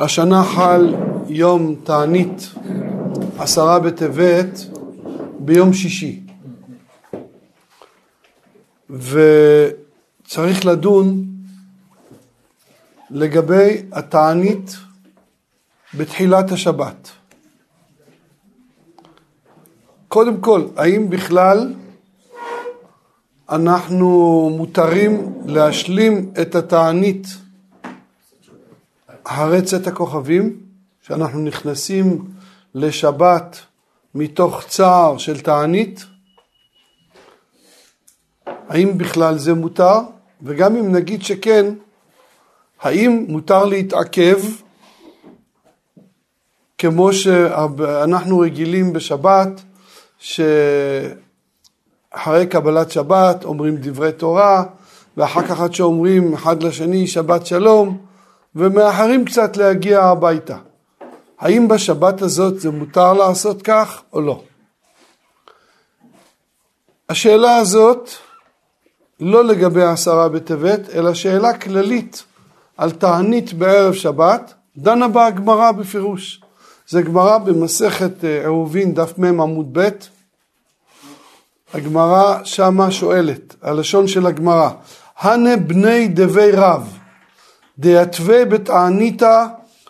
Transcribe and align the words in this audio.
השנה 0.00 0.44
חל 0.44 0.94
יום 1.28 1.74
תענית 1.84 2.50
עשרה 3.38 3.78
בטבת 3.78 4.60
ביום 5.38 5.72
שישי 5.72 6.20
וצריך 8.90 10.66
לדון 10.66 11.24
לגבי 13.10 13.82
התענית 13.92 14.76
בתחילת 15.94 16.52
השבת. 16.52 17.10
קודם 20.08 20.40
כל, 20.40 20.66
האם 20.76 21.10
בכלל 21.10 21.74
אנחנו 23.50 24.50
מותרים 24.56 25.32
להשלים 25.46 26.32
את 26.40 26.54
התענית 26.54 27.26
צאת 29.64 29.86
הכוכבים, 29.86 30.60
שאנחנו 31.02 31.40
נכנסים 31.40 32.24
לשבת 32.74 33.58
מתוך 34.14 34.64
צער 34.68 35.18
של 35.18 35.40
תענית, 35.40 36.04
האם 38.68 38.98
בכלל 38.98 39.38
זה 39.38 39.54
מותר? 39.54 39.98
וגם 40.42 40.76
אם 40.76 40.92
נגיד 40.92 41.22
שכן, 41.22 41.66
האם 42.80 43.24
מותר 43.28 43.64
להתעכב? 43.64 44.38
כמו 46.78 47.12
שאנחנו 47.12 48.38
רגילים 48.38 48.92
בשבת, 48.92 49.62
שאחרי 50.18 51.16
קבלת 52.48 52.90
שבת 52.90 53.44
אומרים 53.44 53.76
דברי 53.76 54.12
תורה, 54.12 54.64
ואחר 55.16 55.42
כך 55.46 55.60
עד 55.60 55.74
שאומרים 55.74 56.34
אחד 56.34 56.62
לשני 56.62 57.06
שבת 57.06 57.46
שלום, 57.46 58.05
ומאחרים 58.56 59.24
קצת 59.24 59.56
להגיע 59.56 60.02
הביתה. 60.02 60.56
האם 61.38 61.68
בשבת 61.68 62.22
הזאת 62.22 62.60
זה 62.60 62.70
מותר 62.70 63.12
לעשות 63.12 63.62
כך 63.62 64.02
או 64.12 64.20
לא? 64.20 64.42
השאלה 67.08 67.56
הזאת 67.56 68.10
לא 69.20 69.44
לגבי 69.44 69.82
עשרה 69.82 70.28
בטבת, 70.28 70.80
אלא 70.94 71.14
שאלה 71.14 71.58
כללית 71.58 72.24
על 72.76 72.90
תענית 72.90 73.52
בערב 73.52 73.94
שבת, 73.94 74.54
דנה 74.76 75.08
בה 75.08 75.26
הגמרא 75.26 75.72
בפירוש. 75.72 76.40
זה 76.88 77.02
גמרא 77.02 77.38
במסכת 77.38 78.24
אה, 78.24 78.40
עירובין 78.40 78.94
דף 78.94 79.18
מ 79.18 79.40
עמוד 79.40 79.78
ב', 79.78 79.88
הגמרא 81.74 82.44
שמה 82.44 82.90
שואלת, 82.90 83.54
הלשון 83.62 84.08
של 84.08 84.26
הגמרא, 84.26 84.70
הנה 85.18 85.56
בני 85.56 86.08
דבי 86.08 86.50
רב, 86.52 86.95
דיתווה 87.78 88.44
בתעניתא 88.44 89.46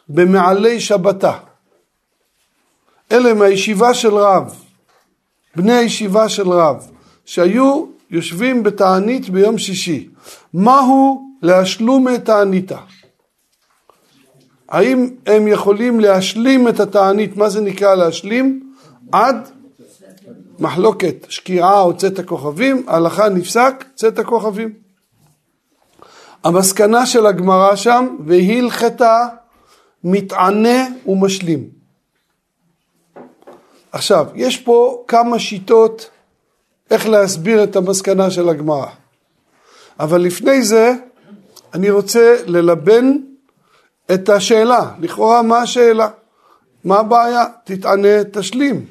במעלי 0.09 0.81
שבתה. 0.81 1.33
אלה 3.13 3.35
מהישיבה 3.35 3.95
של 3.95 4.15
רב, 4.15 4.55
בני 5.57 5.73
הישיבה 5.73 6.29
של 6.29 6.49
רב, 6.49 6.91
שהיו 7.25 7.87
יושבים 8.11 8.63
בתענית 8.63 9.29
ביום 9.31 9.59
שישי. 9.59 10.09
מהו 10.55 11.31
להשלום 11.43 12.17
תעניתא? 12.17 12.79
האם 14.69 15.11
הם 15.27 15.49
יכולים 15.49 16.01
להשלים 16.01 16.69
את 16.69 16.81
התענית, 16.81 17.37
מה 17.37 17.49
זה 17.49 17.61
נקרא 17.61 17.95
להשלים? 17.95 18.73
עד 19.13 19.49
מחלוקת, 20.59 21.27
שקיעה 21.29 21.81
או 21.81 21.97
צאת 21.97 22.19
הכוכבים, 22.19 22.85
הלכה 22.87 23.29
נפסק, 23.29 23.85
צאת 23.95 24.19
הכוכבים. 24.19 24.86
המסקנה 26.47 27.07
של 27.07 27.27
הגמרא 27.27 27.77
שם, 27.77 28.17
והלכתה 28.27 29.27
מתענה 30.05 30.87
ומשלים. 31.07 31.69
עכשיו, 33.93 34.27
יש 34.35 34.57
פה 34.57 35.05
כמה 35.09 35.39
שיטות 35.39 36.11
איך 36.91 37.09
להסביר 37.09 37.65
את 37.65 37.77
המסקנה 37.77 38.31
של 38.31 38.49
הגמרא. 38.49 38.87
אבל 40.01 40.21
לפני 40.21 40.63
זה, 40.63 40.93
אני 41.75 41.91
רוצה 41.91 42.37
ללבן 42.47 43.17
את 44.15 44.29
השאלה. 44.29 44.91
לכאורה, 44.99 45.43
מה 45.43 45.59
השאלה? 45.59 46.09
מה 46.85 46.99
הבעיה? 46.99 47.45
תתענה, 47.65 48.25
תשלים. 48.33 48.87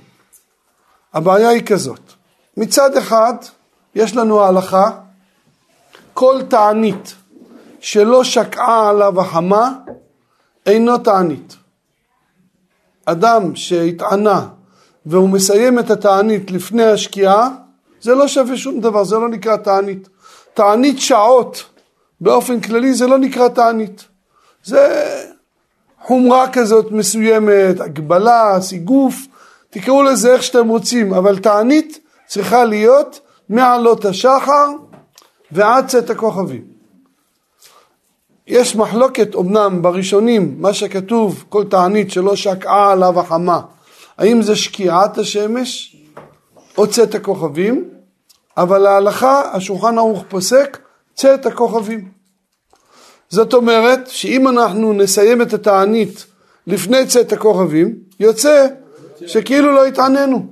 הבעיה 1.13 1.49
היא 1.49 1.65
כזאת. 1.65 2.01
מצד 2.57 2.97
אחד, 2.97 3.33
יש 3.95 4.15
לנו 4.15 4.41
ההלכה, 4.41 4.89
כל 6.13 6.41
תענית 6.49 7.15
שלא 7.85 8.23
שקעה 8.23 8.89
עליו 8.89 9.21
החמה, 9.21 9.73
אינו 10.65 10.97
תענית. 10.97 11.55
אדם 13.05 13.55
שהתענה 13.55 14.47
והוא 15.05 15.29
מסיים 15.29 15.79
את 15.79 15.89
התענית 15.91 16.51
לפני 16.51 16.83
השקיעה, 16.83 17.49
זה 18.01 18.15
לא 18.15 18.27
שווה 18.27 18.57
שום 18.57 18.79
דבר, 18.79 19.03
זה 19.03 19.15
לא 19.15 19.29
נקרא 19.29 19.57
תענית. 19.57 20.09
תענית 20.53 20.99
שעות 20.99 21.63
באופן 22.21 22.61
כללי 22.61 22.93
זה 22.93 23.07
לא 23.07 23.17
נקרא 23.17 23.47
תענית. 23.47 24.05
זה 24.63 25.05
חומרה 26.01 26.49
כזאת 26.53 26.91
מסוימת, 26.91 27.79
הגבלה, 27.79 28.57
סיגוף, 28.61 29.15
תקראו 29.69 30.03
לזה 30.03 30.33
איך 30.33 30.43
שאתם 30.43 30.67
רוצים, 30.67 31.13
אבל 31.13 31.39
תענית 31.39 31.99
צריכה 32.27 32.65
להיות 32.65 33.19
מעלות 33.49 34.05
השחר 34.05 34.69
ועד 35.51 35.87
צאת 35.87 36.09
הכוכבים. 36.09 36.74
יש 38.47 38.75
מחלוקת 38.75 39.35
אמנם 39.35 39.81
בראשונים, 39.81 40.55
מה 40.59 40.73
שכתוב, 40.73 41.45
כל 41.49 41.63
תענית 41.63 42.11
שלא 42.11 42.35
שקעה 42.35 42.91
עליו 42.91 43.19
החמה, 43.19 43.61
האם 44.17 44.41
זה 44.41 44.55
שקיעת 44.55 45.17
השמש 45.17 45.95
או 46.77 46.87
צאת 46.87 47.15
הכוכבים, 47.15 47.89
אבל 48.57 48.77
להלכה 48.77 49.41
השולחן 49.53 49.97
ערוך 49.97 50.23
פוסק 50.29 50.79
צאת 51.13 51.45
הכוכבים. 51.45 52.11
זאת 53.29 53.53
אומרת 53.53 54.07
שאם 54.07 54.47
אנחנו 54.47 54.93
נסיים 54.93 55.41
את 55.41 55.53
התענית 55.53 56.25
לפני 56.67 57.07
צאת 57.07 57.33
הכוכבים, 57.33 57.95
יוצא 58.19 58.67
שכאילו 59.27 59.71
לא 59.71 59.85
התעננו, 59.85 60.47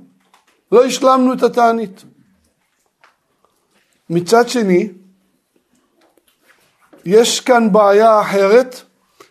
לא 0.72 0.84
השלמנו 0.84 1.32
את 1.32 1.42
התענית. 1.42 2.04
מצד 4.10 4.48
שני, 4.48 4.88
יש 7.04 7.40
כאן 7.40 7.72
בעיה 7.72 8.20
אחרת 8.20 8.82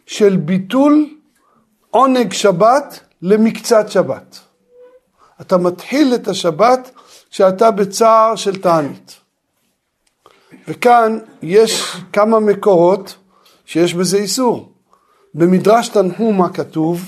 של 0.06 0.36
ביטול 0.36 1.10
עונג 1.90 2.34
שבת 2.34 3.00
למקצת 3.22 3.92
שבת. 3.92 4.40
אתה 5.42 5.58
מתחיל 5.58 6.16
את 6.16 6.28
השבת 6.28 6.92
כשאתה 7.32 7.72
בצער 7.72 8.36
של 8.36 8.62
תענית. 8.62 9.16
וכאן 10.68 11.20
יש 11.42 11.98
כמה 12.14 12.40
מקורות 12.40 13.16
שיש 13.66 13.94
בזה 13.94 14.18
איסור. 14.18 14.72
במדרש 15.34 15.90
תנחומה 15.90 16.50
כתוב 16.50 17.02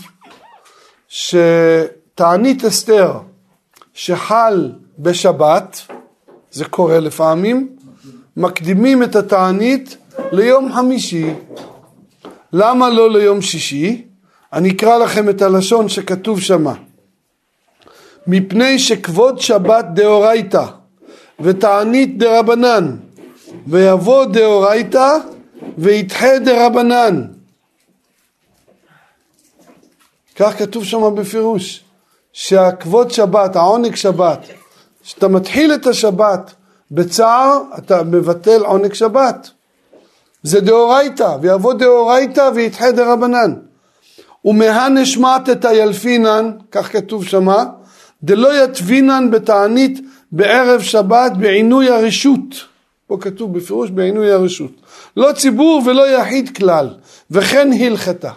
שתענית 1.07 2.65
אסתר 2.65 3.19
שחל 3.93 4.71
בשבת, 4.99 5.81
זה 6.51 6.65
קורה 6.65 6.99
לפעמים, 6.99 7.75
מקדימים 8.37 9.03
את 9.03 9.15
התענית 9.15 9.97
ליום 10.31 10.73
חמישי. 10.73 11.33
למה 12.53 12.89
לא 12.89 13.11
ליום 13.11 13.41
שישי? 13.41 14.05
אני 14.53 14.71
אקרא 14.71 14.97
לכם 14.97 15.29
את 15.29 15.41
הלשון 15.41 15.89
שכתוב 15.89 16.41
שמה. 16.41 16.73
מפני 18.27 18.79
שכבוד 18.79 19.39
שבת 19.39 19.85
דאורייתא 19.93 20.65
ותענית 21.39 22.17
דרבנן 22.17 22.95
ויבוא 23.67 24.25
דאורייתא 24.25 25.17
וידחה 25.77 26.39
דרבנן. 26.39 27.21
כך 30.35 30.59
כתוב 30.59 30.85
שם 30.85 31.15
בפירוש, 31.15 31.83
שהכבוד 32.33 33.11
שבת, 33.11 33.55
העונג 33.55 33.95
שבת, 33.95 34.39
כשאתה 35.03 35.27
מתחיל 35.27 35.73
את 35.73 35.87
השבת 35.87 36.53
בצער, 36.91 37.61
אתה 37.77 38.03
מבטל 38.03 38.61
עונג 38.65 38.93
שבת. 38.93 39.49
זה 40.45 40.61
דאורייתא, 40.61 41.37
ויבוא 41.41 41.73
דאורייתא 41.73 42.49
וידחה 42.55 42.91
דרבנן. 42.91 43.53
ומהנש 44.45 45.17
מתתא 45.17 45.67
ילפינן, 45.67 46.51
כך 46.71 46.91
כתוב 46.91 47.25
שמה, 47.25 47.63
דלא 48.23 48.63
יתבינן 48.63 49.31
בתענית 49.31 49.99
בערב 50.31 50.81
שבת 50.81 51.31
בעינוי 51.39 51.89
הרשות. 51.89 52.55
פה 53.07 53.17
כתוב 53.21 53.57
בפירוש 53.57 53.89
בעינוי 53.89 54.31
הרשות. 54.31 54.71
לא 55.17 55.31
ציבור 55.31 55.81
ולא 55.85 56.09
יחיד 56.09 56.57
כלל, 56.57 56.89
וכן 57.31 57.69
הלכתה. 57.79 58.31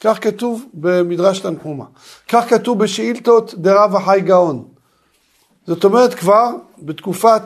כך 0.00 0.18
כתוב 0.24 0.64
במדרש 0.74 1.40
תנחומה. 1.40 1.84
כך 2.28 2.50
כתוב 2.50 2.78
בשאילתות 2.78 3.54
דרב 3.56 3.96
החי 3.96 4.20
גאון. 4.24 4.64
זאת 5.66 5.84
אומרת 5.84 6.14
כבר 6.14 6.50
בתקופת 6.78 7.42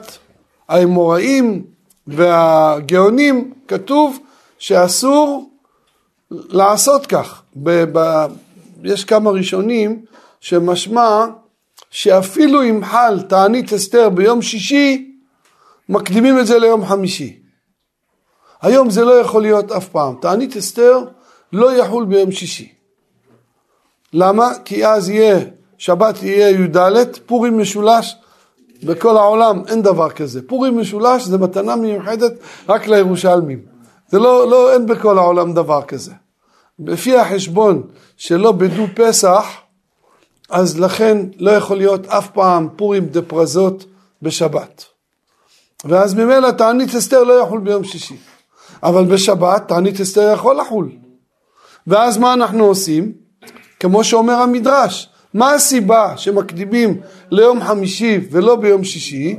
האמוראים 0.69 1.72
והגאונים 2.07 3.53
כתוב 3.69 4.19
שאסור 4.59 5.51
לעשות 6.31 7.07
כך. 7.07 7.43
ב, 7.57 7.85
ב, 7.99 8.27
יש 8.85 9.05
כמה 9.05 9.31
ראשונים 9.31 10.05
שמשמע 10.41 11.27
שאפילו 11.91 12.63
אם 12.63 12.85
חל 12.85 13.23
תענית 13.29 13.73
אסתר 13.73 14.09
ביום 14.09 14.43
שישי, 14.43 15.13
מקדימים 15.89 16.39
את 16.39 16.47
זה 16.47 16.59
ליום 16.59 16.87
חמישי. 16.87 17.39
היום 18.63 18.91
זה 18.91 19.05
לא 19.05 19.13
יכול 19.13 19.43
להיות 19.43 19.73
אף 19.73 19.89
פעם. 19.89 20.15
תענית 20.21 20.57
אסתר 20.57 20.99
לא 21.53 21.77
יחול 21.77 22.05
ביום 22.05 22.33
שישי. 22.33 22.73
למה? 24.13 24.51
כי 24.65 24.87
אז 24.87 25.09
יהיה, 25.09 25.39
שבת 25.79 26.23
יהיה 26.23 26.51
י"ד, 26.51 27.17
פורים 27.27 27.59
משולש, 27.59 28.17
בכל 28.85 29.17
העולם 29.17 29.63
אין 29.69 29.83
דבר 29.83 30.11
כזה. 30.11 30.41
פורים 30.47 30.79
משולש 30.79 31.25
זה 31.25 31.39
מתנה 31.39 31.77
מיוחדת 31.77 32.33
רק 32.69 32.87
לירושלמים. 32.87 33.61
זה 34.09 34.19
לא, 34.19 34.51
לא, 34.51 34.73
אין 34.73 34.87
בכל 34.87 35.19
העולם 35.19 35.55
דבר 35.55 35.83
כזה. 35.83 36.13
לפי 36.79 37.19
החשבון 37.19 37.83
שלא 38.17 38.53
בדו 38.53 38.87
פסח, 38.95 39.45
אז 40.51 40.81
לכן 40.81 41.19
לא 41.39 41.51
יכול 41.51 41.77
להיות 41.77 42.07
אף 42.07 42.31
פעם 42.31 42.69
פורים 42.77 43.07
דה 43.07 43.23
פרזות 43.23 43.85
בשבת. 44.23 44.85
ואז 45.85 46.15
ממילא 46.15 46.51
תענית 46.51 46.95
אסתר 46.95 47.23
לא 47.23 47.43
יחול 47.43 47.61
ביום 47.61 47.85
שישי. 47.85 48.17
אבל 48.83 49.05
בשבת 49.05 49.69
תענית 49.69 50.01
אסתר 50.01 50.33
יכול 50.35 50.57
לחול. 50.57 50.91
ואז 51.87 52.19
מה 52.19 52.33
אנחנו 52.33 52.65
עושים? 52.65 53.13
כמו 53.81 54.05
שאומר 54.05 54.35
המדרש, 54.35 55.09
מה 55.35 55.53
הסיבה 55.53 56.17
שמקדימים 56.17 57.01
ליום 57.31 57.63
חמישי 57.63 58.21
ולא 58.31 58.57
ביום 58.57 58.85
שישי? 58.85 59.37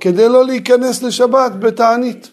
כדי 0.00 0.28
לא 0.28 0.44
להיכנס 0.44 1.02
לשבת 1.02 1.52
בתענית. 1.58 2.30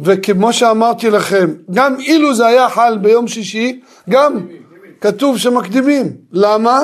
וכמו 0.00 0.52
שאמרתי 0.52 1.10
לכם, 1.10 1.54
גם 1.70 2.00
אילו 2.00 2.34
זה 2.34 2.46
היה 2.46 2.68
חל 2.68 2.98
ביום 2.98 3.28
שישי, 3.28 3.80
גם 4.10 4.46
כתוב 5.00 5.38
שמקדימים. 5.38 6.16
למה? 6.32 6.82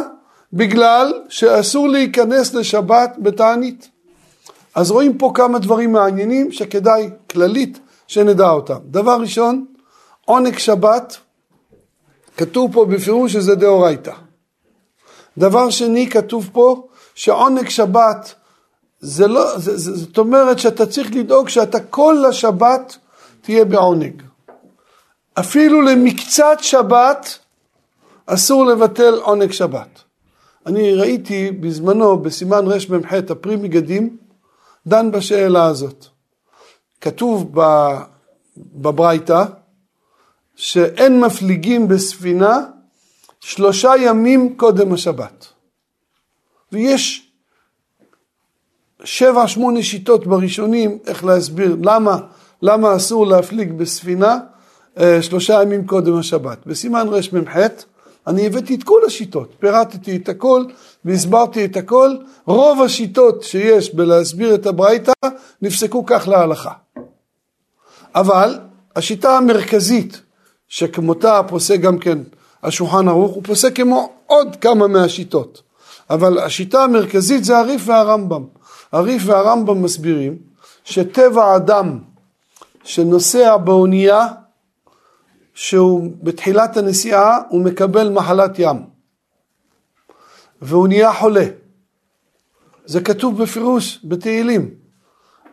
בגלל 0.52 1.12
שאסור 1.28 1.88
להיכנס 1.88 2.54
לשבת 2.54 3.16
בתענית. 3.18 3.88
אז 4.74 4.90
רואים 4.90 5.18
פה 5.18 5.32
כמה 5.34 5.58
דברים 5.58 5.92
מעניינים 5.92 6.52
שכדאי 6.52 7.10
כללית 7.30 7.78
שנדע 8.06 8.50
אותם. 8.50 8.78
דבר 8.84 9.20
ראשון, 9.20 9.64
עונג 10.24 10.58
שבת, 10.58 11.16
כתוב 12.36 12.72
פה 12.72 12.84
בפירוש 12.84 13.32
שזה 13.32 13.54
דאורייתא. 13.54 14.12
דבר 15.38 15.70
שני, 15.70 16.10
כתוב 16.10 16.50
פה 16.52 16.86
שעונג 17.14 17.68
שבת 17.68 18.34
זה 19.00 19.26
לא, 19.26 19.58
זה, 19.58 19.76
זה, 19.76 19.96
זאת 19.96 20.18
אומרת 20.18 20.58
שאתה 20.58 20.86
צריך 20.86 21.10
לדאוג 21.14 21.48
שאתה 21.48 21.80
כל 21.80 22.24
השבת 22.28 22.96
תהיה 23.40 23.64
בעונג. 23.64 24.22
אפילו 25.34 25.82
למקצת 25.82 26.58
שבת 26.60 27.38
אסור 28.26 28.66
לבטל 28.66 29.14
עונג 29.14 29.52
שבת. 29.52 30.00
אני 30.66 30.94
ראיתי 30.94 31.50
בזמנו 31.50 32.18
בסימן 32.18 32.66
רמ"ח 32.66 33.12
הפרי 33.30 33.56
מגדים 33.56 34.16
דן 34.86 35.10
בשאלה 35.10 35.64
הזאת. 35.64 36.06
כתוב 37.00 37.52
בברייתא 38.56 39.44
שאין 40.56 41.20
מפליגים 41.20 41.88
בספינה 41.88 42.58
שלושה 43.42 43.92
ימים 44.00 44.56
קודם 44.56 44.92
השבת. 44.92 45.46
ויש 46.72 47.32
שבע 49.04 49.48
שמונה 49.48 49.82
שיטות 49.82 50.26
בראשונים 50.26 50.98
איך 51.06 51.24
להסביר 51.24 51.76
למה, 51.82 52.18
למה 52.62 52.96
אסור 52.96 53.26
להפליג 53.26 53.72
בספינה 53.72 54.38
אה, 54.98 55.22
שלושה 55.22 55.62
ימים 55.62 55.86
קודם 55.86 56.18
השבת. 56.18 56.66
בסימן 56.66 57.08
רמ"ח 57.08 57.56
אני 58.26 58.46
הבאתי 58.46 58.74
את 58.74 58.82
כל 58.82 59.00
השיטות, 59.06 59.54
פירטתי 59.58 60.16
את 60.16 60.28
הכל 60.28 60.64
והסברתי 61.04 61.64
את 61.64 61.76
הכל. 61.76 62.16
רוב 62.46 62.82
השיטות 62.82 63.42
שיש 63.42 63.94
בלהסביר 63.94 64.54
את 64.54 64.66
הברייתא 64.66 65.12
נפסקו 65.62 66.06
כך 66.06 66.28
להלכה. 66.28 66.72
אבל 68.14 68.58
השיטה 68.96 69.36
המרכזית 69.36 70.22
שכמותה 70.68 71.40
פוסק 71.48 71.80
גם 71.80 71.98
כן 71.98 72.18
השולחן 72.62 73.08
ערוך, 73.08 73.32
הוא 73.32 73.42
פוסק 73.44 73.76
כמו 73.76 74.12
עוד 74.26 74.56
כמה 74.60 74.86
מהשיטות. 74.86 75.62
אבל 76.10 76.38
השיטה 76.38 76.84
המרכזית 76.84 77.44
זה 77.44 77.58
הריף 77.58 77.82
והרמב"ם. 77.84 78.44
הריף 78.92 79.22
והרמב"ם 79.26 79.82
מסבירים 79.82 80.36
שטבע 80.84 81.56
אדם 81.56 81.98
שנוסע 82.84 83.56
באונייה 83.56 84.26
שהוא 85.54 86.10
בתחילת 86.22 86.76
הנסיעה 86.76 87.38
הוא 87.48 87.60
מקבל 87.60 88.08
מחלת 88.08 88.58
ים 88.58 88.76
והוא 90.62 90.88
נהיה 90.88 91.12
חולה. 91.12 91.44
זה 92.84 93.00
כתוב 93.00 93.42
בפירוש 93.42 94.00
בתהילים. 94.04 94.70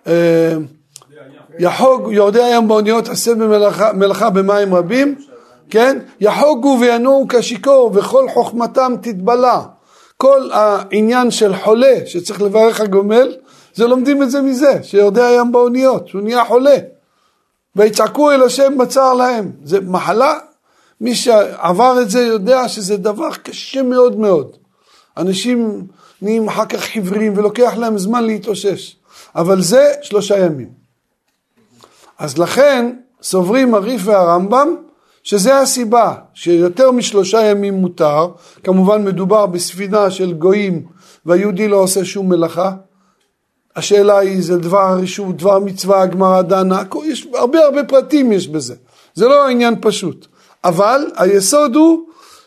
אה, 0.08 0.56
יחוג 1.60 2.12
יורדי 2.12 2.44
הים 2.44 2.68
באוניות 2.68 3.08
עשה 3.08 3.36
במלאכה 3.36 4.30
במים 4.30 4.76
רבים, 4.76 5.16
כן? 5.70 6.00
יחוגו 6.20 6.78
וינועו 6.82 7.26
כשיכור 7.30 7.92
וכל 7.94 8.30
חוכמתם 8.34 8.94
תתבלע. 9.02 9.62
כל 10.18 10.50
העניין 10.54 11.32
של 11.32 11.56
חולה 11.56 11.96
שצריך 12.06 12.42
לברך 12.42 12.82
הגומל, 12.82 13.36
זה 13.74 13.88
לומדים 13.88 14.24
את 14.24 14.32
זה 14.32 14.42
מזה, 14.42 14.80
שיורדי 14.84 15.22
הים 15.22 15.52
באוניות, 15.52 16.08
שהוא 16.08 16.22
נהיה 16.22 16.46
חולה. 16.46 16.78
ויצעקו 17.76 18.32
אל 18.32 18.44
השם 18.44 18.78
בצר 18.78 19.14
להם. 19.14 19.52
זה 19.64 19.80
מחלה, 19.82 20.40
מי 21.02 21.16
שעבר 21.16 22.02
את 22.02 22.10
זה 22.10 22.22
יודע 22.22 22.68
שזה 22.68 22.98
דבר 22.98 23.30
קשה 23.44 23.82
מאוד 23.84 24.20
מאוד. 24.20 24.58
אנשים 25.18 25.88
נהיים 26.22 26.48
אחר 26.48 26.66
כך 26.66 26.80
חיוורים 26.80 27.34
ולוקח 27.38 27.74
להם 27.78 27.98
זמן 27.98 28.24
להתאושש. 28.24 28.96
אבל 29.36 29.62
זה 29.62 29.94
שלושה 30.02 30.40
ימים. 30.46 30.70
אז 32.18 32.38
לכן 32.38 32.96
סוברים 33.22 33.76
הריף 33.76 34.02
והרמב"ם 34.06 34.76
שזה 35.30 35.60
הסיבה 35.60 36.14
שיותר 36.34 36.92
משלושה 36.92 37.42
ימים 37.46 37.74
מותר, 37.74 38.28
כמובן 38.64 39.06
מדובר 39.06 39.46
בספינה 39.46 40.12
של 40.12 40.34
גויים 40.34 40.86
והיהודי 41.26 41.68
לא 41.68 41.76
עושה 41.76 42.06
שום 42.06 42.30
מלאכה, 42.30 42.72
השאלה 43.76 44.20
היא, 44.20 44.42
זה 44.44 44.58
דבר 44.58 44.80
הרשות, 44.80 45.38
דבר 45.38 45.60
מצווה, 45.60 46.02
הגמרא 46.02 46.42
דנה, 46.42 46.84
יש 47.06 47.28
הרבה 47.34 47.60
הרבה 47.60 47.84
פרטים 47.84 48.32
יש 48.32 48.48
בזה, 48.48 48.76
זה 49.14 49.28
לא 49.28 49.48
עניין 49.48 49.76
פשוט, 49.82 50.28
אבל 50.64 51.06
היסוד 51.18 51.76
הוא 51.76 52.00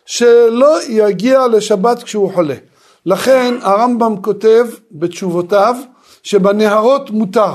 שלא 0.07 0.83
יגיע 0.89 1.47
לשבת 1.47 2.03
כשהוא 2.03 2.33
חולה. 2.35 2.57
לכן 3.07 3.55
הרמב"ם 3.61 4.23
כותב 4.23 4.67
בתשובותיו 4.93 5.77
שבנהרות 6.23 7.11
מותר. 7.11 7.55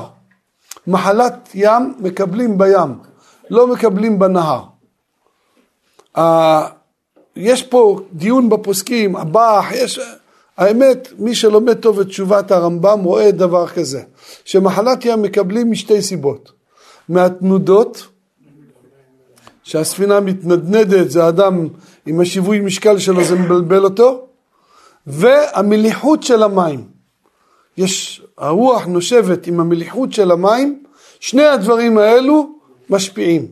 מחלת 0.87 1.49
ים 1.53 1.93
מקבלים 1.99 2.57
בים, 2.57 2.97
לא 3.49 3.67
מקבלים 3.67 4.19
בנהר. 4.19 4.76
יש 7.35 7.63
פה 7.63 7.99
דיון 8.13 8.49
בפוסקים, 8.49 9.15
הבח, 9.15 9.65
יש... 9.71 9.99
האמת, 10.57 11.07
מי 11.19 11.35
שלומד 11.35 11.73
טוב 11.73 11.99
את 11.99 12.07
תשובת 12.07 12.51
הרמב"ם 12.51 13.03
רואה 13.03 13.31
דבר 13.31 13.67
כזה, 13.67 14.01
שמחלת 14.45 15.05
ים 15.05 15.21
מקבלים 15.21 15.71
משתי 15.71 16.01
סיבות. 16.01 16.51
מהתנודות, 17.09 18.07
שהספינה 19.63 20.19
מתנדנדת, 20.19 21.11
זה 21.11 21.27
אדם 21.27 21.67
עם 22.05 22.19
השיווי 22.19 22.59
משקל 22.59 22.99
שלו, 22.99 23.23
זה 23.23 23.35
מבלבל 23.35 23.83
אותו, 23.83 24.27
והמליחות 25.07 26.23
של 26.23 26.43
המים. 26.43 26.83
יש, 27.77 28.23
הרוח 28.37 28.85
נושבת 28.85 29.47
עם 29.47 29.59
המליחות 29.59 30.13
של 30.13 30.31
המים, 30.31 30.83
שני 31.19 31.45
הדברים 31.45 31.97
האלו 31.97 32.49
משפיעים. 32.89 33.47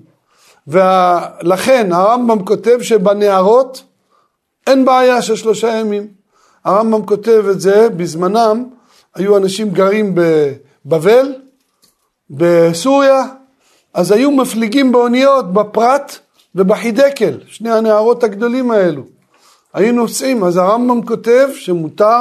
ולכן 0.68 1.92
הרמב"ם 1.92 2.46
כותב 2.46 2.82
שבנהרות 2.82 3.84
אין 4.68 4.86
בעיה 4.86 5.22
של 5.22 5.36
שלושה 5.36 5.68
ימים. 5.68 6.08
הרמב"ם 6.66 7.06
כותב 7.06 7.46
את 7.52 7.62
זה, 7.62 7.90
בזמנם 7.90 8.66
היו 9.16 9.38
אנשים 9.38 9.70
גרים 9.70 10.16
בבבל, 10.86 11.34
בסוריה, 12.30 13.24
אז 13.94 14.12
היו 14.12 14.32
מפליגים 14.32 14.92
באוניות 14.92 15.54
בפרת 15.54 16.20
ובחידקל, 16.56 17.40
שני 17.48 17.72
הנהרות 17.72 18.24
הגדולים 18.24 18.72
האלו. 18.72 19.04
היו 19.74 19.94
נוסעים, 19.94 20.44
אז 20.44 20.58
הרמב"ם 20.58 21.06
כותב 21.06 21.50
שמותר 21.56 22.20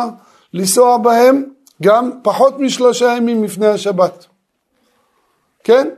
לנסוע 0.52 0.98
בהם 0.98 1.44
גם 1.82 2.10
פחות 2.22 2.58
משלושה 2.58 3.14
ימים 3.16 3.44
לפני 3.44 3.66
השבת. 3.66 4.26
כן? 5.64 5.88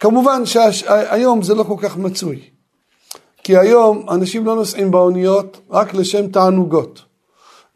כמובן 0.00 0.46
שהיום 0.46 1.42
זה 1.42 1.54
לא 1.54 1.62
כל 1.62 1.76
כך 1.78 1.96
מצוי. 1.96 2.40
כי 3.44 3.56
היום 3.56 4.06
אנשים 4.10 4.46
לא 4.46 4.54
נוסעים 4.54 4.90
באוניות 4.90 5.60
רק 5.70 5.94
לשם 5.94 6.28
תענוגות. 6.28 7.02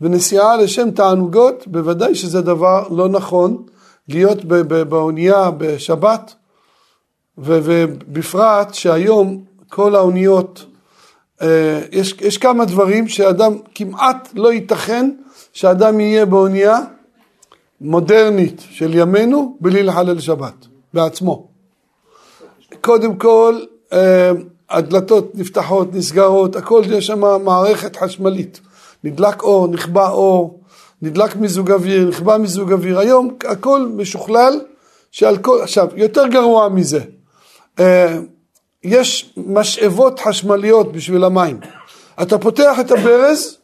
ונסיעה 0.00 0.56
לשם 0.56 0.90
תענוגות, 0.90 1.66
בוודאי 1.66 2.14
שזה 2.14 2.42
דבר 2.42 2.88
לא 2.90 3.08
נכון 3.08 3.62
להיות 4.08 4.44
באונייה 4.88 5.50
בשבת, 5.50 6.34
ובפרט 7.38 8.74
שהיום 8.74 9.44
כל 9.68 9.94
האוניות, 9.94 10.66
אה, 11.42 11.80
יש, 11.92 12.14
יש 12.20 12.38
כמה 12.38 12.64
דברים 12.64 13.08
שאדם, 13.08 13.52
כמעט 13.74 14.28
לא 14.34 14.52
ייתכן 14.52 15.10
שאדם 15.52 16.00
יהיה 16.00 16.26
באונייה 16.26 16.78
מודרנית 17.80 18.62
של 18.70 18.94
ימינו 18.94 19.56
בלי 19.60 19.82
לחלל 19.82 20.20
שבת, 20.20 20.66
בעצמו. 20.94 21.53
קודם 22.84 23.16
כל, 23.16 23.60
אה, 23.92 24.30
הדלתות 24.70 25.34
נפתחות, 25.34 25.94
נסגרות, 25.94 26.56
הכל 26.56 26.82
יש 26.86 27.06
שם 27.06 27.44
מערכת 27.44 27.96
חשמלית. 27.96 28.60
נדלק 29.04 29.42
אור, 29.42 29.68
נכבה 29.68 30.08
אור, 30.08 30.60
נדלק 31.02 31.36
מיזוג 31.36 31.70
אוויר, 31.70 32.08
נכבה 32.08 32.38
מיזוג 32.38 32.72
אוויר. 32.72 32.98
היום 32.98 33.36
הכל 33.44 33.88
משוכלל, 33.96 34.60
שעל 35.10 35.38
כל... 35.38 35.60
עכשיו, 35.62 35.88
יותר 35.96 36.26
גרוע 36.26 36.68
מזה, 36.68 37.00
אה, 37.78 38.18
יש 38.82 39.34
משאבות 39.36 40.20
חשמליות 40.20 40.92
בשביל 40.92 41.24
המים. 41.24 41.60
אתה 42.22 42.38
פותח 42.38 42.76
את 42.80 42.90
הברז, 42.90 43.56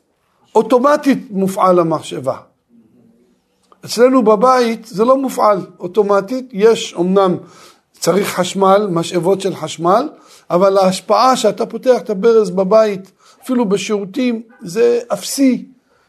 אוטומטית 0.54 1.18
מופעל 1.30 1.78
המשאבה. 1.78 2.36
אצלנו 3.84 4.22
בבית 4.22 4.86
זה 4.86 5.04
לא 5.04 5.16
מופעל 5.16 5.66
אוטומטית, 5.78 6.48
יש 6.52 6.94
אמנם 7.00 7.36
צריך 8.00 8.28
חשמל, 8.28 8.88
משאבות 8.90 9.40
של 9.40 9.54
חשמל, 9.54 10.08
אבל 10.50 10.78
ההשפעה 10.78 11.36
שאתה 11.36 11.66
פותח 11.66 11.96
את 11.98 12.10
הברז 12.10 12.50
בבית, 12.50 13.12
אפילו 13.44 13.64
בשירותים, 13.64 14.42
זה 14.62 15.00
אפסי, 15.12 15.66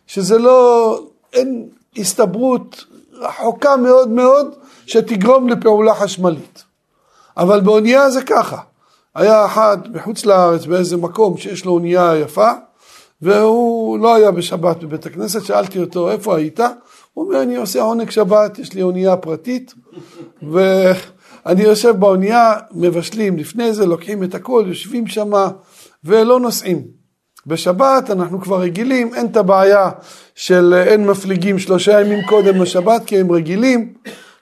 שזה 0.08 0.38
לא, 0.38 1.00
אין 1.34 1.70
הסתברות 1.98 2.86
רחוקה 3.14 3.78
מאוד 3.78 4.10
מאוד 4.10 4.56
שתגרום 4.86 5.50
לפעולה 5.50 5.96
חשמלית. 5.96 6.64
אבל 7.38 7.62
באונייה 7.62 8.10
זה 8.10 8.22
ככה. 8.22 8.58
היה 9.16 9.46
אחד 9.46 9.78
בחוץ 9.92 10.26
לארץ 10.26 10.66
באיזה 10.66 10.98
מקום 10.98 11.38
שיש 11.38 11.66
לו 11.66 11.72
אונייה 11.72 12.18
יפה, 12.18 12.52
והוא 13.22 14.00
לא 14.00 14.16
היה 14.16 14.32
בשבת 14.32 14.84
בבית 14.84 15.06
הכנסת, 15.06 15.46
שאלתי 15.46 15.80
אותו 15.80 16.12
איפה 16.12 16.38
היית? 16.38 16.60
הוא 17.14 17.26
אומר 17.26 17.42
אני 17.42 17.56
עושה 17.56 17.82
עונג 17.82 18.10
שבת, 18.10 18.60
יש 18.60 18.74
לי 18.74 18.82
אונייה 18.82 19.18
פרטית, 19.18 19.74
ואני 21.46 21.64
יושב 21.64 21.92
באונייה, 22.00 22.54
מבשלים 22.72 23.38
לפני 23.38 23.74
זה, 23.74 23.86
לוקחים 23.86 24.24
את 24.24 24.36
הכל, 24.36 24.64
יושבים 24.68 25.08
שמה 25.08 25.50
ולא 26.04 26.40
נוסעים. 26.40 26.84
בשבת 27.48 28.12
אנחנו 28.12 28.42
כבר 28.42 28.60
רגילים, 28.60 29.14
אין 29.14 29.26
את 29.26 29.38
הבעיה 29.38 29.90
של 30.36 30.74
אין 30.88 31.08
מפליגים 31.08 31.60
שלושה 31.60 32.02
ימים 32.02 32.26
קודם 32.26 32.62
לשבת 32.62 33.06
כי 33.06 33.20
הם 33.20 33.32
רגילים, 33.32 33.94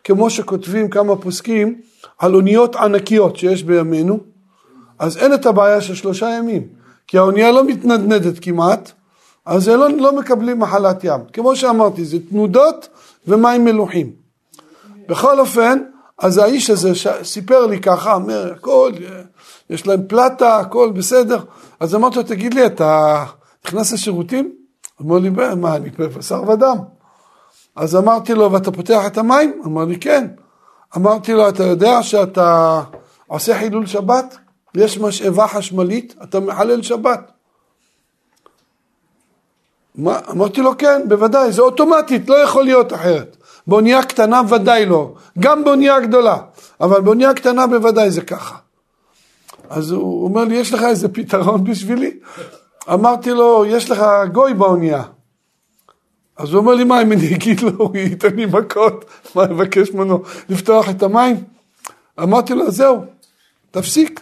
כמו 0.04 0.30
שכותבים 0.30 0.90
כמה 0.90 1.16
פוסקים 1.16 1.82
על 2.18 2.36
אוניות 2.36 2.76
ענקיות 2.76 3.36
שיש 3.36 3.64
בימינו, 3.64 4.20
אז 5.00 5.18
אין 5.18 5.34
את 5.34 5.46
הבעיה 5.46 5.82
של 5.82 5.96
שלושה 5.96 6.30
ימים, 6.30 6.68
כי 7.08 7.18
האונייה 7.18 7.52
לא 7.52 7.64
מתנדנדת 7.64 8.40
כמעט, 8.40 8.92
אז 9.46 9.70
לא, 9.70 9.90
לא 9.90 10.16
מקבלים 10.20 10.60
מחלת 10.60 11.04
ים. 11.04 11.20
כמו 11.34 11.56
שאמרתי, 11.56 12.06
זה 12.06 12.18
תנודות 12.30 12.90
ומים 13.28 13.66
מלוחים. 13.66 14.12
בכל 15.10 15.40
אופן, 15.40 15.80
אז 16.20 16.38
האיש 16.38 16.70
הזה 16.70 16.96
ש... 16.96 17.08
סיפר 17.24 17.66
לי 17.66 17.82
ככה, 17.82 18.14
אומר, 18.14 18.54
הכל, 18.54 18.92
יש 19.70 19.88
להם 19.88 20.08
פלטה, 20.08 20.58
הכל 20.58 20.92
בסדר. 20.96 21.40
אז 21.80 21.96
אמרתי 21.96 22.16
לו, 22.16 22.24
תגיד 22.24 22.54
לי, 22.54 22.66
אתה 22.66 23.24
נכנס 23.66 23.94
לשירותים? 23.94 24.52
אמר 25.02 25.18
לי, 25.18 25.30
מה, 25.30 25.76
אני 25.76 25.90
בשר 25.90 26.44
ודם. 26.50 26.78
אז 27.76 27.96
אמרתי 27.96 28.34
לו, 28.34 28.52
ואתה 28.52 28.72
פותח 28.72 29.02
את 29.08 29.18
המים? 29.18 29.62
אמר 29.66 29.86
לי, 29.86 30.00
כן. 30.00 30.28
אמרתי 30.98 31.34
לו, 31.34 31.50
אתה 31.50 31.64
יודע 31.64 32.04
שאתה 32.04 32.82
עושה 33.28 33.60
חילול 33.60 33.86
שבת? 33.86 34.38
יש 34.76 34.98
משאבה 34.98 35.48
חשמלית, 35.48 36.16
אתה 36.24 36.40
מחלל 36.40 36.82
שבת. 36.82 37.32
מה? 39.96 40.20
אמרתי 40.32 40.62
לו, 40.62 40.78
כן, 40.78 41.02
בוודאי, 41.08 41.52
זה 41.52 41.62
אוטומטית, 41.62 42.30
לא 42.30 42.36
יכול 42.36 42.64
להיות 42.64 42.94
אחרת. 42.94 43.38
באונייה 43.70 44.04
קטנה 44.04 44.42
ודאי 44.50 44.86
לא, 44.86 45.14
גם 45.40 45.64
באונייה 45.64 46.00
גדולה, 46.00 46.38
אבל 46.82 47.02
באונייה 47.02 47.34
קטנה 47.34 47.68
בוודאי 47.68 48.12
זה 48.12 48.22
ככה. 48.22 48.56
אז 49.70 49.92
הוא 49.92 50.24
אומר 50.24 50.44
לי, 50.44 50.56
יש 50.56 50.74
לך 50.74 50.84
איזה 50.84 51.08
פתרון 51.10 51.64
בשבילי? 51.64 52.12
אמרתי 52.94 53.32
לו, 53.32 53.66
יש 53.68 53.90
לך 53.90 54.04
גוי 54.34 54.54
באונייה. 54.54 55.04
אז 56.38 56.50
הוא 56.50 56.58
אומר 56.58 56.74
לי, 56.74 56.84
מה 56.84 57.02
אם 57.02 57.12
אני 57.12 57.36
אגיד 57.36 57.60
לו, 57.62 57.72
הוא 57.78 57.98
ייתן 57.98 58.36
לי 58.36 58.46
מכות, 58.46 59.06
מה, 59.36 59.44
אבקש 59.44 59.92
ממנו 59.92 60.22
לפתוח 60.50 60.90
את 60.90 61.04
המים? 61.04 61.36
אמרתי 62.24 62.54
לו, 62.54 62.72
זהו, 62.72 63.04
תפסיק, 63.72 64.22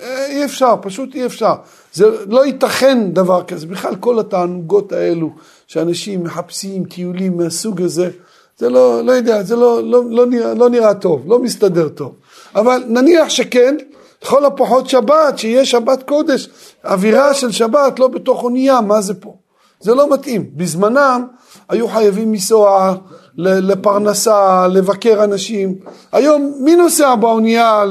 אה, 0.00 0.26
אי 0.26 0.44
אפשר, 0.44 0.74
פשוט 0.82 1.14
אי 1.14 1.26
אפשר. 1.26 1.54
זה 1.92 2.04
לא 2.26 2.46
ייתכן 2.46 3.12
דבר 3.12 3.44
כזה, 3.44 3.66
בכלל 3.66 3.96
כל 3.96 4.18
התענוגות 4.18 4.92
האלו, 4.92 5.34
שאנשים 5.66 6.24
מחפשים 6.24 6.84
טיולים 6.84 7.36
מהסוג 7.36 7.82
הזה, 7.82 8.10
זה 8.58 8.70
לא, 8.70 9.04
לא 9.04 9.12
יודע, 9.12 9.42
זה 9.42 9.56
לא, 9.56 9.82
לא, 9.82 10.02
לא, 10.10 10.26
נראה, 10.26 10.54
לא 10.54 10.70
נראה 10.70 10.94
טוב, 10.94 11.22
לא 11.26 11.38
מסתדר 11.38 11.88
טוב. 11.88 12.14
אבל 12.54 12.84
נניח 12.86 13.28
שכן, 13.28 13.76
לכל 14.22 14.44
הפחות 14.44 14.88
שבת, 14.88 15.38
שיהיה 15.38 15.64
שבת 15.64 16.02
קודש, 16.02 16.48
אווירה 16.84 17.34
של 17.34 17.50
שבת, 17.50 17.98
לא 17.98 18.08
בתוך 18.08 18.42
אונייה, 18.42 18.80
מה 18.80 19.00
זה 19.00 19.14
פה? 19.14 19.34
זה 19.80 19.94
לא 19.94 20.10
מתאים. 20.10 20.50
בזמנם 20.56 21.26
היו 21.68 21.88
חייבים 21.88 22.32
לנסוע 22.32 22.94
לפרנסה, 23.36 24.66
לבקר 24.68 25.24
אנשים. 25.24 25.78
היום 26.12 26.54
מי 26.60 26.76
נוסע 26.76 27.14
באונייה 27.14 27.84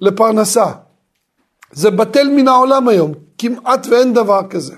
לפרנסה? 0.00 0.66
זה 1.72 1.90
בטל 1.90 2.28
מן 2.28 2.48
העולם 2.48 2.88
היום, 2.88 3.12
כמעט 3.38 3.86
ואין 3.90 4.14
דבר 4.14 4.40
כזה. 4.50 4.74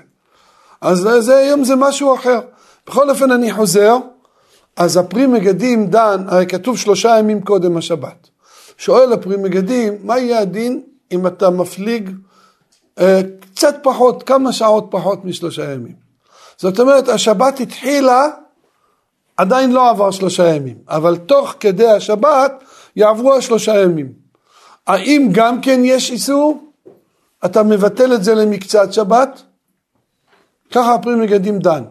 אז 0.81 1.09
זה, 1.19 1.37
היום 1.37 1.63
זה 1.63 1.75
משהו 1.75 2.15
אחר. 2.15 2.39
בכל 2.87 3.09
אופן 3.09 3.31
אני 3.31 3.51
חוזר, 3.51 3.97
אז 4.75 4.97
הפרי 4.97 5.27
מגדים 5.27 5.87
דן, 5.87 6.25
הרי 6.27 6.47
כתוב 6.47 6.77
שלושה 6.77 7.19
ימים 7.19 7.41
קודם 7.41 7.77
השבת. 7.77 8.29
שואל 8.77 9.13
הפרי 9.13 9.37
מגדים, 9.37 9.93
מה 10.03 10.19
יהיה 10.19 10.39
הדין 10.39 10.81
אם 11.11 11.27
אתה 11.27 11.49
מפליג 11.49 12.09
אה, 12.99 13.21
קצת 13.53 13.75
פחות, 13.83 14.23
כמה 14.23 14.53
שעות 14.53 14.87
פחות 14.89 15.25
משלושה 15.25 15.73
ימים? 15.73 15.95
זאת 16.57 16.79
אומרת, 16.79 17.09
השבת 17.09 17.59
התחילה, 17.59 18.27
עדיין 19.37 19.71
לא 19.71 19.89
עבר 19.89 20.11
שלושה 20.11 20.55
ימים, 20.55 20.77
אבל 20.89 21.17
תוך 21.17 21.55
כדי 21.59 21.87
השבת 21.87 22.63
יעברו 22.95 23.33
השלושה 23.33 23.81
ימים. 23.81 24.13
האם 24.87 25.29
גם 25.31 25.61
כן 25.61 25.81
יש 25.83 26.11
איסור? 26.11 26.63
אתה 27.45 27.63
מבטל 27.63 28.13
את 28.13 28.23
זה 28.23 28.35
למקצת 28.35 28.93
שבת? 28.93 29.41
ככה 30.71 30.93
הפרי 30.93 31.15
מגדים 31.15 31.59
דן. 31.59 31.83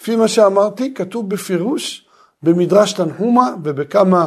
לפי 0.00 0.16
מה 0.16 0.28
שאמרתי, 0.28 0.94
כתוב 0.94 1.28
בפירוש 1.30 2.03
במדרש 2.44 2.92
תנחומה 2.92 3.54
ובכמה 3.64 4.26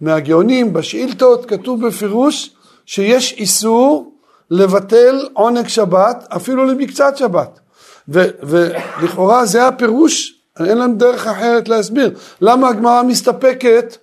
מהגאונים, 0.00 0.72
בשאילתות, 0.72 1.46
כתוב 1.46 1.86
בפירוש 1.86 2.50
שיש 2.86 3.32
איסור 3.32 4.12
לבטל 4.50 5.28
עונג 5.32 5.68
שבת 5.68 6.26
אפילו 6.28 6.64
למקצת 6.64 7.16
שבת. 7.16 7.60
ו- 8.08 8.28
ולכאורה 8.42 9.46
זה 9.46 9.66
הפירוש, 9.66 10.34
אין 10.66 10.78
לנו 10.78 10.94
דרך 10.94 11.26
אחרת 11.26 11.68
להסביר. 11.68 12.14
למה 12.40 12.68
הגמרא 12.68 13.02
מסתפקת, 13.02 13.96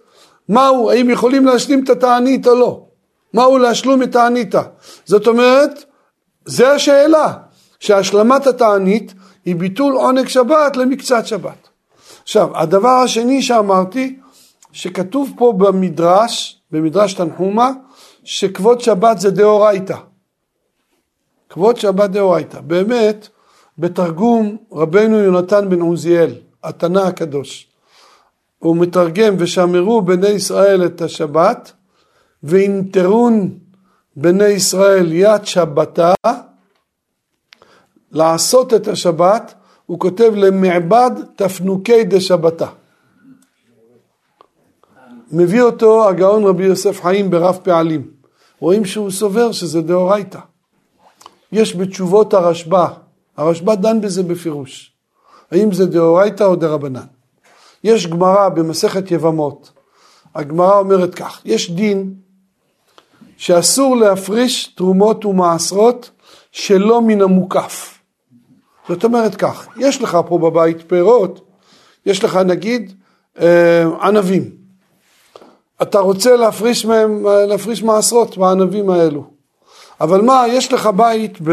מהו, 0.50 0.91
האם 0.91 1.10
יכולים 1.10 1.45
להשלים 1.45 1.84
את 1.84 1.89
התענית 1.89 2.48
או 2.48 2.55
לא? 2.55 2.81
מהו 3.34 3.57
להשלום 3.57 4.03
את 4.03 4.15
העניתה? 4.15 4.62
זאת 5.05 5.27
אומרת, 5.27 5.86
זה 6.45 6.72
השאלה, 6.72 7.34
שהשלמת 7.79 8.48
התענית 8.48 9.13
היא 9.45 9.55
ביטול 9.55 9.93
עונג 9.93 10.27
שבת 10.27 10.77
למקצת 10.77 11.27
שבת. 11.27 11.64
עכשיו, 12.25 12.58
הדבר 12.58 12.89
השני 12.89 13.41
שאמרתי, 13.41 14.20
שכתוב 14.72 15.34
פה 15.38 15.53
במדרש, 15.58 16.62
במדרש 16.72 17.13
תנחומה, 17.13 17.72
שכבוד 18.24 18.82
שבת 18.82 19.20
זה 19.20 19.32
דאורייתא. 19.32 19.98
כבוד 21.50 21.77
שבת 21.77 22.10
דאורייתא. 22.10 22.62
באמת, 22.62 23.27
בתרגום 23.77 24.58
רבנו 24.72 25.17
יונתן 25.17 25.70
בן 25.70 25.82
עוזיאל, 25.82 26.36
התנא 26.63 27.00
הקדוש, 27.00 27.67
הוא 28.60 28.77
מתרגם 28.77 29.36
ושמרו 29.38 30.01
בני 30.01 30.27
ישראל 30.27 30.86
את 30.86 31.01
השבת 31.01 31.72
ואינטרון 32.44 33.58
בני 34.15 34.48
ישראל 34.48 35.13
יד 35.13 35.46
שבתה, 35.46 36.13
לעשות 38.12 38.74
את 38.74 38.88
השבת, 38.88 39.53
הוא 39.86 40.00
כותב 40.00 40.32
למעבד 40.36 41.12
תפנוקי 41.36 42.04
דשבתה. 42.04 42.68
מביא 45.32 45.62
אותו 45.62 46.10
הגאון 46.10 46.44
רבי 46.44 46.63
יוסף 46.63 47.01
חיים 47.01 47.30
ברב 47.30 47.60
פעלים. 47.63 48.12
רואים 48.60 48.86
שהוא 48.86 49.12
סובר 49.12 49.51
שזה 49.51 49.82
דאורייתא. 49.82 50.39
יש 51.51 51.75
בתשובות 51.75 52.34
הרשב"א, 52.34 52.88
הרשב"א 53.38 53.75
דן 53.75 54.01
בזה 54.01 54.24
בפירוש. 54.24 54.92
האם 55.51 55.72
זה 55.72 55.86
דאורייתא 55.86 56.44
או 56.44 56.56
דרבנן. 56.56 57.06
יש 57.84 58.08
גמרא 58.08 58.50
במסכת 58.50 59.12
יבמות, 59.12 59.72
הגמרא 60.36 60.80
אומרת 60.80 61.15
כך, 61.15 61.42
יש 61.46 61.72
דין 61.72 62.13
שאסור 63.38 63.98
להפריש 63.98 64.68
תרומות 64.68 65.25
ומעשרות 65.25 66.10
שלא 66.51 67.01
מן 67.01 67.22
המוקף. 67.22 67.94
זאת 68.89 69.04
אומרת 69.04 69.36
כך, 69.36 69.68
יש 69.77 70.01
לך 70.01 70.18
פה 70.27 70.38
בבית 70.38 70.77
פירות, 70.88 71.42
יש 72.06 72.24
לך 72.24 72.36
נגיד 72.36 72.94
אה, 73.39 73.84
ענבים. 74.01 74.51
אתה 75.82 76.00
רוצה 76.00 76.36
להפריש 76.36 76.86
מהם, 76.86 77.25
להפריש 77.48 77.84
מעשרות 77.84 78.38
מהענבים 78.38 78.89
האלו. 78.89 79.24
אבל 80.01 80.22
מה, 80.22 80.44
יש 80.48 80.74
לך 80.74 80.89
בית 80.96 81.38
ב, 81.44 81.51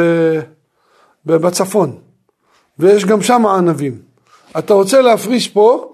ב, 1.27 1.33
בצפון, 1.33 1.99
ויש 2.79 3.05
גם 3.05 3.23
שם 3.23 3.47
ענבים. 3.47 3.99
אתה 4.59 4.75
רוצה 4.75 5.01
להפריש 5.01 5.49
פה 5.49 5.93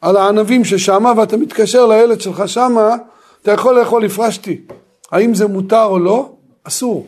על 0.00 0.16
הענבים 0.16 0.64
ששמה, 0.64 1.12
ואתה 1.16 1.36
מתקשר 1.36 1.86
לילד 1.86 2.20
שלך 2.20 2.48
שמה, 2.48 2.94
אתה 3.42 3.52
יכול 3.52 3.78
לאכול 3.78 4.04
הפרשתי. 4.04 4.60
האם 5.12 5.34
זה 5.34 5.46
מותר 5.46 5.84
או 5.84 5.98
לא? 5.98 6.30
אסור. 6.64 7.06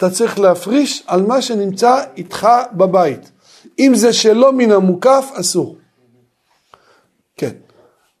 אתה 0.00 0.10
צריך 0.10 0.38
להפריש 0.38 1.02
על 1.06 1.22
מה 1.22 1.42
שנמצא 1.42 2.04
איתך 2.16 2.48
בבית. 2.72 3.30
אם 3.78 3.92
זה 3.94 4.12
שלא 4.12 4.52
מן 4.52 4.72
המוקף, 4.72 5.30
אסור. 5.34 5.76
כן. 7.36 7.50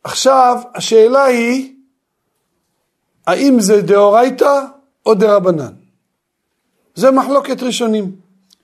עכשיו, 0.04 0.56
השאלה 0.74 1.24
היא, 1.24 1.74
האם 3.26 3.60
זה 3.60 3.82
דאורייתא 3.82 4.60
או 5.06 5.14
דרבנן? 5.14 5.72
זה 6.94 7.10
מחלוקת 7.10 7.62
ראשונים. 7.62 8.12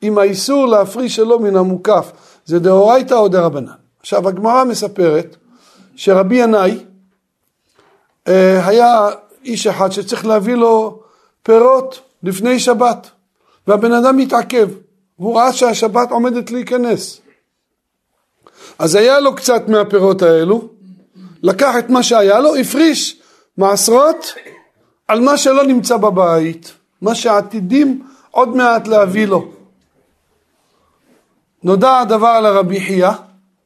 אם 0.02 0.18
האיסור 0.18 0.66
להפריש 0.66 1.16
שלא 1.16 1.40
מן 1.40 1.56
המוקף 1.56 2.12
זה 2.44 2.58
דאורייתא 2.58 3.14
או 3.14 3.28
דרבנן. 3.28 3.72
עכשיו, 4.00 4.28
הגמרא 4.28 4.64
מספרת 4.64 5.36
שרבי 5.96 6.36
ינאי 6.36 6.84
אה, 8.28 8.68
היה 8.68 9.08
איש 9.44 9.66
אחד 9.66 9.92
שצריך 9.92 10.26
להביא 10.26 10.54
לו 10.54 11.00
פירות 11.42 12.05
לפני 12.22 12.58
שבת, 12.58 13.10
והבן 13.66 13.92
אדם 13.92 14.16
מתעכב, 14.16 14.68
והוא 15.18 15.36
ראה 15.36 15.52
שהשבת 15.52 16.10
עומדת 16.10 16.50
להיכנס. 16.50 17.20
אז 18.78 18.94
היה 18.94 19.20
לו 19.20 19.34
קצת 19.34 19.68
מהפירות 19.68 20.22
האלו, 20.22 20.68
לקח 21.42 21.74
את 21.78 21.90
מה 21.90 22.02
שהיה 22.02 22.40
לו, 22.40 22.56
הפריש 22.56 23.20
מעשרות 23.56 24.34
על 25.08 25.20
מה 25.20 25.36
שלא 25.36 25.64
נמצא 25.64 25.96
בבית, 25.96 26.72
מה 27.02 27.14
שעתידים 27.14 28.06
עוד 28.30 28.56
מעט 28.56 28.88
להביא 28.88 29.26
לו. 29.26 29.48
נודע 31.62 31.98
הדבר 31.98 32.40
לרבי 32.40 32.80
חייא, 32.80 33.10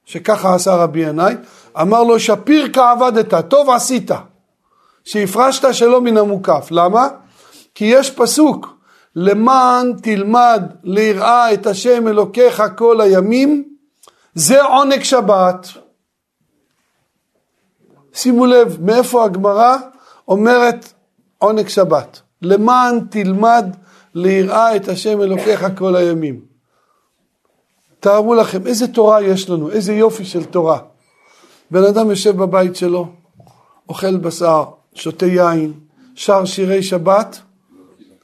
שככה 0.05 0.55
עשה 0.55 0.75
רבי 0.75 1.01
ינאי, 1.01 1.35
אמר 1.81 2.03
לו 2.03 2.21
שפיר 2.21 2.73
כעבדת, 2.73 3.49
טוב 3.49 3.71
עשית, 3.71 4.11
שהפרשת 5.05 5.75
שלא 5.75 6.01
מן 6.01 6.17
המוקף. 6.17 6.69
למה? 6.71 7.09
כי 7.75 7.85
יש 7.85 8.11
פסוק, 8.11 8.77
למען 9.17 9.93
תלמד 10.03 10.63
ליראה 10.83 11.53
את 11.53 11.67
השם 11.67 12.09
אלוקיך 12.09 12.63
כל 12.77 13.01
הימים, 13.01 13.65
זה 14.35 14.63
עונג 14.63 15.03
שבת. 15.03 15.69
שימו 18.13 18.47
לב, 18.47 18.77
מאיפה 18.81 19.25
הגמרא 19.25 19.77
אומרת 20.29 20.93
עונג 21.39 21.69
שבת? 21.69 22.21
למען 22.43 23.01
תלמד 23.11 23.65
ליראה 24.15 24.77
את 24.77 24.89
השם 24.89 25.23
אלוקיך 25.23 25.67
כל 25.79 25.97
הימים. 25.97 26.41
תארו 28.01 28.35
לכם 28.35 28.67
איזה 28.67 28.89
תורה 28.89 29.23
יש 29.23 29.51
לנו, 29.51 29.71
איזה 29.71 29.93
יופי 29.93 30.25
של 30.25 30.45
תורה. 30.45 30.79
בן 31.71 31.85
אדם 31.85 32.11
יושב 32.11 32.37
בבית 32.37 32.77
שלו, 32.77 33.09
אוכל 33.89 34.17
בשר, 34.17 34.65
שותה 34.95 35.27
יין, 35.27 35.73
שר 36.15 36.45
שירי 36.45 36.83
שבת, 36.83 37.41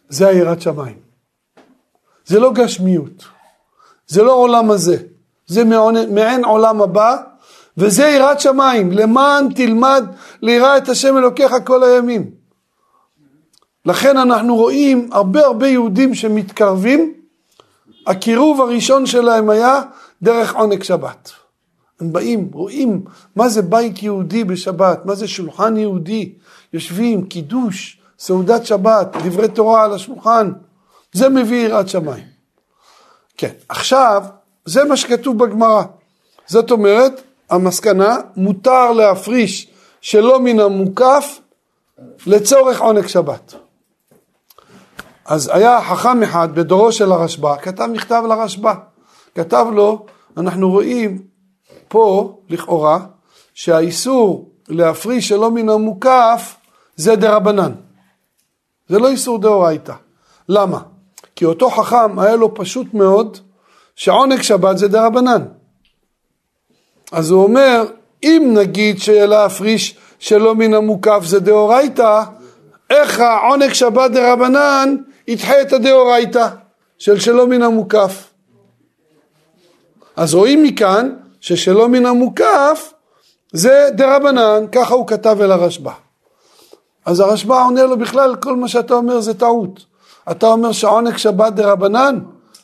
זה 0.09 0.29
היראת 0.29 0.61
שמיים. 0.61 0.99
זה 2.27 2.41
לא 2.41 2.53
גשמיות, 2.53 3.25
זה 4.07 4.23
לא 4.23 4.33
עולם 4.35 4.71
הזה, 4.71 4.97
זה 5.47 5.65
מעין 6.11 6.45
עולם 6.45 6.83
הבא, 6.83 7.17
וזה 7.79 8.07
יראת 8.07 8.41
שמיים, 8.41 8.93
למען 8.93 9.53
תלמד 9.55 10.05
ליראה 10.43 10.77
את 10.77 10.89
השם 10.89 11.17
אלוקיך 11.17 11.53
כל 11.65 11.85
הימים. 11.85 12.31
לכן 13.87 14.17
אנחנו 14.17 14.57
רואים 14.57 15.09
הרבה 15.13 15.47
הרבה 15.47 15.69
יהודים 15.69 16.15
שמתקרבים, 16.15 17.15
הקירוב 18.07 18.61
הראשון 18.61 19.07
שלהם 19.07 19.51
היה 19.51 19.83
דרך 20.23 20.55
עונג 20.55 20.83
שבת. 20.83 21.33
הם 22.01 22.13
באים, 22.13 22.49
רואים 22.53 23.05
מה 23.37 23.49
זה 23.49 23.63
בית 23.63 24.03
יהודי 24.03 24.45
בשבת, 24.45 25.07
מה 25.07 25.15
זה 25.15 25.29
שולחן 25.29 25.77
יהודי, 25.77 26.33
יושבים, 26.73 27.27
קידוש, 27.27 28.01
סעודת 28.19 28.67
שבת, 28.67 29.17
דברי 29.17 29.49
תורה 29.49 29.85
על 29.85 29.93
השולחן, 29.93 30.53
זה 31.13 31.29
מביא 31.29 31.67
יראת 31.67 31.89
שמיים. 31.89 32.25
כן, 33.37 33.53
עכשיו, 33.69 34.25
זה 34.65 34.85
מה 34.85 34.97
שכתוב 34.97 35.39
בגמרא. 35.39 35.83
זאת 36.47 36.71
אומרת, 36.71 37.23
המסקנה, 37.51 38.17
מותר 38.37 38.93
להפריש 38.93 39.71
שלא 40.01 40.41
מן 40.41 40.61
המוקף 40.61 41.41
לצורך 42.27 42.81
עונג 42.81 43.07
שבת. 43.07 43.55
אז 45.25 45.51
היה 45.53 45.81
חכם 45.83 46.23
אחד 46.23 46.55
בדורו 46.55 46.93
של 46.93 47.13
הרשב"א, 47.13 47.57
כתב 47.63 47.87
מכתב 47.93 48.23
לרשב"א, 48.29 48.75
כתב 49.35 49.67
לו, 49.73 50.07
אנחנו 50.37 50.71
רואים 50.71 51.23
פה, 51.89 52.37
לכאורה, 52.49 52.99
שהאיסור 53.55 54.51
להפריש 54.69 55.29
שלא 55.29 55.51
מן 55.51 55.69
המוקף 55.69 56.57
זה 56.97 57.17
דרבנן. 57.17 57.73
זה 58.89 58.99
לא 58.99 59.09
איסור 59.09 59.39
דאורייתא. 59.39 59.93
למה? 60.49 60.81
כי 61.37 61.45
אותו 61.45 61.71
חכם 61.71 62.19
היה 62.19 62.37
לו 62.37 62.55
פשוט 62.55 62.95
מאוד 62.95 63.39
שעונג 63.97 64.43
שבת 64.43 64.79
זה 64.79 64.89
דרבנן. 64.89 65.43
אז 67.13 67.31
הוא 67.31 67.43
אומר, 67.43 67.85
אם 68.23 68.55
נגיד 68.55 68.99
שלהפריש 68.99 69.97
שלא 70.19 70.55
מן 70.55 70.75
המוקף 70.75 71.21
זה 71.25 71.41
דאורייתא, 71.41 72.23
איך 72.91 73.21
העונג 73.21 73.73
שבת 73.73 74.11
דרבנן 74.11 74.97
ידחה 75.29 75.63
את 75.63 75.73
הדאורייתא 75.73 76.49
של 76.99 77.21
שלא 77.21 77.47
מן 77.47 77.63
המוקף. 77.63 78.31
אז 80.17 80.35
רואים 80.35 80.63
מכאן 80.63 81.15
ששלא 81.41 81.89
מן 81.89 82.07
המוקף 82.07 82.93
זה 83.53 83.89
דרבנן, 83.93 84.65
ככה 84.73 84.95
הוא 84.95 85.07
כתב 85.07 85.37
אל 85.41 85.53
הרשב"א. 85.53 86.06
אז 87.07 87.21
הרשב"א 87.21 87.55
עונה 87.65 87.83
לו 87.83 87.99
בכלל 87.99 88.37
כל 88.37 88.57
מה 88.57 88.69
שאתה 88.69 88.95
אומר 88.95 89.21
זה 89.21 89.35
טעות. 89.35 89.85
אתה 90.31 90.47
אומר 90.47 90.73
שעונג 90.73 91.17
שבת 91.17 91.53
דרבנן? 91.53 92.19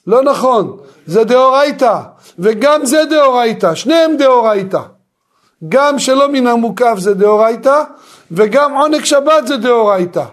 לא 0.07 0.23
נכון, 0.23 0.77
זה 1.07 1.25
דאורייתא, 1.25 2.01
וגם 2.39 2.87
זה 2.87 3.05
דאורייתא, 3.11 3.75
שניהם 3.75 4.17
דאורייתא. 4.17 4.81
גם 5.69 5.99
שלא 5.99 6.29
מן 6.29 6.47
המוקף 6.47 6.95
זה 6.99 7.15
דאורייתא, 7.15 7.83
וגם 8.31 8.75
עונג 8.75 9.05
שבת 9.05 9.47
זה 9.47 9.57
דאורייתא. 9.57 10.25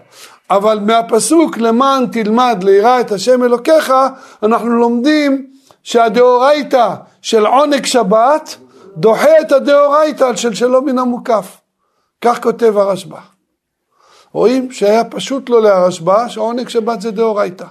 אבל 0.50 0.78
מהפסוק 0.80 1.58
למען 1.58 2.06
תלמד 2.06 2.58
ליראה 2.62 3.00
את 3.00 3.12
השם 3.12 3.44
אלוקיך, 3.44 3.92
אנחנו 4.42 4.70
לומדים 4.70 5.46
שהדאורייתא 5.82 6.94
של 7.22 7.46
עונג 7.46 7.84
שבת 7.84 8.56
דוחה 8.96 9.40
את 9.40 9.52
הדאורייתא 9.52 10.36
של 10.36 10.54
שלא 10.54 10.82
מן 10.82 10.98
המוקף. 10.98 11.56
כך 12.20 12.42
כותב 12.42 12.76
הרשב"א. 12.76 13.29
רואים 14.32 14.72
שהיה 14.72 15.04
פשוט 15.04 15.48
לו 15.48 15.60
להרשב"א 15.60 16.28
שעונג 16.28 16.68
שבת 16.68 17.00
זה 17.00 17.10
דאורייתא. 17.10 17.66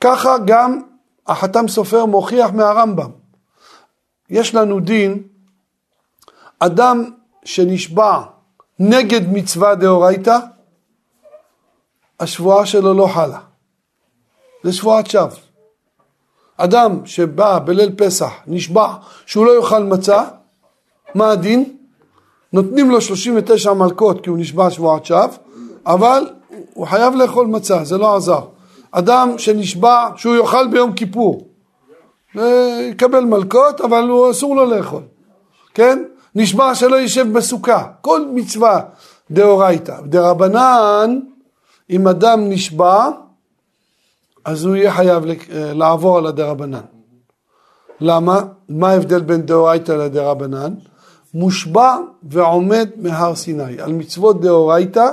ככה 0.00 0.36
גם 0.46 0.82
החתם 1.26 1.68
סופר 1.68 2.04
מוכיח 2.04 2.50
מהרמב"ם. 2.50 3.10
יש 4.30 4.54
לנו 4.54 4.80
דין, 4.80 5.22
אדם 6.58 7.10
שנשבע 7.44 8.22
נגד 8.78 9.20
מצווה 9.32 9.74
דאורייתא, 9.74 10.38
השבועה 12.20 12.66
שלו 12.66 12.94
לא 12.94 13.06
חלה. 13.14 13.38
זה 14.62 14.72
שבועת 14.72 15.10
שווא. 15.10 15.36
אדם 16.56 17.06
שבא 17.06 17.58
בליל 17.58 17.94
פסח, 17.96 18.32
נשבע 18.46 18.94
שהוא 19.26 19.46
לא 19.46 19.56
יאכל 19.56 19.82
מצה, 19.82 20.24
מה 21.14 21.30
הדין? 21.30 21.77
נותנים 22.52 22.90
לו 22.90 23.00
39 23.00 23.72
מלקות 23.72 24.20
כי 24.20 24.30
הוא 24.30 24.38
נשבע 24.38 24.70
שבועת 24.70 25.04
שווא, 25.04 25.26
אבל 25.86 26.30
הוא 26.74 26.86
חייב 26.86 27.14
לאכול 27.14 27.46
מצה, 27.46 27.84
זה 27.84 27.98
לא 27.98 28.16
עזר. 28.16 28.40
אדם 28.90 29.38
שנשבע 29.38 30.08
שהוא 30.16 30.34
יאכל 30.34 30.68
ביום 30.68 30.92
כיפור, 30.92 31.48
יקבל 32.90 33.24
מלקות, 33.24 33.80
אבל 33.80 34.08
הוא 34.08 34.30
אסור 34.30 34.56
לו 34.56 34.66
לאכול, 34.66 35.02
כן? 35.74 36.04
נשבע 36.34 36.74
שלא 36.74 36.96
יישב 36.96 37.32
בסוכה, 37.32 37.84
כל 38.00 38.24
מצווה 38.34 38.80
דאורייתא. 39.30 39.96
דרבנן, 40.04 41.20
אם 41.90 42.08
אדם 42.08 42.50
נשבע, 42.50 43.08
אז 44.44 44.64
הוא 44.64 44.76
יהיה 44.76 44.92
חייב 44.92 45.24
לעבור 45.50 46.18
על 46.18 46.26
הדרבנן. 46.26 46.80
למה? 48.00 48.40
מה 48.68 48.90
ההבדל 48.90 49.20
בין 49.20 49.42
דאורייתא 49.42 49.92
לדרבנן? 49.92 50.74
מושבע 51.34 51.96
ועומד 52.22 52.88
מהר 52.96 53.34
סיני. 53.34 53.80
על 53.80 53.92
מצוות 53.92 54.40
דאורייתא, 54.40 55.08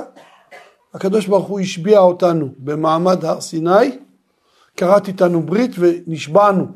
הקדוש 0.94 1.26
ברוך 1.26 1.46
הוא 1.46 1.60
השביע 1.60 1.98
אותנו 1.98 2.48
במעמד 2.58 3.24
הר 3.24 3.40
סיני, 3.40 3.98
כרת 4.76 5.08
איתנו 5.08 5.42
ברית 5.42 5.70
ונשבענו 5.78 6.66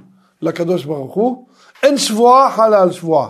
לקדוש 0.42 0.84
ברוך 0.84 1.14
הוא, 1.14 1.46
אין 1.82 1.98
שבועה 1.98 2.50
חלה 2.50 2.82
על 2.82 2.92
שבועה. 2.92 3.28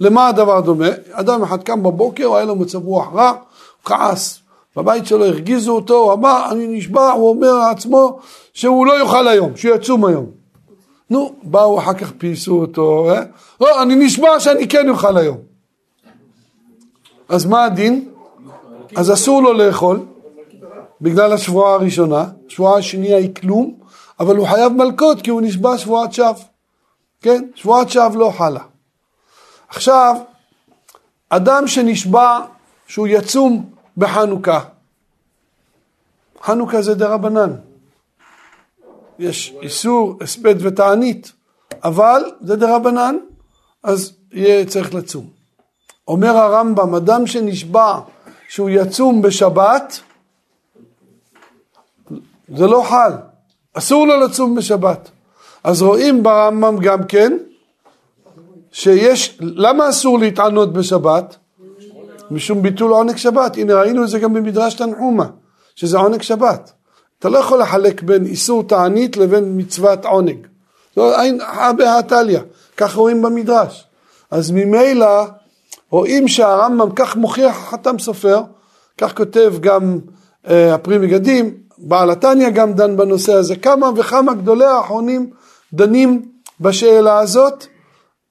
למה 0.00 0.28
הדבר 0.28 0.60
דומה? 0.60 0.88
אדם 1.12 1.42
אחד 1.42 1.62
קם 1.62 1.82
בבוקר, 1.82 2.34
היה 2.34 2.44
לו 2.44 2.56
מצב 2.56 2.84
רוח 2.84 3.14
רע, 3.14 3.30
הוא 3.30 3.38
כעס, 3.84 4.40
בבית 4.76 5.06
שלו 5.06 5.24
הרגיזו 5.24 5.72
אותו, 5.72 5.94
הוא 5.94 6.12
אמר, 6.12 6.44
אני 6.50 6.66
נשבע, 6.66 7.10
הוא 7.10 7.28
אומר 7.30 7.52
לעצמו 7.52 8.18
שהוא 8.52 8.86
לא 8.86 9.00
יאכל 9.00 9.28
היום, 9.28 9.56
שהוא 9.56 9.74
יצום 9.74 10.04
היום. 10.04 10.26
נו, 11.10 11.34
באו 11.42 11.78
אחר 11.78 11.94
כך 11.94 12.12
פייסו 12.18 12.60
אותו, 12.60 13.10
אה? 13.10 13.22
לא, 13.60 13.82
אני 13.82 13.94
נשבע 13.94 14.40
שאני 14.40 14.68
כן 14.68 14.88
אוכל 14.88 15.16
היום. 15.16 15.38
אז 17.28 17.46
מה 17.46 17.64
הדין? 17.64 18.08
אז 18.96 19.12
אסור 19.12 19.42
לו 19.42 19.52
לאכול, 19.52 20.00
בגלל 21.00 21.32
השבועה 21.32 21.74
הראשונה, 21.74 22.24
השבועה 22.46 22.78
השנייה 22.78 23.16
היא 23.16 23.34
כלום, 23.34 23.74
אבל 24.20 24.36
הוא 24.36 24.46
חייב 24.46 24.72
מלקות 24.72 25.22
כי 25.22 25.30
הוא 25.30 25.42
נשבע 25.42 25.78
שבועת 25.78 26.12
שווא. 26.12 26.34
כן? 27.20 27.44
שבועת 27.54 27.90
שווא 27.90 28.16
לא 28.16 28.32
חלה. 28.38 28.60
עכשיו, 29.68 30.16
אדם 31.28 31.68
שנשבע 31.68 32.38
שהוא 32.86 33.06
יצום 33.10 33.70
בחנוכה, 33.96 34.60
חנוכה 36.42 36.82
זה 36.82 36.94
דרבנן. 36.94 37.52
יש 39.18 39.54
איסור, 39.62 40.18
הספד 40.20 40.54
ותענית, 40.58 41.32
אבל 41.84 42.22
זה 42.40 42.56
דרבנן, 42.56 43.16
אז 43.82 44.12
יהיה 44.32 44.66
צריך 44.66 44.94
לצום. 44.94 45.26
אומר 46.08 46.36
הרמב"ם, 46.36 46.94
אדם 46.94 47.26
שנשבע 47.26 48.00
שהוא 48.48 48.70
יצום 48.70 49.22
בשבת, 49.22 50.00
זה 52.56 52.66
לא 52.66 52.82
חל, 52.88 53.12
אסור 53.74 54.06
לו 54.06 54.20
לצום 54.20 54.54
בשבת. 54.54 55.10
אז 55.64 55.82
רואים 55.82 56.22
ברמב"ם 56.22 56.78
גם 56.78 57.06
כן, 57.06 57.32
שיש, 58.72 59.38
למה 59.40 59.88
אסור 59.88 60.18
להתענות 60.18 60.72
בשבת? 60.72 61.36
משום 62.30 62.62
ביטול 62.62 62.90
עונג 62.90 63.16
שבת, 63.16 63.56
הנה 63.56 63.74
ראינו 63.74 64.04
את 64.04 64.08
זה 64.08 64.18
גם 64.18 64.34
במדרש 64.34 64.74
תנחומה, 64.74 65.26
שזה 65.74 65.98
עונג 65.98 66.22
שבת. 66.22 66.72
אתה 67.18 67.28
לא 67.28 67.38
יכול 67.38 67.60
לחלק 67.60 68.02
בין 68.02 68.26
איסור 68.26 68.62
תענית 68.62 69.16
לבין 69.16 69.44
מצוות 69.56 70.04
עונג. 70.04 70.46
לא, 70.96 71.22
אין 71.22 71.40
הא 71.40 72.00
תליא, 72.00 72.40
כך 72.76 72.94
רואים 72.94 73.22
במדרש. 73.22 73.86
אז 74.30 74.50
ממילא 74.50 75.24
רואים 75.90 76.28
שהרמב"ם 76.28 76.90
כך 76.96 77.16
מוכיח 77.16 77.56
החתם 77.56 77.98
סופר, 77.98 78.40
כך 78.98 79.16
כותב 79.16 79.54
גם 79.60 79.98
אה, 80.48 80.74
הפרי 80.74 80.98
מגדים, 80.98 81.54
בעל 81.78 82.10
התניא 82.10 82.50
גם 82.50 82.72
דן 82.72 82.96
בנושא 82.96 83.32
הזה, 83.32 83.56
כמה 83.56 83.90
וכמה 83.96 84.34
גדולי 84.34 84.64
האחרונים 84.64 85.30
דנים 85.72 86.22
בשאלה 86.60 87.18
הזאת 87.18 87.66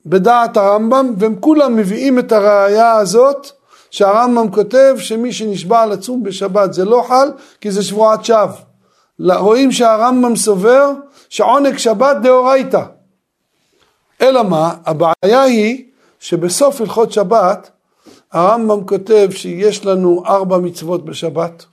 בדעת 0.06 0.58
הרמב"ם, 0.58 1.14
והם 1.18 1.36
כולם 1.40 1.76
מביאים 1.76 2.20
את 2.20 2.32
הראייה 2.32 2.94
הזאת 2.94 3.52
שהרמב"ם 3.92 4.52
כותב 4.52 4.96
שמי 4.98 5.34
שנשבע 5.34 5.86
לצום 5.86 6.24
בשבת 6.24 6.74
זה 6.74 6.86
לא 6.86 7.06
חל 7.08 7.32
כי 7.62 7.72
זה 7.72 7.84
שבועת 7.84 8.26
שווא. 8.26 8.75
רואים 9.20 9.72
שהרמב"ם 9.72 10.36
סובר 10.36 10.92
שעונג 11.30 11.78
שבת 11.78 12.18
דאורייתא. 12.24 12.84
אלא 14.22 14.44
מה? 14.44 14.76
הבעיה 14.86 15.42
היא 15.42 15.84
שבסוף 16.20 16.82
הלכות 16.82 17.12
שבת 17.12 17.72
הרמב"ם 18.32 18.86
כותב 18.88 19.28
שיש 19.32 19.86
לנו 19.86 20.24
ארבע 20.26 20.58
מצוות 20.58 21.06
בשבת. 21.06 21.66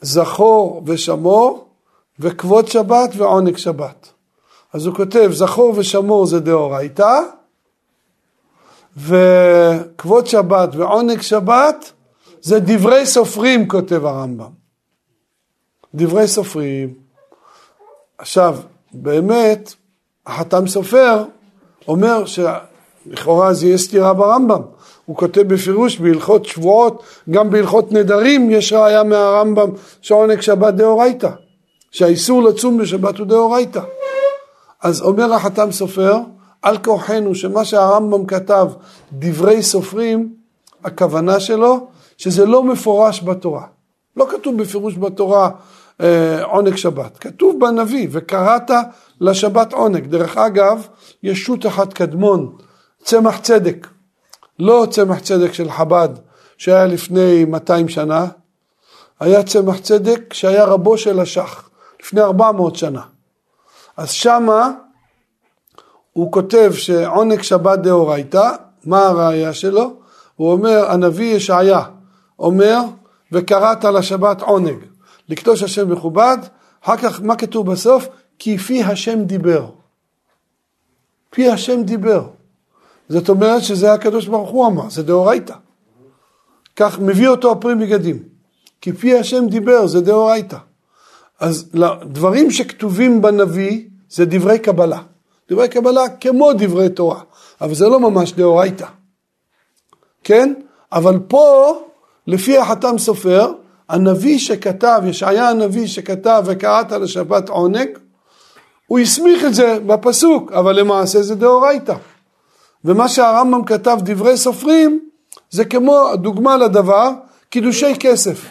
זכור 0.00 0.82
ושמור 0.86 1.68
וכבוד 2.18 2.68
שבת 2.68 3.10
ועונג 3.16 3.56
שבת. 3.56 4.08
אז 4.72 4.86
הוא 4.86 4.94
כותב 4.94 5.30
זכור 5.32 5.72
ושמור 5.76 6.26
זה 6.26 6.40
דאורייתא 6.40 7.20
וכבוד 8.96 10.26
שבת 10.26 10.68
ועונג 10.76 11.20
שבת 11.20 11.92
זה 12.40 12.60
דברי 12.60 13.06
סופרים 13.06 13.68
כותב 13.68 14.04
הרמב"ם. 14.04 14.55
דברי 15.96 16.28
סופרים. 16.28 16.94
עכשיו, 18.18 18.56
באמת, 18.92 19.74
החתם 20.26 20.66
סופר 20.66 21.24
אומר 21.88 22.24
שלכאורה 22.26 23.54
זה 23.54 23.66
יהיה 23.66 23.78
סתירה 23.78 24.14
ברמב"ם. 24.14 24.62
הוא 25.04 25.16
כותב 25.16 25.42
בפירוש 25.42 25.98
בהלכות 25.98 26.44
שבועות, 26.44 27.02
גם 27.30 27.50
בהלכות 27.50 27.92
נדרים 27.92 28.50
יש 28.50 28.72
ראיה 28.72 29.02
מהרמב"ם 29.02 29.70
שעונג 30.02 30.40
שבת 30.40 30.74
דאורייתא, 30.74 31.30
שהאיסור 31.90 32.42
לצום 32.42 32.78
בשבת 32.78 33.18
הוא 33.18 33.26
דאורייתא. 33.26 33.80
אז 34.82 35.02
אומר 35.02 35.34
החתם 35.34 35.72
סופר, 35.72 36.18
על 36.62 36.78
כורחנו 36.78 37.34
שמה 37.34 37.64
שהרמב"ם 37.64 38.26
כתב 38.26 38.68
דברי 39.12 39.62
סופרים, 39.62 40.34
הכוונה 40.84 41.40
שלו 41.40 41.86
שזה 42.18 42.46
לא 42.46 42.62
מפורש 42.62 43.22
בתורה. 43.22 43.66
לא 44.16 44.26
כתוב 44.30 44.56
בפירוש 44.56 44.94
בתורה 44.96 45.50
אה, 46.00 46.44
עונג 46.44 46.76
שבת, 46.76 47.18
כתוב 47.18 47.60
בנביא 47.60 48.08
וקראת 48.10 48.70
לשבת 49.20 49.72
עונג. 49.72 50.06
דרך 50.06 50.36
אגב, 50.36 50.88
יש 51.22 51.40
שו"ת 51.40 51.66
אחד 51.66 51.92
קדמון, 51.92 52.56
צמח 53.02 53.38
צדק, 53.38 53.86
לא 54.58 54.86
צמח 54.90 55.20
צדק 55.20 55.52
של 55.52 55.70
חב"ד 55.70 56.08
שהיה 56.58 56.86
לפני 56.86 57.44
200 57.44 57.88
שנה, 57.88 58.26
היה 59.20 59.42
צמח 59.42 59.78
צדק 59.78 60.32
שהיה 60.32 60.64
רבו 60.64 60.98
של 60.98 61.20
השח, 61.20 61.68
לפני 62.02 62.20
400 62.20 62.76
שנה. 62.76 63.02
אז 63.96 64.10
שמה 64.10 64.70
הוא 66.12 66.32
כותב 66.32 66.72
שעונג 66.74 67.42
שבת 67.42 67.78
דאורייתא, 67.78 68.50
מה 68.84 69.06
הראייה 69.06 69.52
שלו? 69.52 69.92
הוא 70.36 70.52
אומר, 70.52 70.90
הנביא 70.90 71.34
ישעיה 71.34 71.82
אומר, 72.38 72.80
וקראת 73.32 73.84
לשבת 73.84 74.42
עונג, 74.42 74.78
לקדוש 75.28 75.62
השם 75.62 75.92
מכובד, 75.92 76.38
אחר 76.84 76.96
כך 76.96 77.20
מה 77.22 77.36
כתוב 77.36 77.72
בסוף? 77.72 78.08
כי 78.38 78.58
פי 78.58 78.82
השם 78.82 79.24
דיבר. 79.24 79.70
פי 81.30 81.48
השם 81.50 81.82
דיבר. 81.82 82.28
זאת 83.08 83.28
אומרת 83.28 83.62
שזה 83.62 83.92
הקדוש 83.92 84.26
ברוך 84.26 84.50
הוא 84.50 84.66
אמר, 84.66 84.90
זה 84.90 85.02
דאורייתא. 85.02 85.54
כך 86.76 86.98
מביא 86.98 87.28
אותו 87.28 87.52
הפרי 87.52 87.74
מגדים. 87.74 88.22
כי 88.80 88.92
פי 88.92 89.18
השם 89.18 89.46
דיבר, 89.48 89.86
זה 89.86 90.00
דאורייתא. 90.00 90.56
אז 91.40 91.70
דברים 92.10 92.50
שכתובים 92.50 93.22
בנביא 93.22 93.84
זה 94.10 94.24
דברי 94.24 94.58
קבלה. 94.58 95.02
דברי 95.50 95.68
קבלה 95.68 96.08
כמו 96.20 96.52
דברי 96.52 96.88
תורה, 96.88 97.20
אבל 97.60 97.74
זה 97.74 97.88
לא 97.88 98.00
ממש 98.00 98.32
דאורייתא. 98.32 98.86
כן? 100.24 100.54
אבל 100.92 101.18
פה, 101.28 101.72
לפי 102.26 102.58
החתם 102.58 102.98
סופר, 102.98 103.52
הנביא 103.88 104.38
שכתב, 104.38 105.02
ישעיה 105.06 105.48
הנביא 105.48 105.86
שכתב 105.86 106.42
וקראת 106.46 106.92
לשבת 106.92 107.48
עונג, 107.48 107.88
הוא 108.86 108.98
הסמיך 108.98 109.44
את 109.44 109.54
זה 109.54 109.78
בפסוק, 109.86 110.52
אבל 110.52 110.80
למעשה 110.80 111.22
זה 111.22 111.34
דאורייתא. 111.34 111.94
ומה 112.84 113.08
שהרמב"ם 113.08 113.64
כתב 113.64 113.98
דברי 114.02 114.36
סופרים, 114.36 115.00
זה 115.50 115.64
כמו 115.64 116.08
דוגמה 116.14 116.56
לדבר, 116.56 117.10
קידושי 117.50 117.94
כסף. 118.00 118.44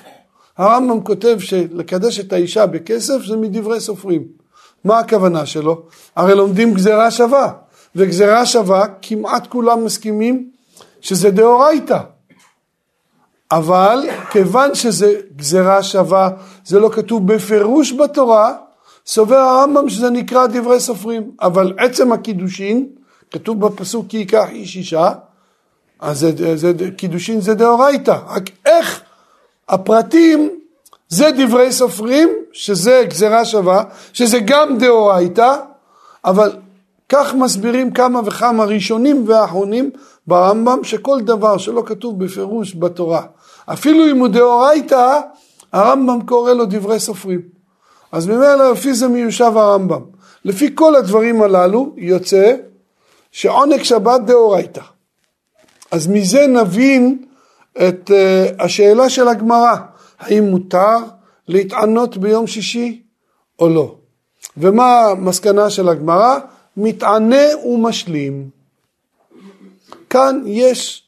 הרמב"ם 0.57 1.03
כותב 1.03 1.37
שלקדש 1.39 2.19
את 2.19 2.33
האישה 2.33 2.65
בכסף 2.65 3.25
זה 3.25 3.37
מדברי 3.37 3.79
סופרים. 3.79 4.23
מה 4.83 4.99
הכוונה 4.99 5.45
שלו? 5.45 5.81
הרי 6.15 6.35
לומדים 6.35 6.73
גזירה 6.73 7.11
שווה, 7.11 7.51
וגזירה 7.95 8.45
שווה 8.45 8.85
כמעט 9.01 9.47
כולם 9.47 9.85
מסכימים 9.85 10.49
שזה 11.01 11.31
דאורייתא. 11.31 11.99
אבל 13.51 14.09
כיוון 14.35 14.75
שזה 14.75 15.13
גזירה 15.35 15.83
שווה, 15.83 16.29
זה 16.65 16.79
לא 16.79 16.89
כתוב 16.89 17.33
בפירוש 17.33 17.93
בתורה, 17.93 18.53
סובר 19.05 19.35
הרמב"ם 19.35 19.89
שזה 19.89 20.09
נקרא 20.09 20.47
דברי 20.47 20.79
סופרים, 20.79 21.31
אבל 21.41 21.73
עצם 21.77 22.11
הקידושין, 22.11 22.87
כתוב 23.31 23.65
בפסוק 23.65 24.05
כי 24.09 24.17
ייקח 24.17 24.45
איש 24.49 24.75
אישה, 24.75 25.11
אז 25.99 26.19
זה, 26.19 26.57
זה, 26.57 26.73
קידושין 26.97 27.41
זה 27.41 27.53
דאורייתא, 27.53 28.17
רק 28.27 28.43
איך 28.65 29.01
הפרטים 29.69 30.49
זה 31.09 31.29
דברי 31.37 31.71
סופרים, 31.71 32.29
שזה 32.51 33.03
גזירה 33.07 33.45
שווה, 33.45 33.83
שזה 34.13 34.39
גם 34.45 34.77
דאורייתא, 34.77 35.55
אבל 36.25 36.51
כך 37.09 37.33
מסבירים 37.33 37.91
כמה 37.91 38.19
וכמה 38.25 38.63
ראשונים 38.63 39.23
ואחרונים 39.27 39.89
ברמב"ם, 40.27 40.83
שכל 40.83 41.21
דבר 41.21 41.57
שלא 41.57 41.83
כתוב 41.85 42.25
בפירוש 42.25 42.75
בתורה, 42.75 43.21
אפילו 43.65 44.11
אם 44.11 44.17
הוא 44.17 44.27
דאורייתא, 44.27 45.19
הרמב"ם 45.73 46.25
קורא 46.25 46.53
לו 46.53 46.65
דברי 46.65 46.99
סופרים. 46.99 47.41
אז 48.11 48.27
ממילא 48.27 48.71
לפי 48.71 48.93
זה 48.93 49.07
מיושב 49.07 49.51
הרמב"ם. 49.55 50.01
לפי 50.45 50.75
כל 50.75 50.95
הדברים 50.95 51.41
הללו 51.41 51.93
יוצא 51.97 52.55
שעונג 53.31 53.83
שבת 53.83 54.21
דאורייתא. 54.21 54.81
אז 55.91 56.07
מזה 56.07 56.47
נבין 56.47 57.25
את 57.77 58.11
uh, 58.11 58.63
השאלה 58.63 59.09
של 59.09 59.27
הגמרא, 59.27 59.75
האם 60.19 60.43
מותר 60.43 60.97
להתענות 61.47 62.17
ביום 62.17 62.47
שישי 62.47 63.01
או 63.59 63.69
לא. 63.69 63.95
ומה 64.57 65.05
המסקנה 65.05 65.69
של 65.69 65.89
הגמרא? 65.89 66.39
מתענה 66.77 67.65
ומשלים. 67.65 68.49
כאן 70.09 70.43
יש 70.45 71.04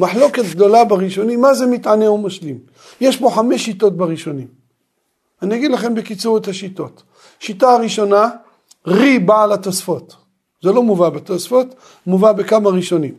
מחלוקת 0.00 0.44
גדולה 0.44 0.84
בראשונים, 0.84 1.40
מה 1.40 1.54
זה 1.54 1.66
מתענה 1.66 2.10
ומשלים? 2.10 2.58
יש 3.00 3.16
פה 3.16 3.30
חמש 3.34 3.64
שיטות 3.64 3.96
בראשונים. 3.96 4.46
אני 5.42 5.56
אגיד 5.56 5.70
לכם 5.70 5.94
בקיצור 5.94 6.38
את 6.38 6.48
השיטות. 6.48 7.02
שיטה 7.40 7.70
הראשונה, 7.70 8.30
רי 8.86 9.18
בעל 9.18 9.52
התוספות. 9.52 10.16
זה 10.62 10.72
לא 10.72 10.82
מובא 10.82 11.08
בתוספות, 11.08 11.74
מובא 12.06 12.32
בכמה 12.32 12.70
ראשונים. 12.70 13.14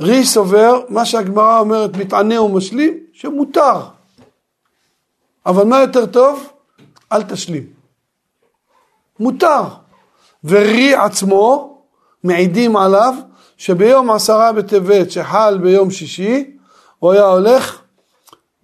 רי 0.00 0.24
סובר, 0.24 0.80
מה 0.88 1.04
שהגמרא 1.04 1.58
אומרת 1.58 1.96
מתענה 1.96 2.42
ומשלים, 2.42 2.98
שמותר. 3.12 3.80
אבל 5.46 5.64
מה 5.64 5.80
יותר 5.80 6.06
טוב? 6.06 6.48
אל 7.12 7.22
תשלים. 7.22 7.66
מותר. 9.20 9.62
ורי 10.44 10.94
עצמו, 10.94 11.78
מעידים 12.24 12.76
עליו, 12.76 13.14
שביום 13.56 14.10
עשרה 14.10 14.52
בטבת 14.52 15.10
שחל 15.10 15.58
ביום 15.62 15.90
שישי, 15.90 16.56
הוא 16.98 17.12
היה 17.12 17.24
הולך 17.24 17.82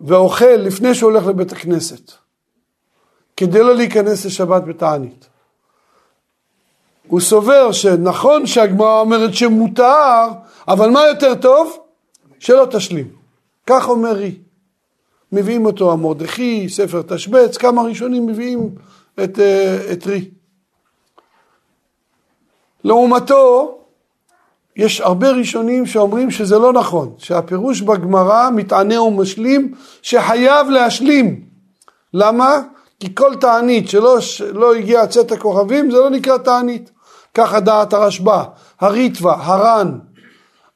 ואוכל 0.01 0.45
לפני 0.45 0.95
שהוא 0.95 1.11
הולך 1.11 1.27
לבית 1.27 1.53
הכנסת, 1.53 2.13
כדי 3.37 3.59
לא 3.59 3.77
להיכנס 3.77 4.25
לשבת 4.25 4.63
בתענית. 4.63 5.29
הוא 7.07 7.21
סובר 7.21 7.73
שנכון 7.73 8.47
שהגמרא 8.47 9.01
אומרת 9.01 9.35
שמותר, 9.35 10.27
אבל 10.69 10.91
מה 10.91 11.07
יותר 11.07 11.35
טוב? 11.35 11.79
שלא 12.39 12.67
תשלים. 12.71 13.09
כך 13.67 13.89
אומר 13.89 14.13
רי. 14.13 14.35
מביאים 15.33 15.67
אותו 15.67 15.93
המרדכי, 15.93 16.69
ספר 16.69 17.03
תשבץ, 17.03 17.57
כמה 17.57 17.83
ראשונים 17.83 18.27
מביאים 18.27 18.75
את, 19.25 19.39
אה, 19.39 19.93
את 19.93 20.07
רי. 20.07 20.31
לעומתו, 22.85 23.79
יש 24.77 25.01
הרבה 25.01 25.31
ראשונים 25.31 25.87
שאומרים 25.87 26.31
שזה 26.31 26.59
לא 26.59 26.73
נכון, 26.73 27.15
שהפירוש 27.19 27.81
בגמרא 27.81 28.51
מתענה 28.51 29.03
ומשלים 29.03 29.75
שחייב 30.03 30.69
להשלים. 30.69 31.41
למה? 32.15 32.61
כי 33.01 33.15
כל 33.15 33.35
תענית 33.35 33.89
שלא 33.89 34.19
לא 34.53 34.75
הגיע 34.75 35.07
צאת 35.07 35.33
הכוכבים 35.33 35.91
זה 35.91 35.97
לא 35.97 36.11
נקרא 36.11 36.39
תענית. 36.39 36.91
ככה 37.35 37.61
דעת 37.61 37.93
הרשב"א, 37.93 38.45
הריטווה, 38.81 39.37
הר"ן, 39.41 39.99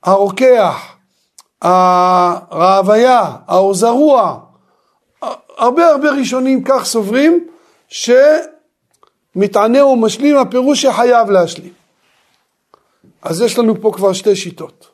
הרוקח, 0.03 0.97
הרעביה, 1.63 3.33
האור 3.49 3.75
זרוע, 3.75 4.39
הרבה 5.59 5.89
הרבה 5.89 6.11
ראשונים 6.11 6.65
כך 6.65 6.85
סוברים 6.85 7.47
שמתענה 9.37 9.85
ומשלים 9.85 10.37
הפירוש 10.37 10.83
שחייב 10.83 11.31
להשלים. 11.31 11.76
אז 13.27 13.41
יש 13.41 13.59
לנו 13.59 13.81
פה 13.81 13.93
כבר 13.95 14.13
שתי 14.13 14.37
שיטות. 14.37 14.89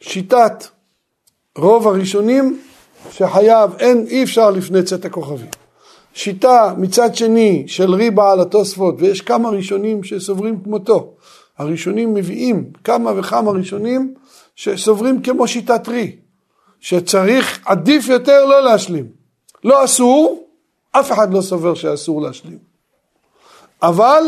שיטת 0.00 0.66
רוב 1.58 1.88
הראשונים 1.88 2.62
שחייב, 3.10 3.70
אין, 3.78 4.06
אי 4.08 4.22
אפשר 4.22 4.50
לפני 4.50 4.82
צאת 4.82 5.04
הכוכבים. 5.04 5.50
שיטה 6.14 6.74
מצד 6.78 7.14
שני 7.14 7.64
של 7.66 7.94
ריבה 7.94 8.32
על 8.32 8.40
התוספות, 8.40 8.94
ויש 8.98 9.20
כמה 9.20 9.48
ראשונים 9.48 10.04
שסוברים 10.04 10.60
כמותו. 10.60 11.14
הראשונים 11.58 12.14
מביאים 12.14 12.70
כמה 12.84 13.12
וכמה 13.16 13.50
ראשונים 13.50 14.14
שסוברים 14.56 15.22
כמו 15.22 15.48
שיטת 15.48 15.88
רי, 15.88 16.16
שצריך, 16.80 17.60
עדיף 17.64 18.08
יותר 18.08 18.44
לא 18.44 18.64
להשלים. 18.64 19.06
לא 19.64 19.84
אסור, 19.84 20.48
אף 20.92 21.12
אחד 21.12 21.34
לא 21.34 21.40
סובר 21.40 21.74
שאסור 21.74 22.22
להשלים. 22.22 22.58
אבל 23.82 24.22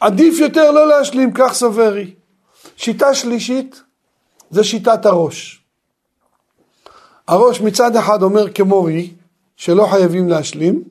עדיף 0.00 0.38
יותר 0.38 0.70
לא 0.70 0.88
להשלים, 0.88 1.30
כך 1.34 1.52
סוברי. 1.52 2.14
שיטה 2.76 3.14
שלישית 3.14 3.82
זה 4.50 4.64
שיטת 4.64 5.06
הראש. 5.06 5.64
הראש 7.28 7.60
מצד 7.60 7.96
אחד 7.96 8.22
אומר 8.22 8.52
כמו 8.52 8.82
רי, 8.82 9.12
שלא 9.56 9.86
חייבים 9.86 10.28
להשלים, 10.28 10.82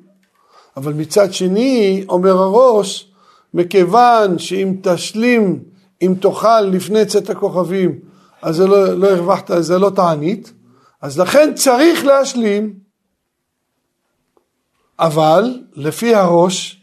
אבל 0.78 0.94
מצד 0.94 1.34
שני 1.34 2.06
אומר 2.10 2.38
הראש, 2.38 3.12
מכיוון 3.54 4.40
שאם 4.40 4.76
תשלים, 4.84 5.64
אם 6.02 6.14
תאכל 6.22 6.62
לפני 6.62 7.06
צאת 7.06 7.30
הכוכבים, 7.30 8.00
אז 8.42 8.56
זה 8.56 8.68
לא, 8.68 8.94
לא 8.94 9.08
הרווחת, 9.08 9.52
זה 9.60 9.80
לא 9.80 9.90
תענית, 9.90 10.54
אז 11.02 11.20
לכן 11.20 11.54
צריך 11.56 12.06
להשלים, 12.06 12.74
אבל 15.00 15.62
לפי 15.74 16.16
הראש, 16.16 16.77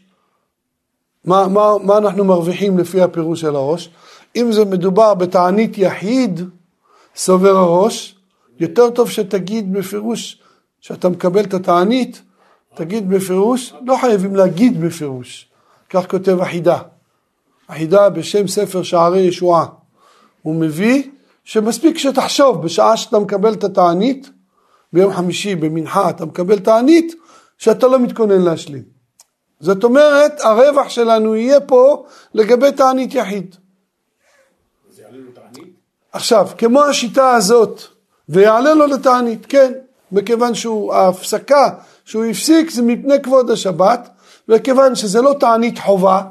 מה, 1.25 1.47
מה, 1.47 1.71
מה 1.83 1.97
אנחנו 1.97 2.25
מרוויחים 2.25 2.77
לפי 2.77 3.01
הפירוש 3.01 3.41
של 3.41 3.55
הראש? 3.55 3.89
אם 4.35 4.51
זה 4.51 4.65
מדובר 4.65 5.13
בתענית 5.13 5.77
יחיד, 5.77 6.41
סובר 7.15 7.57
הראש, 7.57 8.15
יותר 8.59 8.89
טוב 8.89 9.09
שתגיד 9.09 9.73
בפירוש 9.73 10.41
שאתה 10.81 11.09
מקבל 11.09 11.43
את 11.43 11.53
התענית, 11.53 12.21
תגיד 12.75 13.09
בפירוש, 13.09 13.73
לא 13.85 13.97
חייבים 14.01 14.35
להגיד 14.35 14.81
בפירוש, 14.81 15.47
כך 15.89 16.09
כותב 16.11 16.41
החידה. 16.41 16.79
החידה 17.69 18.09
בשם 18.09 18.47
ספר 18.47 18.83
שערי 18.83 19.19
ישועה. 19.19 19.65
הוא 20.41 20.55
מביא 20.55 21.03
שמספיק 21.43 21.97
שתחשוב 21.97 22.63
בשעה 22.63 22.97
שאתה 22.97 23.19
מקבל 23.19 23.53
את 23.53 23.63
התענית, 23.63 24.29
ביום 24.93 25.13
חמישי 25.13 25.55
במנחה 25.55 26.09
אתה 26.09 26.25
מקבל 26.25 26.59
תענית, 26.59 27.13
שאתה 27.57 27.87
לא 27.87 27.99
מתכונן 27.99 28.41
להשלים. 28.41 28.94
זאת 29.59 29.83
אומרת, 29.83 30.41
הרווח 30.41 30.89
שלנו 30.89 31.35
יהיה 31.35 31.59
פה 31.59 32.05
לגבי 32.33 32.71
תענית 32.71 33.15
יחיד. 33.15 33.55
עכשיו, 36.11 36.47
כמו 36.57 36.83
השיטה 36.83 37.31
הזאת, 37.31 37.81
ויעלה 38.29 38.73
לו 38.73 38.87
לתענית, 38.87 39.45
כן, 39.49 39.73
מכיוון 40.11 40.55
שההפסקה 40.55 41.69
שהוא 42.05 42.25
הפסיק 42.25 42.69
זה 42.69 42.81
מפני 42.81 43.21
כבוד 43.21 43.51
השבת, 43.51 44.09
וכיוון 44.49 44.95
שזה 44.95 45.21
לא 45.21 45.35
תענית 45.39 45.79
חובה, 45.79 46.21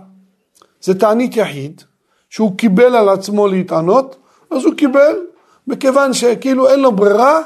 זה 0.81 0.99
תענית 0.99 1.37
יחיד, 1.37 1.83
שהוא 2.31 2.57
קיבל 2.59 2.97
על 2.97 3.09
עצמו 3.09 3.49
להתענות, 3.49 4.17
אז 4.51 4.65
הוא 4.65 4.75
קיבל, 4.75 5.17
מכיוון 5.67 6.13
שכאילו 6.13 6.69
אין 6.69 6.81
לו 6.81 6.93
ברירה, 6.93 7.41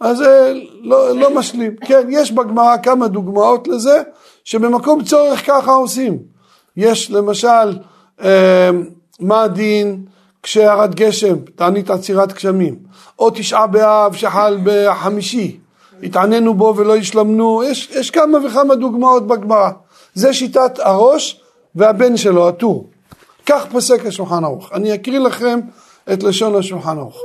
אז 0.00 0.16
זה 0.16 0.54
לא, 0.80 1.16
לא 1.16 1.34
משלים. 1.34 1.76
כן, 1.76 2.06
יש 2.10 2.32
בגמרא 2.32 2.76
כמה 2.82 3.08
דוגמאות 3.08 3.68
לזה, 3.68 4.02
שבמקום 4.44 5.04
צורך 5.04 5.46
ככה 5.46 5.72
עושים. 5.72 6.18
יש 6.76 7.10
למשל, 7.10 7.78
אה, 8.22 8.70
מה 9.20 9.42
הדין 9.42 10.04
כשירד 10.42 10.94
גשם, 10.94 11.36
תענית 11.54 11.90
עצירת 11.90 12.32
גשמים, 12.32 12.76
או 13.18 13.30
תשעה 13.30 13.66
באב 13.66 14.14
שחל 14.14 14.58
בחמישי, 14.64 15.58
התעננו 16.02 16.54
בו 16.54 16.74
ולא 16.76 16.96
השלמנו, 16.96 17.62
יש, 17.64 17.90
יש 17.90 18.10
כמה 18.10 18.46
וכמה 18.46 18.74
דוגמאות 18.74 19.26
בגמרא. 19.26 19.70
זה 20.14 20.34
שיטת 20.34 20.78
הראש 20.78 21.40
והבן 21.74 22.16
שלו, 22.16 22.48
הטור. 22.48 22.90
כך 23.46 23.66
פוסק 23.70 24.06
השולחן 24.06 24.44
ערוך. 24.44 24.72
אני 24.72 24.94
אקריא 24.94 25.18
לכם 25.18 25.60
את 26.12 26.22
לשון 26.22 26.56
השולחן 26.56 26.98
ערוך. 26.98 27.20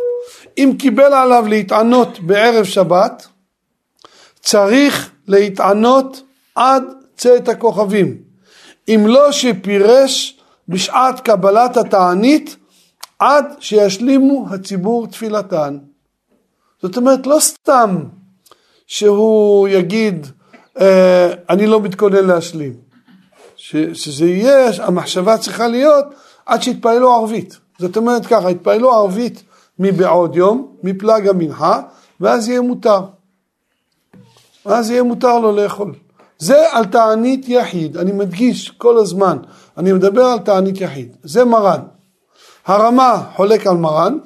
אם 0.58 0.73
קיבל 0.79 1.13
עליו 1.13 1.45
להתענות 1.47 2.19
בערב 2.19 2.65
שבת, 2.65 3.27
צריך 4.41 5.10
להתענות 5.27 6.21
עד 6.55 6.84
צאת 7.19 7.47
הכוכבים. 7.49 8.17
אם 8.88 9.03
לא 9.08 9.32
שפירש 9.32 10.39
בשעת 10.69 11.19
קבלת 11.19 11.77
התענית 11.77 12.55
עד 13.19 13.45
שישלימו 13.60 14.47
הציבור 14.51 15.08
תפילתן. 15.08 15.77
זאת 16.82 16.97
אומרת, 16.97 17.27
לא 17.27 17.38
סתם 17.39 18.03
שהוא 18.88 19.67
יגיד, 19.67 20.27
אה, 20.82 21.34
אני 21.49 21.67
לא 21.67 21.82
מתכונן 21.82 22.25
להשלים. 22.25 22.73
ש, 23.55 23.75
שזה 23.75 24.25
יהיה, 24.25 24.71
המחשבה 24.84 25.38
צריכה 25.38 25.67
להיות 25.67 26.05
עד 26.45 26.62
שיתפללו 26.62 27.13
ערבית. 27.13 27.58
זאת 27.79 27.97
אומרת 27.97 28.25
ככה, 28.25 28.51
יתפללו 28.51 28.93
ערבית 28.93 29.43
מבעוד 29.79 30.36
יום, 30.36 30.75
מפלג 30.84 31.27
המנחה, 31.27 31.82
ואז 32.19 32.49
יהיה 32.49 32.62
מותר. 32.62 33.01
אז 34.65 34.91
יהיה 34.91 35.03
מותר 35.03 35.39
לו 35.39 35.51
לאכול. 35.51 35.93
זה 36.39 36.71
על 36.71 36.86
תענית 36.86 37.49
יחיד, 37.49 37.97
אני 37.97 38.12
מדגיש 38.12 38.69
כל 38.69 38.97
הזמן, 38.97 39.38
אני 39.78 39.93
מדבר 39.93 40.23
על 40.23 40.39
תענית 40.39 40.82
יחיד, 40.82 41.15
זה 41.23 41.45
מרן. 41.45 41.80
הרמה 42.65 43.23
חולק 43.36 43.67
על 43.67 43.78
מרן, 43.78 44.17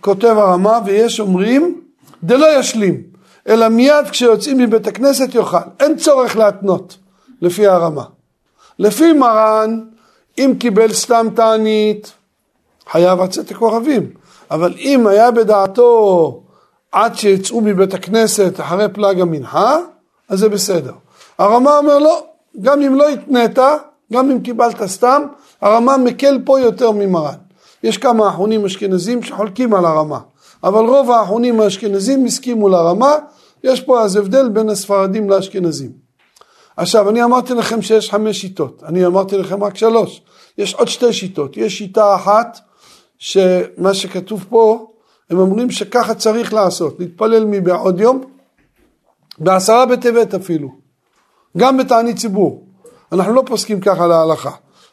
כותב 0.00 0.34
הרמה, 0.38 0.78
ויש 0.86 1.20
אומרים, 1.20 1.80
דלא 2.22 2.58
ישלים, 2.58 3.02
אלא 3.48 3.68
מיד 3.68 4.08
כשיוצאים 4.10 4.58
מבית 4.58 4.86
הכנסת 4.86 5.34
יאכל, 5.34 5.56
אין 5.80 5.96
צורך 5.96 6.36
להתנות, 6.36 6.96
לפי 7.42 7.66
הרמה. 7.66 8.04
לפי 8.78 9.12
מרן, 9.12 9.80
אם 10.38 10.54
קיבל 10.58 10.92
סתם 10.92 11.26
תענית, 11.34 12.12
חייב 12.90 13.20
לצאת 13.20 13.50
הכוכבים, 13.50 14.10
אבל 14.50 14.74
אם 14.78 15.06
היה 15.06 15.30
בדעתו 15.30 16.42
עד 16.92 17.14
שיצאו 17.14 17.60
מבית 17.60 17.94
הכנסת 17.94 18.60
אחרי 18.60 18.88
פלג 18.92 19.20
המנחה, 19.20 19.76
אז 20.28 20.38
זה 20.38 20.48
בסדר. 20.48 20.92
הרמה 21.38 21.78
אומר 21.78 21.98
לא, 21.98 22.26
גם 22.60 22.82
אם 22.82 22.94
לא 22.94 23.08
התנית, 23.08 23.58
גם 24.12 24.30
אם 24.30 24.40
קיבלת 24.40 24.86
סתם, 24.86 25.22
הרמה 25.60 25.96
מקל 25.96 26.38
פה 26.44 26.60
יותר 26.60 26.90
ממרן. 26.90 27.34
יש 27.82 27.98
כמה 27.98 28.28
אחרונים 28.28 28.64
אשכנזים 28.64 29.22
שחולקים 29.22 29.74
על 29.74 29.84
הרמה, 29.84 30.18
אבל 30.64 30.84
רוב 30.84 31.10
האחרונים 31.10 31.60
האשכנזים 31.60 32.24
הסכימו 32.24 32.68
לרמה, 32.68 33.16
יש 33.64 33.80
פה 33.80 34.00
אז 34.00 34.16
הבדל 34.16 34.48
בין 34.48 34.68
הספרדים 34.68 35.30
לאשכנזים. 35.30 35.92
עכשיו, 36.76 37.10
אני 37.10 37.24
אמרתי 37.24 37.54
לכם 37.54 37.82
שיש 37.82 38.10
חמש 38.10 38.40
שיטות, 38.40 38.82
אני 38.86 39.06
אמרתי 39.06 39.38
לכם 39.38 39.64
רק 39.64 39.76
שלוש. 39.76 40.22
יש 40.58 40.74
עוד 40.74 40.88
שתי 40.88 41.12
שיטות, 41.12 41.56
יש 41.56 41.78
שיטה 41.78 42.14
אחת, 42.14 42.58
שמה 43.18 43.94
שכתוב 43.94 44.46
פה, 44.48 44.86
הם 45.30 45.38
אומרים 45.38 45.70
שככה 45.70 46.14
צריך 46.14 46.54
לעשות, 46.54 46.96
להתפלל 46.98 47.44
מבעוד 47.44 48.00
יום, 48.00 48.24
בעשרה 49.38 49.86
בטבת 49.86 50.34
אפילו, 50.34 50.68
גם 51.58 51.76
בתענית 51.76 52.16
ציבור. 52.16 52.64
אנחנו 53.12 53.32
לא 53.32 53.42
פוסקים 53.46 53.80
ככה 53.80 54.06
להלכה, 54.06 54.50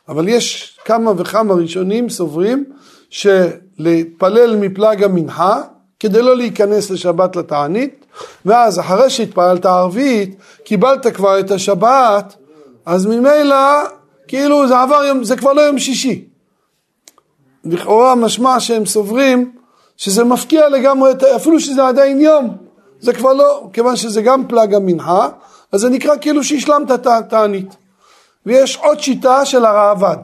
אבל 0.09 0.27
יש 0.27 0.77
כמה 0.85 1.11
וכמה 1.17 1.53
ראשונים 1.53 2.09
סוברים 2.09 2.65
שלהתפלל 3.09 4.55
מפלג 4.55 5.03
המנחה, 5.03 5.61
כדי 5.99 6.21
לא 6.21 6.35
להיכנס 6.35 6.91
לשבת 6.91 7.35
לתענית, 7.35 8.05
ואז 8.45 8.79
אחרי 8.79 9.09
שהתפללת 9.09 9.65
ערבית, 9.65 10.35
קיבלת 10.63 11.07
כבר 11.07 11.39
את 11.39 11.51
השבת, 11.51 12.35
אז 12.85 13.05
ממילא 13.05 13.83
כאילו 14.27 14.67
זה 14.67 14.79
עבר 14.79 15.03
יום, 15.03 15.23
זה 15.23 15.35
כבר 15.35 15.53
לא 15.53 15.61
יום 15.61 15.79
שישי. 15.79 16.25
לכאורה 17.65 18.15
משמע 18.15 18.59
שהם 18.59 18.85
סוברים 18.85 19.51
שזה 19.97 20.23
מפקיע 20.23 20.69
לגמרי, 20.69 21.11
אפילו 21.35 21.59
שזה 21.59 21.87
עדיין 21.87 22.21
יום, 22.21 22.57
זה 22.99 23.13
כבר 23.13 23.33
לא, 23.33 23.69
כיוון 23.73 23.95
שזה 23.95 24.21
גם 24.21 24.47
פלג 24.47 24.73
המנחה, 24.73 25.29
אז 25.71 25.79
זה 25.81 25.89
נקרא 25.89 26.15
כאילו 26.21 26.43
שהשלמת 26.43 26.91
את 26.91 27.07
התענית. 27.07 27.75
ויש 28.45 28.77
עוד 28.77 28.99
שיטה 28.99 29.45
של 29.45 29.65
הראב"ד. 29.65 30.17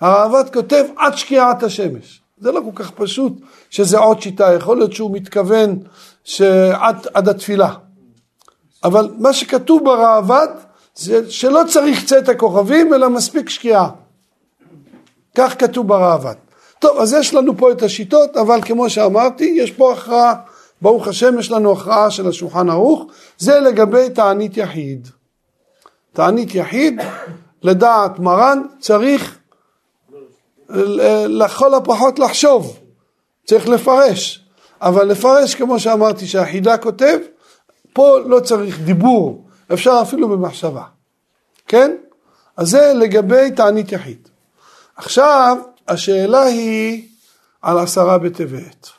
הראב"ד 0.00 0.52
כותב 0.52 0.84
עד 0.96 1.16
שקיעת 1.16 1.62
השמש. 1.62 2.20
זה 2.38 2.52
לא 2.52 2.60
כל 2.60 2.82
כך 2.82 2.90
פשוט 2.90 3.32
שזה 3.70 3.98
עוד 3.98 4.22
שיטה, 4.22 4.54
יכול 4.54 4.76
להיות 4.76 4.92
שהוא 4.92 5.12
מתכוון 5.12 5.78
שעד 6.24 7.06
עד 7.14 7.28
התפילה. 7.28 7.74
אבל 8.84 9.10
מה 9.18 9.32
שכתוב 9.32 9.84
בראב"ד 9.84 10.48
זה 10.94 11.30
שלא 11.30 11.60
צריך 11.68 12.04
צאת 12.04 12.28
הכוכבים 12.28 12.94
אלא 12.94 13.08
מספיק 13.10 13.48
שקיעה. 13.48 13.90
כך 15.36 15.54
כתוב 15.58 15.88
בראב"ד. 15.88 16.34
טוב, 16.78 16.98
אז 16.98 17.12
יש 17.12 17.34
לנו 17.34 17.56
פה 17.56 17.72
את 17.72 17.82
השיטות, 17.82 18.36
אבל 18.36 18.62
כמו 18.62 18.90
שאמרתי, 18.90 19.44
יש 19.44 19.70
פה 19.70 19.92
הכרעה, 19.92 20.34
ברוך 20.82 21.08
השם 21.08 21.38
יש 21.38 21.50
לנו 21.50 21.72
הכרעה 21.72 22.10
של 22.10 22.28
השולחן 22.28 22.70
ערוך, 22.70 23.06
זה 23.38 23.60
לגבי 23.60 24.10
תענית 24.10 24.56
יחיד. 24.56 25.08
תענית 26.12 26.54
יחיד, 26.54 27.00
לדעת 27.62 28.18
מרן, 28.18 28.62
צריך 28.80 29.38
לכל 31.28 31.74
הפחות 31.74 32.18
לחשוב, 32.18 32.78
צריך 33.46 33.68
לפרש, 33.68 34.44
אבל 34.80 35.06
לפרש 35.06 35.54
כמו 35.54 35.80
שאמרתי 35.80 36.26
שהחידה 36.26 36.78
כותב, 36.78 37.18
פה 37.92 38.18
לא 38.26 38.40
צריך 38.40 38.80
דיבור, 38.80 39.44
אפשר 39.72 39.98
אפילו 40.02 40.28
במחשבה, 40.28 40.82
כן? 41.66 41.96
אז 42.56 42.68
זה 42.68 42.92
לגבי 42.94 43.50
תענית 43.50 43.92
יחיד. 43.92 44.28
עכשיו, 44.96 45.56
השאלה 45.88 46.42
היא 46.42 47.08
על 47.62 47.78
עשרה 47.78 48.18
בטבת. 48.18 48.97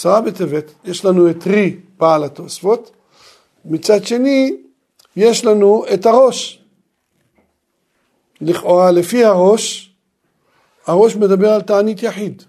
עשרה 0.00 0.20
בטבת, 0.20 0.64
יש 0.84 1.04
לנו 1.04 1.30
את 1.30 1.46
רי 1.46 1.76
בעל 1.98 2.24
התוספות, 2.24 2.90
מצד 3.64 4.04
שני 4.04 4.56
יש 5.16 5.44
לנו 5.44 5.84
את 5.94 6.06
הראש. 6.06 6.62
לכאורה 8.40 8.90
לפי 8.90 9.24
הראש, 9.24 9.94
הראש 10.86 11.16
מדבר 11.16 11.50
על 11.52 11.62
תענית 11.62 12.02
יחיד. 12.02 12.42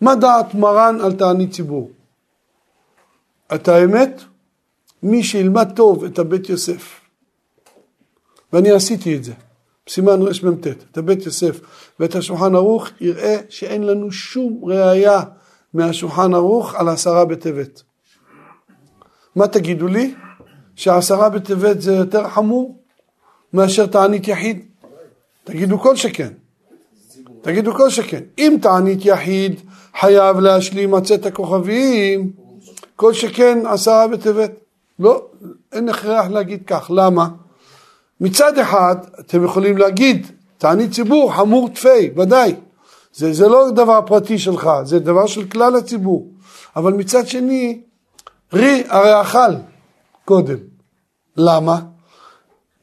מה 0.00 0.14
דעת 0.14 0.54
מרן 0.54 0.98
על 1.00 1.12
תענית 1.12 1.52
ציבור? 1.52 1.90
את 3.54 3.68
האמת, 3.68 4.22
מי 5.02 5.24
שילמד 5.24 5.72
טוב 5.76 6.04
את 6.04 6.18
הבית 6.18 6.48
יוסף, 6.48 7.00
ואני 8.52 8.70
עשיתי 8.70 9.16
את 9.16 9.24
זה, 9.24 9.32
סימן 9.88 10.22
רמ"ט, 10.22 10.66
את 10.66 10.98
הבית 10.98 11.26
יוסף 11.26 11.60
ואת 12.00 12.14
השולחן 12.14 12.54
ערוך, 12.54 12.88
יראה 13.00 13.36
שאין 13.48 13.82
לנו 13.82 14.12
שום 14.12 14.60
ראייה 14.64 15.22
מהשולחן 15.74 16.34
ערוך 16.34 16.74
על 16.74 16.88
עשרה 16.88 17.24
בטבת. 17.24 17.82
מה 19.36 19.48
תגידו 19.48 19.86
לי? 19.86 20.14
שעשרה 20.76 21.28
בטבת 21.28 21.80
זה 21.80 21.92
יותר 21.92 22.28
חמור 22.28 22.78
מאשר 23.52 23.86
תענית 23.86 24.28
יחיד? 24.28 24.64
תגידו 25.44 25.78
כל 25.78 25.96
שכן. 25.96 26.32
תגידו 27.42 27.74
כל 27.74 27.90
שכן. 27.90 28.20
אם 28.38 28.56
תענית 28.62 29.04
יחיד 29.04 29.60
חייב 30.00 30.40
להשלים 30.40 30.90
מצאת 30.90 31.26
הכוכבים, 31.26 32.32
כל 32.96 33.12
שכן 33.12 33.58
עשרה 33.66 34.08
בטבת. 34.08 34.50
לא, 34.98 35.26
אין 35.72 35.88
הכרח 35.88 36.26
להגיד 36.26 36.62
כך. 36.66 36.90
למה? 36.94 37.28
מצד 38.20 38.58
אחד, 38.58 38.96
אתם 39.20 39.44
יכולים 39.44 39.78
להגיד, 39.78 40.26
תענית 40.58 40.92
ציבור, 40.92 41.34
חמור 41.34 41.68
תפי, 41.68 42.10
ודאי. 42.16 42.54
זה, 43.12 43.32
זה 43.32 43.48
לא 43.48 43.70
דבר 43.70 44.00
פרטי 44.06 44.38
שלך, 44.38 44.70
זה 44.84 44.98
דבר 44.98 45.26
של 45.26 45.48
כלל 45.48 45.76
הציבור. 45.76 46.28
אבל 46.76 46.92
מצד 46.92 47.26
שני, 47.26 47.80
רי 48.52 48.84
הרי 48.88 49.20
אכל 49.20 49.54
קודם. 50.24 50.56
למה? 51.36 51.80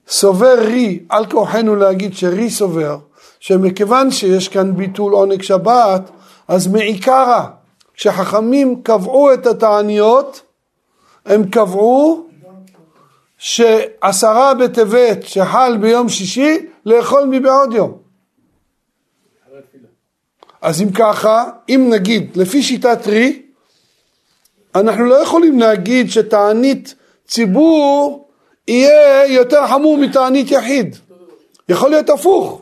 סובר 0.08 0.56
רי, 0.60 1.00
על 1.10 1.26
כורחנו 1.26 1.76
להגיד 1.76 2.14
שרי 2.14 2.50
סובר, 2.50 2.98
שמכיוון 3.40 4.12
שיש 4.12 4.48
כאן 4.48 4.76
ביטול 4.76 5.14
עונג 5.14 5.42
שבת, 5.42 6.10
אז 6.48 6.68
מעיקרא, 6.68 7.46
כשחכמים 7.94 8.82
קבעו 8.84 9.34
את 9.34 9.48
התעניות, 9.48 10.42
הם 11.26 11.50
קבעו 11.50 12.28
שעשרה 13.38 14.54
בטבת 14.54 15.24
שחל 15.24 15.78
ביום 15.82 16.10
שישי, 16.10 16.58
לאכול 16.86 17.26
מבעוד 17.30 17.74
יום. 17.74 18.07
אז 20.62 20.82
אם 20.82 20.92
ככה, 20.92 21.44
אם 21.70 21.88
נגיד, 21.90 22.32
לפי 22.36 22.64
שיטת 22.64 23.08
רי, 23.08 23.42
אנחנו 24.76 25.06
לא 25.06 25.16
יכולים 25.16 25.60
להגיד 25.60 26.12
שתענית 26.12 26.96
ציבור 27.28 28.28
יהיה 28.68 29.26
יותר 29.28 29.68
חמור 29.68 29.98
מתענית 29.98 30.52
יחיד. 30.52 30.96
יכול 31.70 31.90
להיות 31.90 32.10
הפוך. 32.10 32.62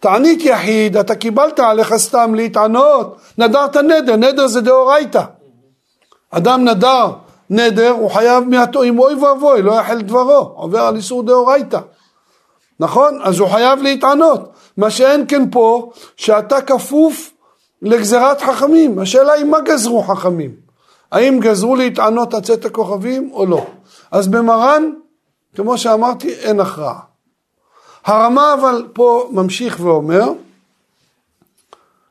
תענית 0.00 0.44
יחיד, 0.44 0.96
אתה 0.96 1.14
קיבלת 1.14 1.60
עליך 1.60 1.96
סתם 1.96 2.34
להתענות, 2.34 3.16
נדרת 3.38 3.76
נדר, 3.76 4.16
נדר 4.16 4.46
זה 4.46 4.60
דאורייתא. 4.60 5.22
אדם 6.30 6.68
נדר 6.68 7.12
נדר, 7.50 7.90
הוא 7.90 8.10
חייב 8.10 8.44
מעטו, 8.44 8.82
אם 8.82 8.98
אוי 8.98 9.14
ואבוי, 9.14 9.62
לא 9.62 9.72
יחל 9.72 10.00
דברו, 10.00 10.52
עובר 10.54 10.80
על 10.80 10.96
איסור 10.96 11.22
דאורייתא. 11.22 11.80
נכון? 12.80 13.18
אז 13.22 13.38
הוא 13.38 13.48
חייב 13.48 13.82
להתענות. 13.82 14.52
מה 14.76 14.90
שאין 14.90 15.24
כן 15.28 15.50
פה, 15.50 15.92
שאתה 16.16 16.60
כפוף 16.60 17.32
לגזירת 17.82 18.40
חכמים. 18.40 18.98
השאלה 18.98 19.32
היא 19.32 19.44
מה 19.44 19.60
גזרו 19.60 20.02
חכמים? 20.02 20.54
האם 21.12 21.40
גזרו 21.40 21.76
להתענות 21.76 22.34
עצת 22.34 22.64
הכוכבים 22.64 23.30
או 23.32 23.46
לא? 23.46 23.66
אז 24.10 24.28
במרן, 24.28 24.92
כמו 25.54 25.78
שאמרתי, 25.78 26.32
אין 26.32 26.60
הכרעה. 26.60 27.00
הרמה 28.04 28.54
אבל 28.54 28.88
פה 28.92 29.28
ממשיך 29.32 29.80
ואומר, 29.80 30.32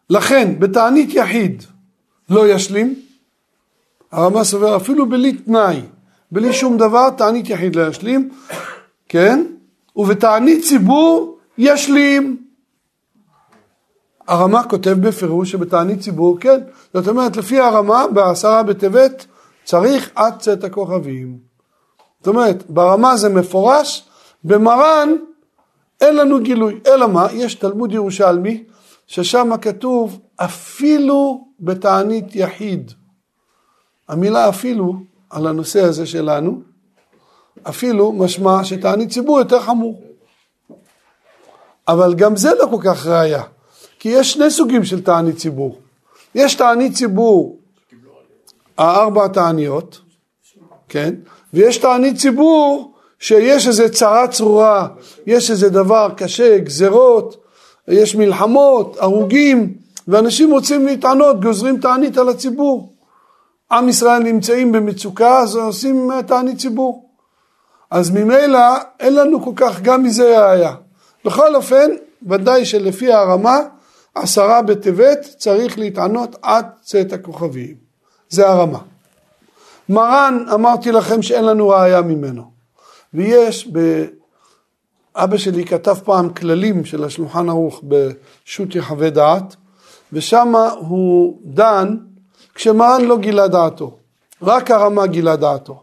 לכן 0.10 0.60
בתענית 0.60 1.14
יחיד 1.14 1.64
לא 2.30 2.48
ישלים, 2.48 2.96
הרמה 4.12 4.44
סובר 4.44 4.76
אפילו 4.76 5.10
בלי 5.10 5.34
תנאי, 5.34 5.82
בלי 6.32 6.54
שום 6.54 6.78
דבר, 6.78 7.10
תענית 7.10 7.50
יחיד 7.50 7.76
לא 7.76 7.88
ישלים, 7.88 8.30
כן? 9.10 9.46
ובתענית 9.96 10.64
ציבור 10.64 11.38
ישלים. 11.58 12.45
הרמה 14.28 14.64
כותב 14.64 14.92
בפירוש 15.08 15.52
שבתענית 15.52 16.00
ציבור 16.00 16.40
כן, 16.40 16.60
זאת 16.94 17.08
אומרת 17.08 17.38
לפי 17.38 17.60
הרמה 17.60 18.06
בעשרה 18.14 18.64
בטבת 18.64 19.26
צריך 19.64 20.10
עד 20.16 20.40
צאת 20.40 20.64
הכוכבים. 20.64 21.38
זאת 22.20 22.28
אומרת 22.28 22.64
ברמה 22.70 23.18
זה 23.18 23.30
מפורש, 23.30 24.06
במרן 24.44 25.10
אין 26.02 26.16
לנו 26.16 26.40
גילוי, 26.40 26.80
אלא 26.88 27.08
מה? 27.08 27.28
יש 27.32 27.56
תלמוד 27.56 27.92
ירושלמי 27.92 28.64
ששם 29.08 29.58
כתוב 29.62 30.20
אפילו 30.36 31.48
בתענית 31.60 32.36
יחיד. 32.36 32.92
המילה 34.08 34.50
אפילו 34.50 34.96
על 35.30 35.48
הנושא 35.48 35.84
הזה 35.84 36.06
שלנו, 36.06 36.62
אפילו 37.64 38.12
משמע 38.12 38.64
שתענית 38.64 39.10
ציבור 39.10 39.40
יותר 39.40 39.60
חמור. 39.60 40.02
אבל 41.88 42.14
גם 42.14 42.36
זה 42.36 42.52
לא 42.60 42.68
כל 42.72 42.82
כך 42.84 43.08
ראיה, 43.08 43.44
כי 44.00 44.10
יש 44.10 44.34
שני 44.34 44.52
סוגים 44.52 44.84
של 44.84 45.02
תענית 45.02 45.38
ציבור. 45.38 45.80
יש 46.36 46.56
תענית 46.56 46.94
ציבור, 46.94 47.58
הארבע 48.78 49.28
תעניות, 49.28 50.02
כן, 50.90 51.14
ויש 51.54 51.78
תענית 51.78 52.18
ציבור 52.18 52.94
שיש 53.20 53.68
איזה 53.68 53.90
צרה 53.90 54.28
צרורה, 54.28 54.88
יש 55.26 55.52
איזה 55.52 55.70
דבר 55.70 56.10
קשה, 56.18 56.58
גזרות, 56.58 57.38
יש 57.88 58.16
מלחמות, 58.16 58.98
הרוגים, 59.00 59.74
ואנשים 60.08 60.52
רוצים 60.52 60.86
להתענות, 60.86 61.42
גוזרים 61.42 61.78
תענית 61.78 62.18
על 62.18 62.30
הציבור. 62.30 62.94
עם 63.72 63.90
ישראל 63.90 64.24
נמצאים 64.24 64.72
במצוקה, 64.72 65.40
אז 65.40 65.56
עושים 65.56 66.12
תענית 66.28 66.58
ציבור. 66.58 67.10
אז 67.92 68.12
ממילא 68.12 68.60
אין 69.00 69.16
לנו 69.16 69.44
כל 69.44 69.52
כך 69.56 69.82
גם 69.82 70.04
מזה 70.04 70.40
ראייה. 70.40 70.76
בכל 71.26 71.56
אופן, 71.56 71.90
ודאי 72.30 72.66
שלפי 72.66 73.14
הרמה, 73.14 73.60
עשרה 74.16 74.62
בטבת 74.62 75.20
צריך 75.38 75.80
להתענות 75.80 76.36
עד 76.42 76.66
צאת 76.82 77.14
הכוכבים. 77.14 77.76
זה 78.30 78.50
הרמה. 78.50 78.80
מרן, 79.90 80.46
אמרתי 80.54 80.92
לכם 80.92 81.22
שאין 81.22 81.46
לנו 81.46 81.70
ראייה 81.70 82.02
ממנו. 82.02 82.52
ויש, 83.14 83.70
ב... 83.72 84.06
אבא 85.16 85.38
שלי 85.38 85.66
כתב 85.66 85.96
פעם 86.04 86.30
כללים 86.30 86.86
של 86.86 87.04
השולחן 87.04 87.50
ערוך 87.50 87.84
בשו"ת 87.88 88.76
יחווה 88.76 89.10
דעת, 89.10 89.56
ושם 90.14 90.54
הוא 90.78 91.40
דן 91.46 91.98
כשמרן 92.56 93.02
לא 93.06 93.18
גילה 93.18 93.48
דעתו, 93.48 93.98
רק 94.42 94.72
הרמה 94.72 95.08
גילה 95.08 95.36
דעתו. 95.36 95.82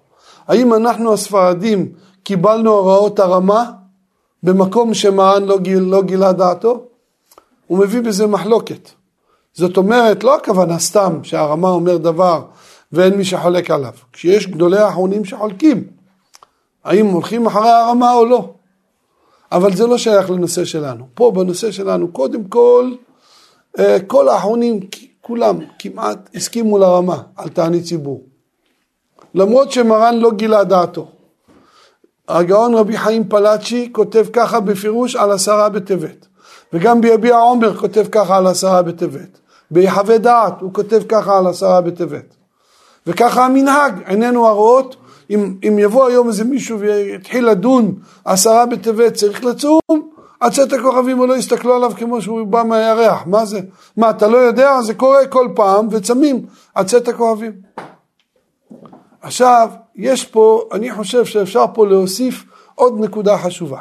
האם 0.48 0.74
אנחנו 0.74 1.12
הספרדים 1.12 1.92
קיבלנו 2.22 2.70
הוראות 2.70 3.18
הרמה 3.18 3.70
במקום 4.42 4.94
שמרן 4.94 5.44
לא, 5.44 5.58
גיל, 5.58 5.78
לא 5.78 6.02
גילה 6.02 6.32
דעתו? 6.32 6.84
הוא 7.72 7.78
מביא 7.78 8.00
בזה 8.00 8.26
מחלוקת. 8.26 8.90
זאת 9.52 9.76
אומרת, 9.76 10.24
לא 10.24 10.36
הכוונה 10.36 10.78
סתם 10.78 11.20
שהרמה 11.22 11.68
אומר 11.68 11.96
דבר 11.96 12.42
ואין 12.92 13.14
מי 13.14 13.24
שחולק 13.24 13.70
עליו. 13.70 13.92
כשיש 14.12 14.46
גדולי 14.46 14.78
האחרונים 14.78 15.24
שחולקים, 15.24 15.84
האם 16.84 17.06
הולכים 17.06 17.46
אחרי 17.46 17.70
הרמה 17.70 18.12
או 18.12 18.24
לא. 18.24 18.54
אבל 19.52 19.76
זה 19.76 19.86
לא 19.86 19.98
שייך 19.98 20.30
לנושא 20.30 20.64
שלנו. 20.64 21.04
פה 21.14 21.32
בנושא 21.34 21.70
שלנו, 21.70 22.12
קודם 22.12 22.44
כל, 22.44 22.92
אה, 23.78 23.96
כל 24.06 24.28
האחרונים, 24.28 24.80
כולם 25.20 25.58
כמעט 25.78 26.30
הסכימו 26.34 26.78
לרמה 26.78 27.22
על 27.36 27.48
תענית 27.48 27.84
ציבור. 27.84 28.22
למרות 29.34 29.72
שמרן 29.72 30.18
לא 30.18 30.30
גילה 30.30 30.64
דעתו. 30.64 31.08
הגאון 32.28 32.74
רבי 32.74 32.98
חיים 32.98 33.28
פלאצ'י 33.28 33.88
כותב 33.92 34.26
ככה 34.32 34.60
בפירוש 34.60 35.16
על 35.16 35.32
עשרה 35.32 35.68
בטבת. 35.68 36.26
וגם 36.72 37.00
ביביע 37.00 37.36
עומר 37.36 37.76
כותב 37.76 38.06
ככה 38.12 38.36
על 38.36 38.46
עשרה 38.46 38.82
בטבת. 38.82 39.38
ביחווה 39.70 40.18
דעת 40.18 40.60
הוא 40.60 40.74
כותב 40.74 41.02
ככה 41.08 41.38
על 41.38 41.46
עשרה 41.46 41.80
בטבת. 41.80 42.34
וככה 43.06 43.44
המנהג, 43.44 44.02
עינינו 44.06 44.46
הרואות, 44.48 44.96
אם, 45.30 45.54
אם 45.68 45.78
יבוא 45.78 46.06
היום 46.06 46.28
איזה 46.28 46.44
מישהו 46.44 46.80
ויתחיל 46.80 47.48
לדון 47.48 47.94
עשרה 48.24 48.66
בטבת 48.66 49.14
צריך 49.14 49.44
לצום, 49.44 49.80
עד 50.40 50.52
צאת 50.52 50.72
הכוכבים 50.72 51.20
ולא 51.20 51.36
יסתכלו 51.36 51.74
עליו 51.74 51.92
כמו 51.96 52.22
שהוא 52.22 52.46
בא 52.46 52.62
מהירח, 52.62 53.22
מה 53.26 53.44
זה? 53.44 53.60
מה 53.96 54.10
אתה 54.10 54.28
לא 54.28 54.36
יודע? 54.36 54.82
זה 54.82 54.94
קורה 54.94 55.26
כל 55.26 55.48
פעם 55.54 55.88
וצמים 55.90 56.46
עד 56.74 56.86
צאת 56.86 57.08
הכוכבים. 57.08 57.52
עכשיו, 59.22 59.70
יש 59.96 60.24
פה, 60.24 60.68
אני 60.72 60.90
חושב 60.90 61.24
שאפשר 61.24 61.64
פה 61.74 61.86
להוסיף 61.86 62.44
עוד 62.74 63.00
נקודה 63.00 63.38
חשובה. 63.38 63.80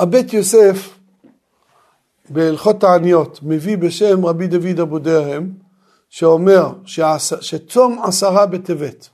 הבית 0.00 0.32
יוסף 0.32 0.95
בהלכות 2.30 2.80
תעניות 2.80 3.40
מביא 3.42 3.76
בשם 3.76 4.26
רבי 4.26 4.46
דוד 4.46 4.80
אבו 4.80 4.98
דרהם 4.98 5.52
שאומר 6.08 6.72
שצום 7.40 7.98
עשרה 8.02 8.46
בטבת 8.46 9.08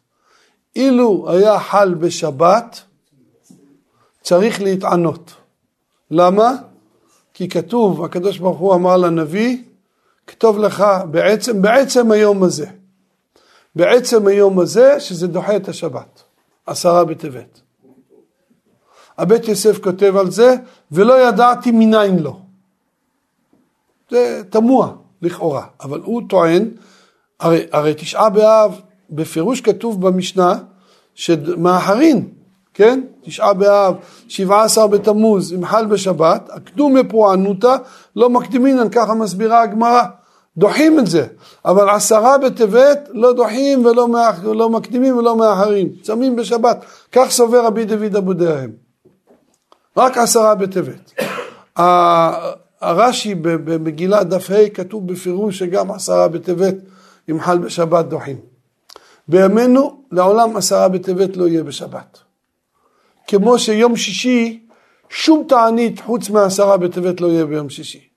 אילו 0.77 1.31
היה 1.31 1.61
חל 1.61 1.95
בשבת 1.95 2.81
צריך 4.23 4.63
להתענות. 4.63 5.35
למה? 6.11 6.55
כי 7.35 7.49
כתוב, 7.49 8.05
הקדוש 8.05 8.39
ברוך 8.39 8.59
הוא 8.59 8.75
אמר 8.75 8.97
לנביא, 8.97 9.59
כתוב 10.27 10.59
לך 10.59 10.85
בעצם, 11.11 11.63
בעצם 11.63 12.13
היום 12.13 12.43
הזה, 12.43 12.67
בעצם 13.77 14.27
היום 14.27 14.59
הזה 14.59 15.01
שזה 15.01 15.27
דוחה 15.27 15.57
את 15.57 15.69
השבת, 15.69 16.23
עשרה 16.67 17.05
בטבת. 17.05 17.61
הבית 19.19 19.49
יוסף 19.49 19.79
כותב 19.79 20.17
על 20.17 20.31
זה, 20.31 20.55
ולא 20.93 21.29
ידעתי 21.29 21.71
מניין 21.71 22.19
לו. 22.19 22.42
זה 24.13 24.43
תמוה 24.51 24.89
לכאורה, 25.23 25.65
אבל 25.81 26.01
הוא 26.05 26.23
טוען, 26.29 26.69
הרי, 27.41 27.67
הרי 27.73 27.95
תשעה 27.95 28.31
באב 28.31 28.81
בפירוש 29.11 29.61
כתוב 29.61 30.07
במשנה 30.07 30.55
שמאחרין, 31.15 32.29
כן? 32.75 33.01
תשעה 33.25 33.55
באב, 33.55 33.95
שבעה 34.29 34.65
עשר 34.65 34.87
בתמוז, 34.87 35.53
אם 35.53 35.67
חל 35.67 35.87
בשבת, 35.87 36.51
הקדומי 36.53 37.01
פורענותא 37.09 37.77
לא 38.17 38.31
מקדימינן, 38.31 38.89
ככה 38.89 39.15
מסבירה 39.15 39.63
הגמרא. 39.63 40.03
דוחים 40.57 40.99
את 40.99 41.07
זה, 41.07 41.27
אבל 41.65 41.91
עשרה 41.91 42.39
בטבת 42.39 43.09
לא 43.13 43.33
דוחים 43.33 43.85
ולא 43.85 44.09
מאח, 44.09 44.45
לא 44.45 44.71
מקדימים 44.71 45.17
ולא 45.17 45.37
מאחרים, 45.37 45.89
צמים 46.03 46.37
בשבת, 46.37 46.85
כך 47.13 47.31
סובר 47.31 47.65
רבי 47.65 47.85
דוד 47.85 48.17
אבו 48.17 48.33
דרהם. 48.33 48.71
רק 49.97 50.19
עשרה 50.19 50.55
בטבת. 50.55 51.13
הרש"י 52.83 53.35
במגילה 53.35 54.25
דף 54.25 54.51
ה' 54.51 54.69
כתוב 54.75 55.13
בפירוש 55.13 55.59
שגם 55.59 55.91
עשרה 55.91 56.29
בטבת 56.29 56.75
אם 57.31 57.41
חל 57.41 57.59
בשבת 57.59 58.05
דוחים. 58.05 58.37
בימינו 59.29 60.03
לעולם 60.13 60.57
עשרה 60.57 60.89
בטבת 60.89 61.37
לא 61.37 61.49
יהיה 61.49 61.63
בשבת. 61.63 62.19
כמו 63.27 63.59
שיום 63.59 63.97
שישי 63.97 64.67
שום 65.09 65.45
תענית 65.49 66.01
חוץ 66.01 66.31
מעשרה 66.31 66.77
בטבת 66.77 67.21
לא 67.21 67.27
יהיה 67.27 67.47
ביום 67.47 67.71
שישי. 67.71 68.09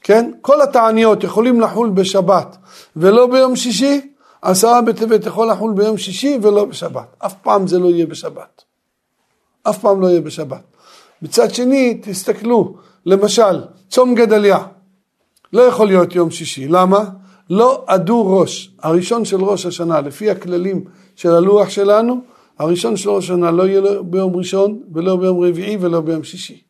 כן? 0.00 0.30
כל 0.40 0.62
התעניות 0.62 1.24
יכולים 1.24 1.60
לחול 1.60 1.90
בשבת 1.90 2.56
ולא 2.96 3.26
ביום 3.26 3.56
שישי, 3.56 4.12
עשרה 4.42 4.82
בטבת 4.82 5.26
יכול 5.26 5.50
לחול 5.50 5.74
ביום 5.74 5.98
שישי 5.98 6.38
ולא 6.42 6.64
בשבת. 6.64 7.16
אף 7.18 7.34
פעם 7.42 7.66
זה 7.66 7.78
לא 7.78 7.86
יהיה 7.86 8.06
בשבת. 8.06 8.62
אף 9.62 9.78
פעם 9.78 10.00
לא 10.00 10.06
יהיה 10.06 10.20
בשבת. 10.20 10.69
מצד 11.22 11.54
שני, 11.54 12.00
תסתכלו, 12.02 12.76
למשל, 13.06 13.64
צום 13.88 14.14
גדליה, 14.14 14.58
לא 15.52 15.62
יכול 15.62 15.86
להיות 15.86 16.14
יום 16.14 16.30
שישי, 16.30 16.68
למה? 16.68 17.04
לא 17.50 17.84
עדו 17.86 18.38
ראש, 18.38 18.70
הראשון 18.82 19.24
של 19.24 19.44
ראש 19.44 19.66
השנה, 19.66 20.00
לפי 20.00 20.30
הכללים 20.30 20.84
של 21.16 21.30
הלוח 21.30 21.68
שלנו, 21.68 22.20
הראשון 22.58 22.96
של 22.96 23.10
ראש 23.10 23.24
השנה 23.24 23.50
לא 23.50 23.66
יהיה 23.68 23.80
ביום 24.02 24.36
ראשון 24.36 24.80
ולא 24.92 25.16
ביום 25.16 25.44
רביעי 25.44 25.76
ולא 25.80 26.00
ביום 26.00 26.24
שישי. 26.24 26.62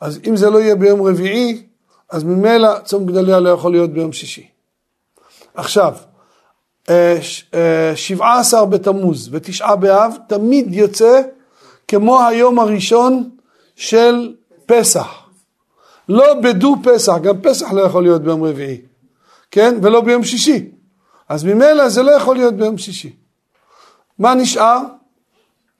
אז 0.00 0.20
אם 0.28 0.36
זה 0.36 0.50
לא 0.50 0.58
יהיה 0.58 0.74
ביום 0.76 1.02
רביעי, 1.02 1.62
אז 2.10 2.24
ממילא 2.24 2.78
צום 2.84 3.06
גדליה 3.06 3.40
לא 3.40 3.48
יכול 3.48 3.72
להיות 3.72 3.90
ביום 3.90 4.12
שישי. 4.12 4.46
עכשיו, 5.54 5.94
אה, 6.90 7.18
אה, 7.54 7.92
שבעה 7.96 8.40
עשר 8.40 8.64
בתמוז 8.64 9.28
ותשעה 9.32 9.76
באב 9.76 10.16
תמיד 10.28 10.74
יוצא 10.74 11.20
כמו 11.88 12.20
היום 12.20 12.58
הראשון 12.58 13.30
של 13.78 14.34
פסח. 14.66 15.06
לא 16.08 16.34
בדו 16.34 16.76
פסח, 16.82 17.14
גם 17.22 17.40
פסח 17.42 17.72
לא 17.72 17.80
יכול 17.80 18.02
להיות 18.02 18.22
ביום 18.22 18.44
רביעי, 18.44 18.80
כן? 19.50 19.74
ולא 19.82 20.00
ביום 20.00 20.24
שישי. 20.24 20.70
אז 21.28 21.44
ממילא 21.44 21.88
זה 21.88 22.02
לא 22.02 22.10
יכול 22.10 22.36
להיות 22.36 22.54
ביום 22.54 22.78
שישי. 22.78 23.12
מה 24.18 24.34
נשאר? 24.34 24.78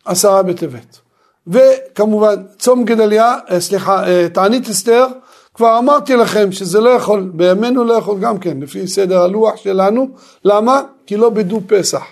עשרה 0.05 0.43
בטבת. 0.43 0.99
וכמובן 1.47 2.35
צום 2.59 2.85
גדליה, 2.85 3.37
אה, 3.51 3.61
סליחה, 3.61 4.09
אה, 4.09 4.29
תענית 4.29 4.69
אסתר, 4.69 5.07
כבר 5.55 5.79
אמרתי 5.79 6.17
לכם 6.17 6.53
שזה 6.53 6.81
לא 6.81 6.91
יכול, 6.91 7.31
בימינו 7.35 7.85
לא 7.85 7.95
יכול 7.95 8.21
גם 8.21 8.39
כן, 8.39 8.61
לפי 8.61 8.87
סדר 8.87 9.23
הלוח 9.23 9.57
שלנו, 9.57 10.09
למה? 10.45 10.83
כי 11.07 11.17
לא 11.17 11.31
בדו 11.31 11.61
פסח. 11.67 12.03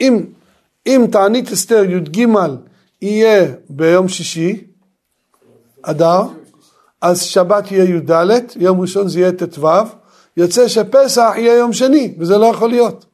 אם, 0.00 0.24
אם 0.86 1.06
תענית 1.12 1.52
אסתר 1.52 1.84
י"ג 1.84 2.26
יהיה 3.02 3.46
ביום 3.70 4.08
שישי, 4.08 4.64
אדר, 5.82 6.22
אז 7.00 7.22
שבת 7.22 7.72
יהיה 7.72 7.84
י"ד, 7.84 8.10
יום 8.56 8.80
ראשון 8.80 9.08
זה 9.08 9.20
יהיה 9.20 9.32
ט"ו, 9.32 9.68
יוצא 10.36 10.68
שפסח 10.68 11.32
יהיה 11.36 11.54
יום 11.54 11.72
שני, 11.72 12.14
וזה 12.18 12.38
לא 12.38 12.46
יכול 12.46 12.70
להיות. 12.70 13.06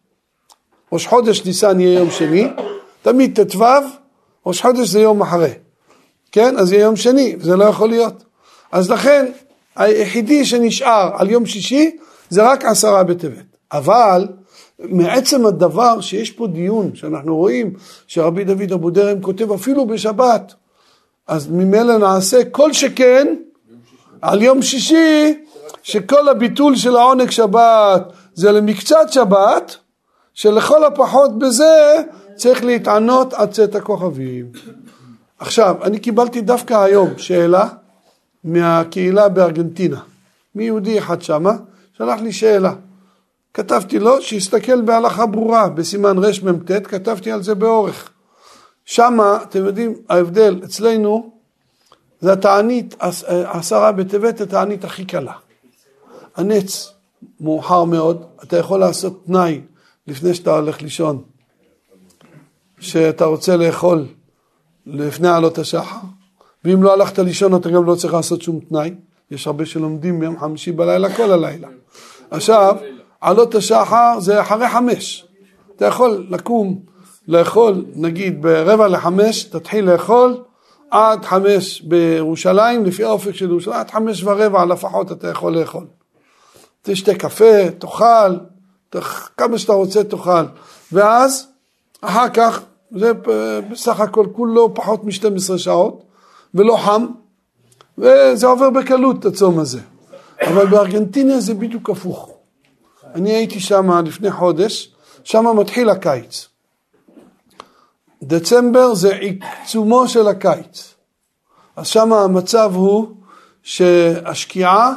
ראש 0.92 1.06
חודש 1.06 1.44
ניסן 1.44 1.80
יהיה 1.80 1.98
יום 1.98 2.10
שני, 2.10 2.48
תמיד 3.02 3.40
ט"ו, 3.42 3.64
ראש 4.46 4.62
חודש 4.62 4.88
זה 4.88 5.00
יום 5.00 5.22
אחרי, 5.22 5.52
כן? 6.32 6.58
אז 6.58 6.72
יהיה 6.72 6.82
יום 6.82 6.96
שני, 6.96 7.36
וזה 7.38 7.56
לא 7.56 7.64
יכול 7.64 7.88
להיות. 7.88 8.24
אז 8.72 8.90
לכן, 8.90 9.26
היחידי 9.76 10.44
שנשאר 10.44 11.10
על 11.14 11.30
יום 11.30 11.46
שישי 11.46 11.96
זה 12.30 12.42
רק 12.42 12.64
עשרה 12.64 13.04
בטבת. 13.04 13.56
אבל 13.72 14.28
מעצם 14.78 15.46
הדבר 15.46 16.00
שיש 16.00 16.30
פה 16.30 16.46
דיון, 16.46 16.94
שאנחנו 16.94 17.36
רואים 17.36 17.74
שרבי 18.06 18.44
דוד 18.44 18.72
אבו 18.72 18.90
דרם 18.90 19.20
כותב 19.20 19.52
אפילו 19.52 19.86
בשבת, 19.86 20.54
אז 21.32 21.48
ממילא 21.50 21.98
נעשה 21.98 22.44
כל 22.50 22.72
שכן 22.72 23.26
על 24.22 24.42
יום 24.42 24.62
שישי, 24.62 25.44
שכל 25.82 26.28
הביטול 26.28 26.76
של 26.76 26.96
העונג 26.96 27.30
שבת 27.30 28.12
זה 28.34 28.52
למקצת 28.52 29.06
שבת, 29.10 29.76
שלכל 30.34 30.84
הפחות 30.84 31.38
בזה 31.38 31.96
צריך 32.36 32.64
להתענות 32.64 33.32
עד 33.34 33.50
צאת 33.50 33.74
הכוכבים. 33.74 34.46
עכשיו, 35.38 35.76
אני 35.82 35.98
קיבלתי 35.98 36.40
דווקא 36.40 36.74
היום 36.74 37.18
שאלה 37.18 37.68
מהקהילה 38.44 39.28
בארגנטינה, 39.28 40.00
מיהודי 40.54 40.98
אחד 40.98 41.22
שמה, 41.22 41.52
שלח 41.98 42.20
לי 42.20 42.32
שאלה. 42.32 42.72
כתבתי 43.54 43.98
לו 43.98 44.22
שיסתכל 44.22 44.80
בהלכה 44.80 45.26
ברורה, 45.26 45.68
בסימן 45.68 46.18
רמ"ט, 46.18 46.70
כתבתי 46.84 47.32
על 47.32 47.42
זה 47.42 47.54
באורך. 47.54 48.11
שמה, 48.84 49.38
אתם 49.42 49.64
יודעים, 49.64 49.94
ההבדל 50.08 50.60
אצלנו 50.64 51.30
זה 52.20 52.32
התענית, 52.32 52.94
עשרה 53.28 53.92
בטבת, 53.92 54.40
התענית 54.40 54.84
הכי 54.84 55.04
קלה. 55.04 55.32
הנץ 56.36 56.92
מאוחר 57.40 57.84
מאוד, 57.84 58.24
אתה 58.42 58.56
יכול 58.56 58.80
לעשות 58.80 59.24
תנאי 59.26 59.60
לפני 60.06 60.34
שאתה 60.34 60.56
הולך 60.56 60.82
לישון, 60.82 61.22
שאתה 62.80 63.24
רוצה 63.24 63.56
לאכול 63.56 64.06
לפני 64.86 65.28
עלות 65.28 65.58
השחר, 65.58 65.96
ואם 66.64 66.82
לא 66.82 66.92
הלכת 66.92 67.18
לישון 67.18 67.56
אתה 67.56 67.70
גם 67.70 67.84
לא 67.84 67.94
צריך 67.94 68.14
לעשות 68.14 68.42
שום 68.42 68.60
תנאי, 68.60 68.94
יש 69.30 69.46
הרבה 69.46 69.66
שלומדים 69.66 70.18
מיום 70.18 70.40
חמישי 70.40 70.72
בלילה 70.72 71.16
כל 71.16 71.32
הלילה. 71.32 71.68
עכשיו, 72.30 72.76
עלות 73.20 73.54
השחר 73.54 74.20
זה 74.20 74.40
אחרי 74.40 74.68
חמש, 74.68 75.26
אתה 75.76 75.86
יכול 75.86 76.26
לקום 76.30 76.80
לאכול 77.28 77.84
נגיד 77.94 78.42
ברבע 78.42 78.88
לחמש, 78.88 79.44
תתחיל 79.44 79.90
לאכול 79.90 80.42
עד 80.90 81.24
חמש 81.24 81.80
בירושלים, 81.80 82.84
לפי 82.84 83.04
האופק 83.04 83.34
של 83.34 83.50
ירושלים, 83.50 83.76
עד 83.76 83.90
חמש 83.90 84.24
ורבע 84.24 84.64
לפחות 84.64 85.12
אתה 85.12 85.28
יכול 85.28 85.58
לאכול. 85.58 85.86
תשתה 86.82 87.14
קפה, 87.14 87.70
תאכל, 87.78 88.36
כמה 89.36 89.58
שאתה 89.58 89.72
רוצה 89.72 90.04
תאכל, 90.04 90.44
ואז 90.92 91.48
אחר 92.00 92.28
כך 92.28 92.62
זה 92.90 93.12
בסך 93.70 94.00
הכל 94.00 94.26
כולו 94.32 94.74
פחות 94.74 95.04
מ-12 95.04 95.58
שעות 95.58 96.02
ולא 96.54 96.76
חם 96.76 97.06
וזה 97.98 98.46
עובר 98.46 98.70
בקלות 98.70 99.24
הצום 99.24 99.58
הזה. 99.58 99.80
אבל 100.46 100.66
בארגנטינה 100.66 101.40
זה 101.40 101.54
בדיוק 101.54 101.90
הפוך. 101.90 102.30
אני 103.14 103.30
הייתי 103.30 103.60
שם 103.60 103.90
לפני 104.06 104.30
חודש 104.30 104.94
שם 105.24 105.56
מתחיל 105.56 105.88
הקיץ 105.88 106.48
דצמבר 108.22 108.94
זה 108.94 109.14
עיצומו 109.14 110.08
של 110.08 110.28
הקיץ 110.28 110.94
אז 111.76 111.86
שם 111.86 112.12
המצב 112.12 112.72
הוא 112.74 113.06
שהשקיעה 113.62 114.94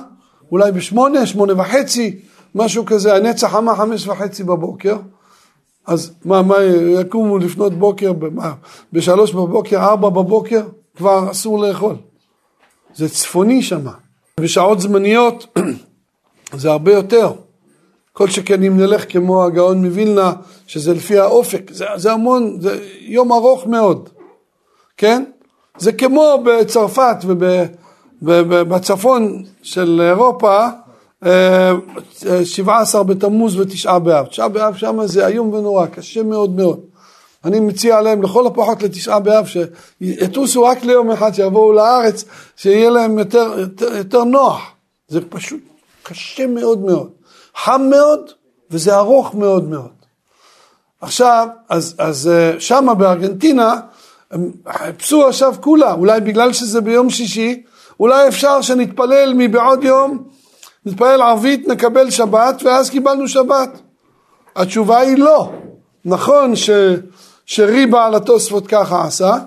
אולי 0.51 0.71
בשמונה, 0.71 1.26
שמונה 1.26 1.61
וחצי, 1.61 2.19
משהו 2.55 2.86
כזה, 2.86 3.15
הנצח 3.15 3.47
חמה 3.47 3.76
חמש 3.76 4.07
וחצי 4.07 4.43
בבוקר, 4.43 4.97
אז 5.86 6.13
מה, 6.26 6.41
מה, 6.41 6.55
יקומו 6.99 7.38
לפנות 7.38 7.73
בוקר, 7.73 8.13
מה, 8.32 8.53
בשלוש 8.93 9.32
בבוקר, 9.32 9.78
ארבע 9.78 10.09
בבוקר, 10.09 10.61
כבר 10.97 11.32
אסור 11.32 11.59
לאכול. 11.59 11.95
זה 12.95 13.09
צפוני 13.09 13.63
שמה. 13.63 13.91
בשעות 14.39 14.80
זמניות 14.80 15.57
זה 16.61 16.71
הרבה 16.71 16.93
יותר. 16.93 17.32
כל 18.18 18.30
שכן 18.30 18.63
אם 18.63 18.78
נלך 18.78 19.11
כמו 19.11 19.43
הגאון 19.43 19.86
מווילנה, 19.86 20.34
שזה 20.68 20.93
לפי 20.93 21.20
האופק, 21.20 21.72
זה, 21.72 21.86
זה 21.95 22.11
המון, 22.11 22.57
זה 22.61 22.80
יום 22.99 23.32
ארוך 23.34 23.68
מאוד, 23.68 24.09
כן? 24.97 25.24
זה 25.78 25.91
כמו 25.91 26.43
בצרפת 26.45 27.18
ובצפון 28.22 29.43
של 29.63 30.01
אירופה, 30.09 30.68
17 32.43 33.03
בתמוז 33.03 33.59
ותשעה 33.59 33.99
באב. 33.99 34.26
תשעה 34.26 34.49
באב 34.49 34.76
שם 34.76 34.99
זה 35.05 35.28
איום 35.28 35.53
ונורא, 35.53 35.86
קשה 35.86 36.24
מאוד 36.24 36.55
מאוד. 36.55 36.80
אני 37.45 37.59
מציע 37.59 38.01
להם 38.01 38.22
לכל 38.22 38.47
הפחות 38.47 38.84
לתשעה 38.84 39.20
באב 39.20 39.45
שיטוסו 39.45 40.63
רק 40.63 40.84
ליום 40.84 41.11
אחד, 41.11 41.34
שיבואו 41.34 41.74
לארץ, 41.74 42.26
שיהיה 42.55 42.89
להם 42.89 43.20
יותר, 43.20 43.53
יותר, 43.59 43.95
יותר 43.97 44.24
נוח. 44.24 44.61
זה 45.07 45.20
פשוט 45.30 45.59
קשה 46.03 46.47
מאוד 46.47 46.80
מאוד. 46.80 47.14
חם 47.56 47.82
מאוד 47.89 48.32
וזה 48.72 48.95
ארוך 48.95 49.36
מאוד 49.36 49.70
מאוד. 49.70 49.91
עכשיו, 51.01 51.47
אז, 51.70 51.95
אז 51.97 52.28
אה, 52.28 52.60
שמה 52.60 52.93
בארגנטינה, 52.93 53.80
חיפשו 54.70 55.28
עכשיו 55.28 55.56
כולה, 55.62 55.93
אולי 55.93 56.22
בגלל 56.22 56.53
שזה 56.53 56.82
ביום 56.82 57.10
שישי, 57.10 57.64
אולי 57.99 58.28
אפשר 58.28 58.62
שנתפלל 58.62 59.34
מבעוד 59.38 59.84
יום 59.84 60.24
נתפלל 60.86 61.22
ערבית, 61.22 61.68
נקבל 61.68 62.10
שבת, 62.10 62.62
ואז 62.64 62.89
קיבלנו 62.89 63.28
שבת. 63.28 63.82
התשובה 64.56 64.99
היא 64.99 65.18
לא. 65.18 65.51
נכון 66.06 66.56
ש, 66.56 66.70
שריבה 67.45 68.06
על 68.06 68.16
התוספות 68.16 68.68
ככה 68.68 69.06
עשה, 69.06 69.38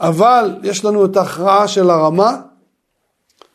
אבל 0.00 0.58
יש 0.62 0.84
לנו 0.84 1.04
את 1.04 1.16
ההכרעה 1.16 1.68
של 1.68 1.90
הרמה, 1.90 2.36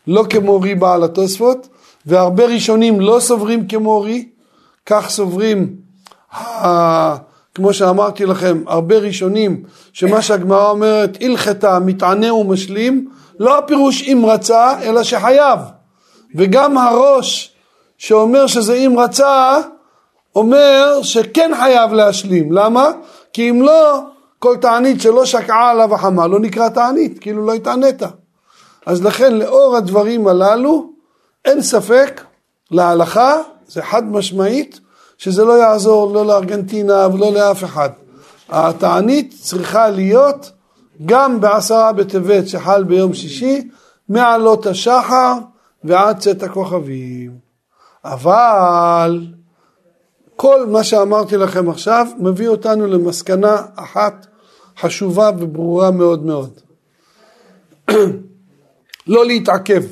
לא 0.08 0.26
כמו 0.30 0.62
ריבה 0.62 0.94
על 0.94 1.04
התוספות, 1.04 1.68
והרבה 2.06 2.46
ראשונים 2.46 3.00
לא 3.00 3.20
סוברים 3.20 3.68
כמו 3.68 4.02
רי, 4.02 4.28
כך 4.86 5.10
סוברים, 5.10 5.76
כמו 7.56 7.74
שאמרתי 7.74 8.26
לכם, 8.26 8.64
הרבה 8.68 8.98
ראשונים, 8.98 9.64
שמה 9.94 10.22
שהגמרא 10.22 10.70
אומרת, 10.70 11.18
הלכתה 11.22 11.80
מתענה 11.80 12.34
ומשלים, 12.34 13.10
לא 13.40 13.58
הפירוש 13.58 14.04
אם 14.04 14.26
רצה, 14.28 14.82
אלא 14.82 15.04
שחייב. 15.04 15.60
וגם 16.36 16.78
הראש 16.78 17.54
שאומר 17.98 18.48
שזה 18.48 18.74
אם 18.74 19.00
רצה, 19.00 19.60
אומר 20.36 21.00
שכן 21.02 21.52
חייב 21.60 21.94
להשלים. 21.94 22.52
למה? 22.52 22.92
כי 23.34 23.50
אם 23.50 23.62
לא, 23.62 24.00
כל 24.40 24.56
תענית 24.58 25.02
שלא 25.02 25.26
שקעה 25.26 25.70
עליו 25.70 25.96
החמה 25.96 26.28
לא 26.28 26.40
נקרא 26.40 26.70
תענית, 26.70 27.20
כאילו 27.20 27.46
לא 27.46 27.54
התענית. 27.54 28.02
אז 28.86 29.04
לכן 29.04 29.34
לאור 29.36 29.76
הדברים 29.76 30.28
הללו, 30.28 30.95
אין 31.46 31.62
ספק 31.62 32.22
להלכה, 32.72 33.36
זה 33.68 33.82
חד 33.82 34.04
משמעית, 34.12 34.80
שזה 35.18 35.44
לא 35.44 35.54
יעזור 35.54 36.14
לא 36.14 36.26
לארגנטינה 36.26 37.08
ולא 37.14 37.34
לאף 37.34 37.64
אחד. 37.64 37.90
התענית 38.50 39.34
צריכה 39.42 39.90
להיות 39.90 40.52
גם 41.06 41.42
בעשרה 41.42 41.94
בטבת 41.94 42.48
שחל 42.48 42.84
ביום 42.84 43.14
שישי, 43.14 43.70
מעלות 44.10 44.66
השחר 44.66 45.34
ועד 45.84 46.20
צאת 46.20 46.44
הכוכבים. 46.44 47.38
אבל 48.04 49.28
כל 50.36 50.66
מה 50.66 50.84
שאמרתי 50.84 51.38
לכם 51.38 51.70
עכשיו 51.70 52.08
מביא 52.20 52.48
אותנו 52.48 52.88
למסקנה 52.88 53.56
אחת 53.76 54.28
חשובה 54.80 55.30
וברורה 55.40 55.92
מאוד 55.92 56.26
מאוד. 56.26 56.60
לא 59.08 59.26
להתעכב. 59.26 59.84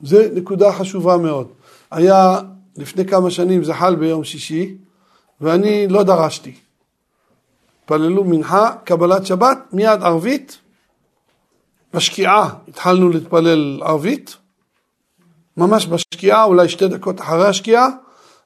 זה 0.00 0.28
נקודה 0.34 0.72
חשובה 0.72 1.16
מאוד. 1.16 1.48
היה 1.90 2.40
לפני 2.76 3.04
כמה 3.06 3.30
שנים 3.30 3.64
זה 3.64 3.74
חל 3.74 3.96
ביום 3.96 4.24
שישי 4.24 4.76
ואני 5.40 5.88
לא 5.88 6.02
דרשתי. 6.02 6.54
התפללו 7.82 8.24
מנחה, 8.24 8.70
קבלת 8.84 9.26
שבת, 9.26 9.58
מיד 9.72 10.02
ערבית, 10.02 10.58
בשקיעה 11.94 12.50
התחלנו 12.68 13.08
להתפלל 13.08 13.82
ערבית, 13.82 14.36
ממש 15.56 15.86
בשקיעה, 15.86 16.44
אולי 16.44 16.68
שתי 16.68 16.88
דקות 16.88 17.20
אחרי 17.20 17.48
השקיעה, 17.48 17.88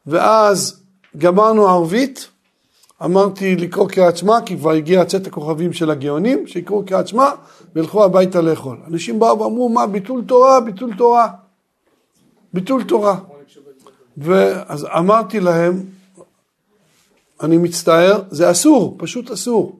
ואז 0.06 0.82
גמרנו 1.18 1.68
ערבית, 1.68 2.28
אמרתי 3.04 3.56
לקרוא 3.56 3.88
קריאת 3.88 4.16
שמע, 4.16 4.40
כי 4.46 4.56
כבר 4.56 4.70
הגיע 4.70 5.04
צאת 5.04 5.26
הכוכבים 5.26 5.72
של 5.72 5.90
הגאונים, 5.90 6.46
שיקראו 6.46 6.86
קריאת 6.86 7.08
שמע 7.08 7.30
וילכו 7.74 8.04
הביתה 8.04 8.40
לאכול. 8.40 8.76
אנשים 8.86 9.18
באו 9.18 9.38
ואמרו, 9.38 9.68
מה, 9.68 9.86
ביטול 9.86 10.24
תורה, 10.26 10.60
ביטול 10.60 10.94
תורה, 10.98 11.28
ביטול 12.52 12.84
תורה. 12.84 13.16
ואז 14.16 14.86
אמרתי 14.98 15.40
להם, 15.40 15.84
אני 17.42 17.56
מצטער, 17.56 18.22
זה 18.30 18.50
אסור, 18.50 18.94
פשוט 18.98 19.30
אסור. 19.30 19.78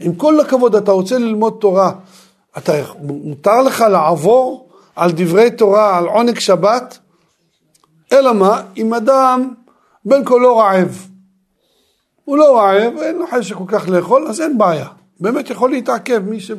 עם 0.00 0.14
כל 0.14 0.40
הכבוד, 0.40 0.74
אתה 0.74 0.92
רוצה 0.92 1.18
ללמוד 1.18 1.56
תורה, 1.60 1.92
אתה, 2.58 2.72
מותר 3.02 3.62
לך 3.62 3.80
לעבור 3.80 4.68
על 4.96 5.10
דברי 5.14 5.50
תורה, 5.50 5.98
על 5.98 6.06
עונג 6.06 6.38
שבת, 6.38 6.98
אלא 8.12 8.34
מה, 8.34 8.62
אם 8.76 8.94
אדם 8.94 9.54
בין 10.04 10.24
כה 10.24 10.34
לא 10.38 10.60
רעב, 10.60 11.08
הוא 12.28 12.38
לא 12.38 12.58
רעב, 12.58 12.98
אין 12.98 13.16
לו 13.16 13.26
חשק 13.26 13.54
כל 13.54 13.64
כך 13.66 13.88
לאכול, 13.88 14.26
אז 14.28 14.40
אין 14.40 14.58
בעיה. 14.58 14.86
באמת 15.20 15.50
יכול 15.50 15.70
להתעכב 15.70 16.18
מי 16.18 16.40
שב... 16.40 16.56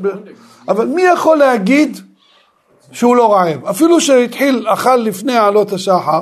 אבל 0.68 0.88
מי 0.88 1.02
יכול 1.02 1.38
להגיד 1.38 1.98
שהוא 2.92 3.16
לא 3.16 3.34
רעב? 3.34 3.66
אפילו 3.66 4.02
שהתחיל, 4.02 4.66
אכל 4.68 4.96
לפני 4.96 5.38
עלות 5.38 5.74
השחר, 5.74 6.22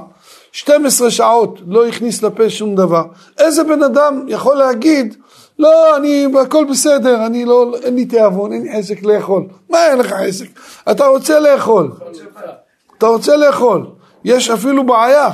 12 0.52 1.12
שעות 1.12 1.60
לא 1.68 1.88
הכניס 1.88 2.24
לפה 2.24 2.50
שום 2.50 2.76
דבר. 2.76 3.04
איזה 3.38 3.64
בן 3.64 3.84
אדם 3.84 4.26
יכול 4.28 4.56
להגיד 4.56 5.16
לא, 5.60 5.98
אני, 5.98 6.28
הכל 6.42 6.66
בסדר, 6.70 7.26
אני 7.26 7.46
לא, 7.46 7.76
אין 7.84 7.96
לי 7.96 8.06
תיאבון, 8.06 8.54
אין 8.54 8.64
לי 8.64 8.84
חשק 8.84 9.04
לאכול. 9.04 9.44
מה 9.70 9.88
אין 9.88 9.98
לך 9.98 10.14
חשק? 10.14 10.46
אתה 10.92 11.08
רוצה 11.08 11.40
לאכול. 11.40 11.92
אתה 12.98 13.08
רוצה 13.08 13.36
לאכול. 13.36 13.86
יש 14.24 14.50
אפילו 14.50 14.86
בעיה. 14.86 15.30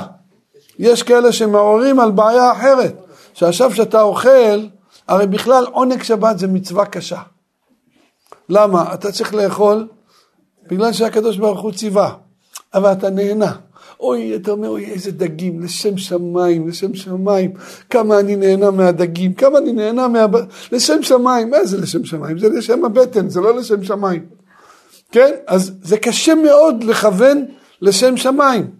יש 0.78 1.02
כאלה 1.02 1.32
שמעוררים 1.32 2.00
על 2.00 2.10
בעיה 2.10 2.52
אחרת. 2.52 3.03
שעכשיו 3.34 3.74
שאתה 3.74 4.02
אוכל, 4.02 4.66
הרי 5.08 5.26
בכלל 5.26 5.64
עונג 5.72 6.02
שבת 6.02 6.38
זה 6.38 6.46
מצווה 6.46 6.86
קשה. 6.86 7.20
למה? 8.48 8.94
אתה 8.94 9.12
צריך 9.12 9.34
לאכול 9.34 9.88
בגלל 10.70 10.92
שהקדוש 10.92 11.36
ברוך 11.36 11.60
הוא 11.60 11.72
ציווה, 11.72 12.14
אבל 12.74 12.92
אתה 12.92 13.10
נהנה. 13.10 13.52
אוי, 14.00 14.36
אתה 14.36 14.50
אומר, 14.50 14.68
אוי, 14.68 14.84
איזה 14.84 15.12
דגים, 15.12 15.60
לשם 15.60 15.96
שמיים, 15.96 16.68
לשם 16.68 16.94
שמיים, 16.94 17.52
כמה 17.90 18.20
אני 18.20 18.36
נהנה 18.36 18.70
מהדגים, 18.70 19.34
כמה 19.34 19.58
אני 19.58 19.72
נהנה 19.72 20.08
מה... 20.08 20.26
לשם 20.72 21.02
שמיים, 21.02 21.50
מה 21.50 21.64
זה 21.64 21.80
לשם 21.80 22.04
שמיים? 22.04 22.38
זה 22.38 22.48
לשם 22.48 22.84
הבטן, 22.84 23.28
זה 23.28 23.40
לא 23.40 23.56
לשם 23.56 23.84
שמיים. 23.84 24.26
כן? 25.12 25.34
אז 25.46 25.72
זה 25.82 25.98
קשה 25.98 26.34
מאוד 26.34 26.84
לכוון 26.84 27.44
לשם 27.80 28.16
שמיים. 28.16 28.70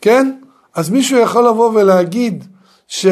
כן? 0.00 0.32
אז 0.74 0.90
מישהו 0.90 1.18
יכול 1.18 1.48
לבוא 1.48 1.70
ולהגיד 1.74 2.44
ש... 2.88 3.06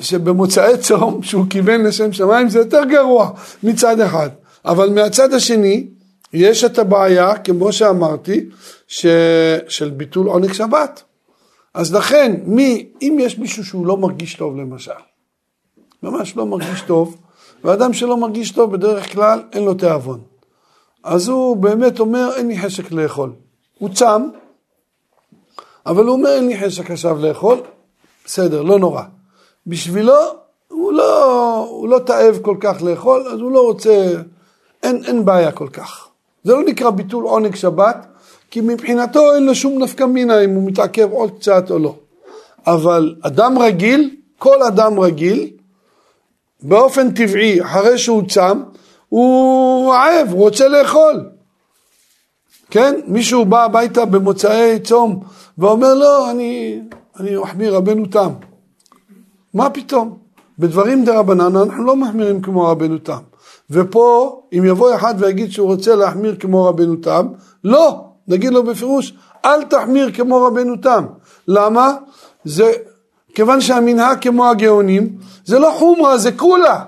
שבמוצאי 0.00 0.78
צום 0.78 1.22
שהוא 1.22 1.44
כיוון 1.50 1.82
לשם 1.82 2.12
שמיים 2.12 2.48
זה 2.48 2.58
יותר 2.58 2.84
גרוע 2.84 3.30
מצד 3.62 4.00
אחד, 4.00 4.30
אבל 4.64 4.90
מהצד 4.90 5.34
השני 5.34 5.86
יש 6.32 6.64
את 6.64 6.78
הבעיה, 6.78 7.38
כמו 7.38 7.72
שאמרתי, 7.72 8.46
ש... 8.86 9.06
של 9.68 9.90
ביטול 9.90 10.26
עונג 10.26 10.52
שבת. 10.52 11.02
אז 11.74 11.94
לכן, 11.94 12.36
מי, 12.44 12.88
אם 13.02 13.16
יש 13.20 13.38
מישהו 13.38 13.64
שהוא 13.64 13.86
לא 13.86 13.96
מרגיש 13.96 14.34
טוב 14.34 14.56
למשל, 14.56 14.92
ממש 16.02 16.36
לא 16.36 16.46
מרגיש 16.46 16.80
טוב, 16.80 17.16
ואדם 17.64 17.92
שלא 17.92 18.16
מרגיש 18.16 18.50
טוב 18.50 18.72
בדרך 18.72 19.12
כלל 19.12 19.42
אין 19.52 19.64
לו 19.64 19.74
תיאבון. 19.74 20.20
אז 21.04 21.28
הוא 21.28 21.56
באמת 21.56 22.00
אומר 22.00 22.30
אין 22.36 22.48
לי 22.48 22.58
חשק 22.58 22.92
לאכול. 22.92 23.32
הוא 23.78 23.88
צם, 23.88 24.22
אבל 25.86 26.04
הוא 26.04 26.12
אומר 26.12 26.30
אין 26.30 26.48
לי 26.48 26.60
חשק 26.60 26.90
עכשיו 26.90 27.18
לאכול, 27.18 27.60
בסדר, 28.24 28.62
לא 28.62 28.78
נורא. 28.78 29.02
בשבילו 29.66 30.14
הוא 30.68 30.92
לא, 30.92 31.56
הוא 31.70 31.88
לא 31.88 31.98
תאב 31.98 32.38
כל 32.42 32.56
כך 32.60 32.82
לאכול, 32.82 33.28
אז 33.32 33.40
הוא 33.40 33.52
לא 33.52 33.60
רוצה, 33.60 34.12
אין, 34.82 35.02
אין 35.06 35.24
בעיה 35.24 35.52
כל 35.52 35.68
כך. 35.68 36.08
זה 36.44 36.52
לא 36.52 36.62
נקרא 36.62 36.90
ביטול 36.90 37.24
עונג 37.24 37.54
שבת, 37.54 38.06
כי 38.50 38.60
מבחינתו 38.60 39.34
אין 39.34 39.46
לו 39.46 39.54
שום 39.54 39.82
נפקא 39.82 40.04
מינה 40.04 40.44
אם 40.44 40.54
הוא 40.54 40.68
מתעכב 40.68 41.12
עוד 41.12 41.30
קצת 41.38 41.70
או 41.70 41.78
לא. 41.78 41.94
אבל 42.66 43.14
אדם 43.22 43.58
רגיל, 43.58 44.10
כל 44.38 44.62
אדם 44.62 45.00
רגיל, 45.00 45.50
באופן 46.62 47.10
טבעי, 47.10 47.62
אחרי 47.62 47.98
שהוא 47.98 48.22
צם, 48.28 48.62
הוא 49.08 49.92
רעב, 49.92 50.28
הוא 50.30 50.40
רוצה 50.40 50.68
לאכול. 50.68 51.30
כן? 52.70 53.00
מישהו 53.06 53.44
בא 53.44 53.64
הביתה 53.64 54.04
במוצאי 54.04 54.78
צום 54.80 55.20
ואומר 55.58 55.94
לא, 55.94 56.30
אני, 56.30 56.80
אני 57.20 57.36
מחמיר 57.36 57.76
רבנו 57.76 58.06
תם. 58.06 58.28
מה 59.54 59.70
פתאום? 59.70 60.18
בדברים 60.58 61.04
דה 61.04 61.18
רבנן 61.18 61.56
אנחנו 61.56 61.84
לא 61.84 61.96
מחמירים 61.96 62.42
כמו 62.42 62.68
רבנו 62.68 62.98
תם. 62.98 63.18
ופה, 63.70 64.40
אם 64.52 64.64
יבוא 64.64 64.94
אחד 64.94 65.14
ויגיד 65.18 65.52
שהוא 65.52 65.66
רוצה 65.66 65.94
להחמיר 65.94 66.36
כמו 66.40 66.64
רבנו 66.64 66.96
תם, 66.96 67.26
לא, 67.64 68.04
נגיד 68.28 68.52
לו 68.52 68.62
בפירוש, 68.62 69.14
אל 69.44 69.62
תחמיר 69.64 70.10
כמו 70.14 70.42
רבנו 70.42 70.76
תם. 70.76 71.06
למה? 71.48 71.94
זה, 72.44 72.72
כיוון 73.34 73.60
שהמנהג 73.60 74.18
כמו 74.20 74.50
הגאונים, 74.50 75.18
זה 75.44 75.58
לא 75.58 75.74
חומרה, 75.78 76.18
זה 76.18 76.32
כולה. 76.32 76.84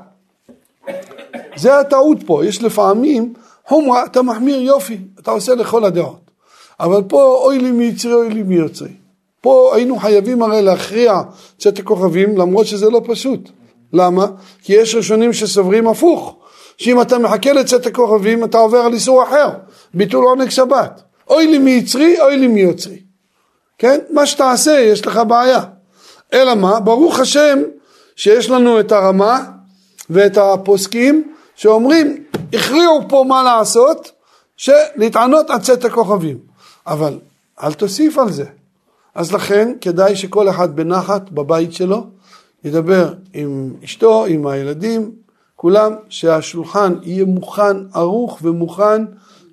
זה 1.57 1.79
הטעות 1.79 2.19
פה, 2.27 2.47
יש 2.47 2.63
לפעמים 2.63 3.33
חומרה, 3.67 4.05
אתה 4.05 4.23
מחמיר 4.23 4.61
יופי, 4.61 4.99
אתה 5.19 5.31
עושה 5.31 5.55
לכל 5.55 5.85
הדעות. 5.85 6.31
אבל 6.81 7.03
פה 7.09 7.41
אוי 7.45 7.59
לי 7.59 7.71
מיצרי 7.71 8.15
אוי 8.15 8.31
לי 8.31 8.43
מיוצרי. 8.43 9.04
פה 9.45 9.73
היינו 9.75 9.97
חייבים 9.97 10.43
הרי 10.43 10.63
להכריע 10.63 11.21
צאת 11.59 11.79
הכוכבים 11.79 12.39
למרות 12.39 12.67
שזה 12.67 12.91
לא 12.91 13.01
פשוט. 13.07 13.51
למה? 13.93 14.27
כי 14.63 14.73
יש 14.73 14.95
ראשונים 14.95 15.33
שסוברים 15.33 15.89
הפוך, 15.89 16.37
שאם 16.79 17.01
אתה 17.01 17.19
מחכה 17.19 17.53
לצאת 17.53 17.87
הכוכבים 17.87 18.45
אתה 18.45 18.59
עובר 18.59 18.79
על 18.79 18.93
איסור 18.93 19.23
אחר, 19.23 19.49
ביטול 19.95 20.25
עונג 20.25 20.49
שבת. 20.49 21.03
אוי 21.31 21.47
לי 21.47 21.59
מיצרי 21.59 22.21
אוי 22.21 22.37
לי 22.37 22.47
מיוצרי. 22.47 22.99
כן? 23.79 23.99
מה 24.11 24.27
שתעשה 24.27 24.81
יש 24.81 25.07
לך 25.07 25.21
בעיה. 25.29 25.61
אלא 26.33 26.55
מה? 26.55 26.81
ברוך 26.81 27.21
השם 27.21 27.59
שיש 28.17 28.51
לנו 28.51 28.81
את 28.81 28.93
הרמה 28.93 29.45
ואת 30.11 30.39
הפוסקים 30.39 31.33
שאומרים 31.57 32.25
הכריעו 32.53 33.01
פה 33.09 33.25
מה 33.29 33.43
לעשות 33.43 34.11
שלהתענות 34.57 35.51
עד 35.51 35.63
צאת 35.63 35.85
הכוכבים 35.85 36.39
אבל 36.87 37.19
אל 37.63 37.73
תוסיף 37.73 38.19
על 38.19 38.33
זה 38.33 38.45
אז 39.15 39.33
לכן 39.33 39.73
כדאי 39.81 40.17
שכל 40.17 40.49
אחד 40.49 40.77
בנחת 40.77 41.31
בבית 41.31 41.73
שלו 41.73 42.07
ידבר 42.65 43.15
עם 43.35 43.71
אשתו, 43.85 44.25
עם 44.25 44.47
הילדים, 44.47 45.11
כולם, 45.57 45.93
שהשולחן 46.09 46.95
יהיה 47.03 47.25
מוכן, 47.25 47.77
ערוך 47.95 48.39
ומוכן 48.43 49.05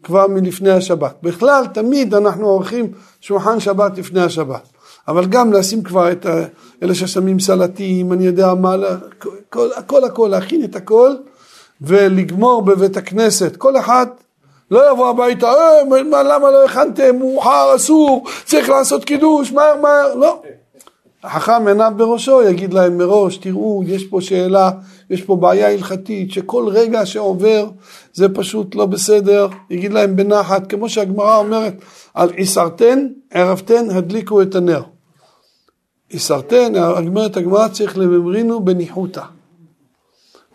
כבר 0.04 0.28
מלפני 0.28 0.70
השבת. 0.70 1.16
בכלל, 1.24 1.66
תמיד 1.74 2.14
אנחנו 2.14 2.48
עורכים 2.48 2.92
שולחן 3.22 3.60
שבת 3.60 3.98
לפני 3.98 4.22
השבת. 4.22 4.70
אבל 5.08 5.26
גם 5.26 5.54
לשים 5.54 5.84
כבר 5.84 6.12
את 6.12 6.26
אלה 6.84 6.96
ששמים 6.96 7.40
סלטים, 7.40 8.14
אני 8.14 8.26
יודע 8.26 8.54
מה, 8.54 8.76
הכל, 9.50 9.68
הכל, 9.76 10.04
הכל, 10.04 10.28
להכין 10.32 10.64
את 10.64 10.76
הכל 10.76 11.12
ולגמור 11.82 12.62
בבית 12.62 12.98
הכנסת. 12.98 13.56
כל 13.56 13.78
אחד 13.78 14.08
לא 14.72 14.92
יבוא 14.92 15.10
הביתה, 15.10 15.48
אה, 15.48 16.04
מה, 16.04 16.24
למה 16.24 16.52
לא 16.52 16.66
הכנתם, 16.66 17.16
מאוחר, 17.20 17.76
אסור, 17.76 18.26
צריך 18.46 18.70
לעשות 18.70 19.06
קידוש, 19.06 19.52
מהר 19.52 19.82
מהר, 19.82 20.16
לא. 20.16 20.42
החכם 21.24 21.68
עיניו 21.68 21.92
בראשו 21.98 22.42
יגיד 22.44 22.74
להם 22.74 22.98
מראש, 22.98 23.38
תראו, 23.38 23.84
יש 23.86 24.04
פה 24.04 24.22
שאלה, 24.22 24.72
יש 25.10 25.22
פה 25.22 25.36
בעיה 25.36 25.72
הלכתית, 25.72 26.32
שכל 26.32 26.68
רגע 26.68 27.06
שעובר 27.06 27.70
זה 28.14 28.30
פשוט 28.30 28.76
לא 28.76 28.86
בסדר, 28.86 29.48
יגיד 29.70 29.94
להם 29.94 30.16
בנחת, 30.16 30.68
כמו 30.68 30.90
שהגמרא 30.90 31.38
אומרת, 31.38 31.74
על 32.14 32.30
עיסרתן, 32.30 33.08
ערבתן, 33.32 33.90
הדליקו 33.90 34.42
את 34.42 34.56
הנר. 34.56 34.82
עיסרתן, 36.10 36.74
אומרת 37.08 37.38
הגמרא, 37.38 37.68
צריך 37.68 37.98
לממרינו 37.98 38.66
בניחותא. 38.66 39.24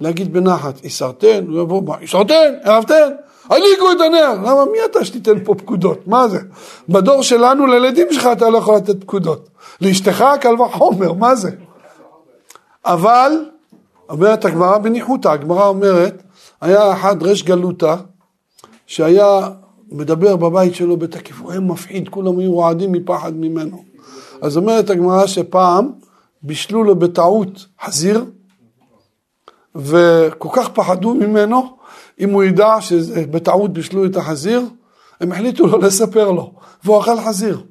להגיד 0.00 0.32
בנחת, 0.32 0.80
עיסרתן, 0.80 1.44
הוא 1.48 1.62
יבוא, 1.62 1.96
עיסרתן, 2.00 2.54
ערבתן, 2.62 3.10
הדליקו 3.51 3.92
את 3.92 4.01
הנר. 4.01 4.32
למה, 4.32 4.64
מי 4.72 4.78
אתה 4.84 5.05
שתיתן 5.05 5.44
פה 5.44 5.55
פקודות? 5.55 6.07
מה 6.07 6.28
זה? 6.28 6.38
בדור 6.88 7.22
שלנו, 7.22 7.66
לילדים 7.66 8.07
שלך 8.11 8.28
אתה 8.32 8.51
לא 8.51 8.59
יכול 8.59 8.76
לתת 8.76 9.01
פקודות. 9.01 9.49
לאשתך 9.80 10.24
קל 10.40 10.62
וחומר, 10.62 11.12
מה 11.12 11.34
זה? 11.34 11.51
אבל, 12.84 13.32
אומרת 14.09 14.44
הגמרא 14.44 14.78
בניחותא, 14.78 15.28
הגמרא 15.28 15.66
אומרת, 15.66 16.22
היה 16.61 16.92
אחד 16.92 17.22
ריש 17.22 17.42
גלותא, 17.42 17.94
שהיה 18.86 19.51
מדבר 19.92 20.36
בבית 20.36 20.74
שלו 20.74 20.97
בתקיף, 20.97 21.40
הוא 21.40 21.51
היה 21.51 21.61
מפחיד, 21.61 22.09
כולם 22.09 22.38
היו 22.38 22.53
רועדים 22.53 22.92
מפחד 22.92 23.36
ממנו. 23.36 23.84
אז 24.42 24.57
אומרת 24.57 24.90
הגמרא 24.90 25.26
שפעם 25.26 25.90
בישלו 26.42 26.84
לו 26.84 26.97
בטעות 26.97 27.66
חזיר, 27.84 28.24
וכל 29.74 30.49
כך 30.53 30.68
פחדו 30.68 31.14
ממנו, 31.14 31.76
אם 32.20 32.30
הוא 32.30 32.44
ידע 32.44 32.76
שבטעות 32.80 33.72
בישלו 33.72 34.06
את 34.06 34.16
החזיר, 34.16 34.62
הם 35.20 35.32
החליטו 35.32 35.66
לא 35.66 35.80
לספר 35.80 36.30
לו, 36.30 36.52
והוא 36.84 37.00
אכל 37.00 37.20
חזיר. 37.20 37.62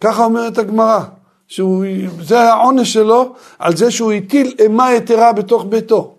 ככה 0.00 0.24
אומרת 0.24 0.58
הגמרא, 0.58 1.00
שזה 1.48 2.40
העונש 2.40 2.92
שלו 2.92 3.34
על 3.58 3.76
זה 3.76 3.90
שהוא 3.90 4.12
הטיל 4.12 4.54
אימה 4.58 4.94
יתרה 4.94 5.32
בתוך 5.32 5.64
ביתו. 5.68 6.14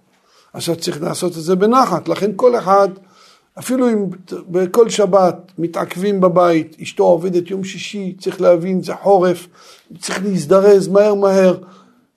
עכשיו 0.53 0.75
צריך 0.75 1.01
לעשות 1.01 1.31
את 1.31 1.41
זה 1.41 1.55
בנחת, 1.55 2.07
לכן 2.07 2.31
כל 2.35 2.57
אחד, 2.57 2.89
אפילו 3.59 3.89
אם 3.89 4.05
בכל 4.47 4.89
שבת 4.89 5.51
מתעכבים 5.57 6.21
בבית, 6.21 6.77
אשתו 6.81 7.03
עובדת 7.03 7.49
יום 7.49 7.63
שישי, 7.63 8.15
צריך 8.19 8.41
להבין, 8.41 8.83
זה 8.83 8.93
חורף, 8.95 9.47
צריך 9.99 10.23
להזדרז 10.23 10.87
מהר 10.87 11.13
מהר. 11.13 11.57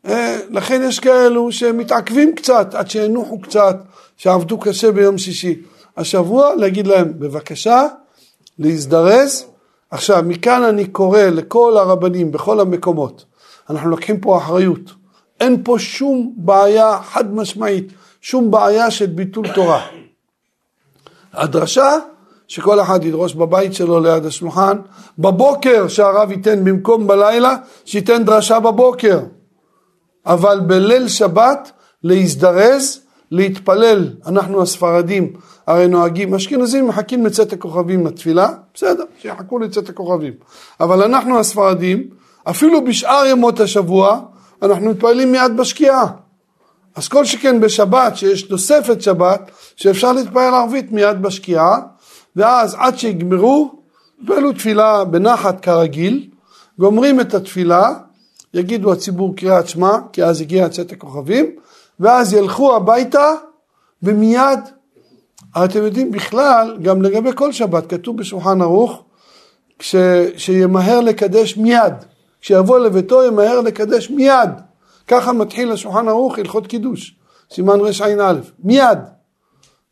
אה, 0.06 0.40
לכן 0.50 0.82
יש 0.84 1.00
כאלו 1.00 1.52
שמתעכבים 1.52 2.34
קצת, 2.34 2.74
עד 2.74 2.90
שינוחו 2.90 3.40
קצת, 3.40 3.76
שעבדו 4.16 4.58
קשה 4.58 4.92
ביום 4.92 5.18
שישי. 5.18 5.62
השבוע 5.96 6.54
להגיד 6.54 6.86
להם, 6.86 7.12
בבקשה, 7.18 7.86
להזדרז. 8.58 9.44
עכשיו, 9.90 10.22
מכאן 10.26 10.62
אני 10.62 10.86
קורא 10.86 11.20
לכל 11.20 11.76
הרבנים 11.76 12.32
בכל 12.32 12.60
המקומות, 12.60 13.24
אנחנו 13.70 13.90
לוקחים 13.90 14.20
פה 14.20 14.38
אחריות. 14.38 14.90
אין 15.40 15.62
פה 15.64 15.76
שום 15.78 16.32
בעיה 16.36 16.98
חד 17.02 17.34
משמעית, 17.34 17.92
שום 18.20 18.50
בעיה 18.50 18.90
של 18.90 19.06
ביטול 19.06 19.52
תורה. 19.54 19.86
הדרשה, 21.32 21.90
שכל 22.48 22.80
אחד 22.80 23.04
ידרוש 23.04 23.34
בבית 23.34 23.74
שלו 23.74 24.00
ליד 24.00 24.26
השולחן, 24.26 24.76
בבוקר 25.18 25.88
שהרב 25.88 26.30
ייתן 26.30 26.64
במקום 26.64 27.06
בלילה, 27.06 27.56
שייתן 27.84 28.24
דרשה 28.24 28.60
בבוקר. 28.60 29.20
אבל 30.26 30.60
בליל 30.60 31.08
שבת 31.08 31.70
להזדרז, 32.04 33.00
להתפלל, 33.30 34.10
אנחנו 34.26 34.62
הספרדים 34.62 35.32
הרי 35.66 35.88
נוהגים, 35.88 36.34
אשכנזים 36.34 36.88
מחכים 36.88 37.26
לצאת 37.26 37.52
הכוכבים 37.52 38.06
לתפילה, 38.06 38.48
בסדר, 38.74 39.04
שיחכו 39.18 39.58
לצאת 39.58 39.88
הכוכבים. 39.88 40.32
אבל 40.80 41.02
אנחנו 41.02 41.38
הספרדים, 41.38 42.08
אפילו 42.44 42.84
בשאר 42.84 43.26
ימות 43.26 43.60
השבוע, 43.60 44.20
אנחנו 44.62 44.90
מתפללים 44.90 45.32
מיד 45.32 45.56
בשקיעה. 45.56 46.06
אז 46.96 47.08
כל 47.08 47.24
שכן 47.24 47.60
בשבת 47.60 48.16
שיש 48.16 48.42
תוספת 48.42 49.02
שבת 49.02 49.50
שאפשר 49.76 50.12
להתפלל 50.12 50.54
ערבית 50.54 50.92
מיד 50.92 51.22
בשקיעה 51.22 51.78
ואז 52.36 52.76
עד 52.78 52.98
שיגמרו 52.98 53.74
יתפללו 54.22 54.52
תפילה 54.52 55.04
בנחת 55.04 55.60
כרגיל 55.60 56.28
גומרים 56.78 57.20
את 57.20 57.34
התפילה 57.34 57.92
יגידו 58.54 58.92
הציבור 58.92 59.36
קריאת 59.36 59.68
שמע 59.68 59.92
כי 60.12 60.24
אז 60.24 60.40
הגיע 60.40 60.68
צאת 60.68 60.92
הכוכבים 60.92 61.56
ואז 62.00 62.32
ילכו 62.32 62.76
הביתה 62.76 63.32
ומיד 64.02 64.60
אתם 65.64 65.82
יודעים 65.84 66.10
בכלל 66.10 66.78
גם 66.82 67.02
לגבי 67.02 67.30
כל 67.34 67.52
שבת 67.52 67.90
כתוב 67.90 68.16
בשולחן 68.16 68.62
ערוך 68.62 69.02
כש, 69.78 69.94
שימהר 70.36 71.00
לקדש 71.00 71.56
מיד. 71.56 71.94
כשיבוא 72.40 72.78
לביתו 72.78 73.24
ימהר 73.24 73.60
לקדש 73.60 74.10
מיד. 74.10 74.50
ככה 75.08 75.32
מתחיל 75.32 75.72
השולחן 75.72 76.08
ערוך 76.08 76.38
הלכות 76.38 76.66
קידוש, 76.66 77.14
סימן 77.52 77.80
רע"א, 77.80 78.34
מיד, 78.64 78.98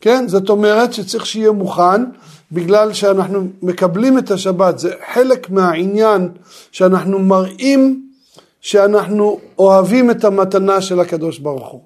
כן? 0.00 0.28
זאת 0.28 0.48
אומרת 0.48 0.92
שצריך 0.92 1.26
שיהיה 1.26 1.52
מוכן 1.52 2.04
בגלל 2.52 2.92
שאנחנו 2.92 3.46
מקבלים 3.62 4.18
את 4.18 4.30
השבת, 4.30 4.78
זה 4.78 4.92
חלק 5.14 5.50
מהעניין 5.50 6.28
שאנחנו 6.72 7.18
מראים 7.18 8.07
שאנחנו 8.61 9.40
אוהבים 9.59 10.11
את 10.11 10.24
המתנה 10.24 10.80
של 10.80 11.00
הקדוש 11.00 11.38
ברוך 11.38 11.68
הוא. 11.68 11.82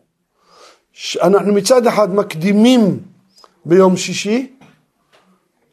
אנחנו 1.22 1.52
מצד 1.52 1.86
אחד 1.86 2.14
מקדימים 2.14 3.00
ביום 3.64 3.96
שישי, 3.96 4.52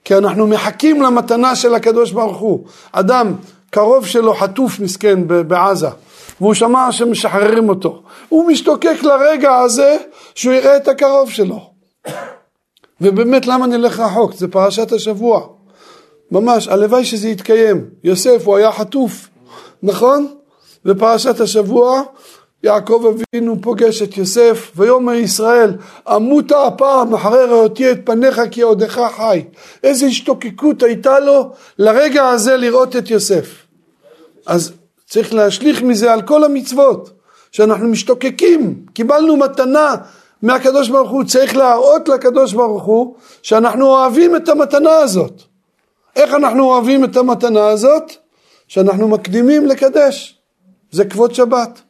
כי 0.03 0.15
אנחנו 0.15 0.47
מחכים 0.47 1.01
למתנה 1.01 1.55
של 1.55 1.75
הקדוש 1.75 2.11
ברוך 2.11 2.37
הוא. 2.37 2.65
אדם 2.91 3.33
קרוב 3.69 4.05
שלו 4.05 4.33
חטוף 4.33 4.79
מסכן 4.79 5.27
בעזה, 5.47 5.87
והוא 6.41 6.53
שמע 6.53 6.91
שמשחררים 6.91 7.69
אותו. 7.69 8.03
הוא 8.29 8.47
משתוקק 8.47 9.03
לרגע 9.03 9.55
הזה 9.55 9.97
שהוא 10.35 10.53
יראה 10.53 10.77
את 10.77 10.87
הקרוב 10.87 11.29
שלו. 11.29 11.69
ובאמת 13.01 13.47
למה 13.47 13.67
נלך 13.67 13.99
רחוק? 13.99 14.33
זה 14.33 14.47
פרשת 14.47 14.91
השבוע. 14.91 15.47
ממש, 16.31 16.67
הלוואי 16.67 17.05
שזה 17.05 17.29
יתקיים. 17.29 17.85
יוסף 18.03 18.41
הוא 18.45 18.57
היה 18.57 18.71
חטוף, 18.71 19.29
נכון? 19.83 20.38
בפרשת 20.85 21.39
השבוע 21.39 22.01
יעקב 22.63 23.13
אבינו 23.33 23.61
פוגש 23.61 24.01
את 24.01 24.17
יוסף 24.17 24.71
ויאמר 24.75 25.13
ישראל 25.13 25.73
אמותה 26.15 26.63
הפעם 26.63 27.13
אחרי 27.13 27.45
ראותי 27.45 27.91
את 27.91 27.99
פניך 28.03 28.41
כי 28.51 28.61
עודך 28.61 29.01
חי 29.17 29.43
איזה 29.83 30.05
השתוקקות 30.05 30.83
הייתה 30.83 31.19
לו 31.19 31.51
לרגע 31.79 32.27
הזה 32.27 32.57
לראות 32.57 32.95
את 32.95 33.09
יוסף 33.09 33.69
אז 34.45 34.71
צריך 35.09 35.33
להשליך 35.33 35.81
מזה 35.81 36.13
על 36.13 36.21
כל 36.21 36.43
המצוות, 36.43 37.09
שאנחנו 37.51 37.87
משתוקקים, 37.87 38.85
קיבלנו 38.93 39.37
מתנה 39.37 39.95
מהקדוש 40.41 40.89
ברוך 40.89 41.09
הוא, 41.09 41.23
צריך 41.23 41.55
להראות 41.55 42.09
לקדוש 42.09 42.53
ברוך 42.53 42.83
הוא 42.83 43.15
שאנחנו 43.41 43.85
אוהבים 43.85 44.35
את 44.35 44.49
המתנה 44.49 44.95
הזאת. 44.95 45.41
איך 46.15 46.33
אנחנו 46.33 46.63
אוהבים 46.63 47.03
את 47.03 47.17
המתנה 47.17 47.67
הזאת? 47.67 48.11
שאנחנו 48.67 49.07
מקדימים 49.07 49.65
לקדש, 49.65 50.38
זה 50.91 51.05
כבוד 51.05 51.35
שבת. 51.35 51.81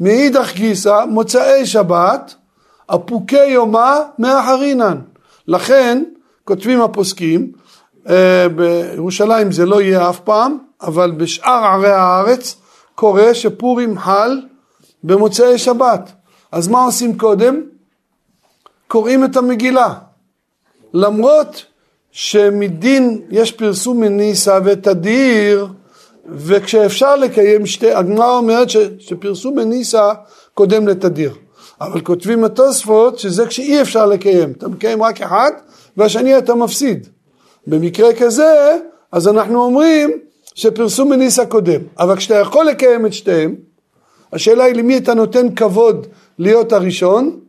מאידך 0.00 0.52
גיסא, 0.54 1.04
מוצאי 1.08 1.66
שבת, 1.66 2.34
אפוקי 2.86 3.44
יומה 3.44 3.96
מאחרינן. 4.18 4.98
לכן, 5.48 6.04
כותבים 6.44 6.80
הפוסקים, 6.80 7.52
אה, 8.08 8.46
בירושלים 8.48 9.52
זה 9.52 9.66
לא 9.66 9.82
יהיה 9.82 10.10
אף 10.10 10.20
פעם, 10.20 10.58
אבל 10.82 11.10
בשאר 11.10 11.64
ערי 11.64 11.90
הארץ 11.90 12.56
קורה 12.94 13.34
שפורים 13.34 13.98
חל 13.98 14.40
במוצאי 15.04 15.58
שבת. 15.58 16.12
אז 16.52 16.68
מה 16.68 16.84
עושים 16.84 17.18
קודם? 17.18 17.62
קוראים 18.88 19.24
את 19.24 19.36
המגילה. 19.36 19.94
למרות 20.94 21.64
שמדין 22.10 23.20
יש 23.30 23.52
פרסום 23.52 24.00
מניסה 24.00 24.58
ותדיר, 24.64 25.68
וכשאפשר 26.30 27.16
לקיים 27.16 27.66
שתי, 27.66 27.92
הגמרא 27.92 28.36
אומרת 28.36 28.70
ש, 28.70 28.76
שפרסום 28.98 29.56
מניסה 29.56 30.12
קודם 30.54 30.88
לתדיר. 30.88 31.34
אבל 31.80 32.00
כותבים 32.00 32.44
התוספות 32.44 33.18
שזה 33.18 33.46
כשאי 33.46 33.80
אפשר 33.80 34.06
לקיים, 34.06 34.52
אתה 34.52 34.68
מקיים 34.68 35.02
רק 35.02 35.22
אחד 35.22 35.50
והשני 35.96 36.38
אתה 36.38 36.54
מפסיד. 36.54 37.08
במקרה 37.66 38.14
כזה, 38.14 38.76
אז 39.12 39.28
אנחנו 39.28 39.64
אומרים 39.64 40.10
שפרסום 40.54 41.10
מניסה 41.10 41.46
קודם, 41.46 41.80
אבל 41.98 42.16
כשאתה 42.16 42.34
יכול 42.34 42.66
לקיים 42.66 43.06
את 43.06 43.12
שתיהם, 43.12 43.54
השאלה 44.32 44.64
היא 44.64 44.74
למי 44.74 44.96
אתה 44.96 45.14
נותן 45.14 45.54
כבוד 45.54 46.06
להיות 46.38 46.72
הראשון, 46.72 47.40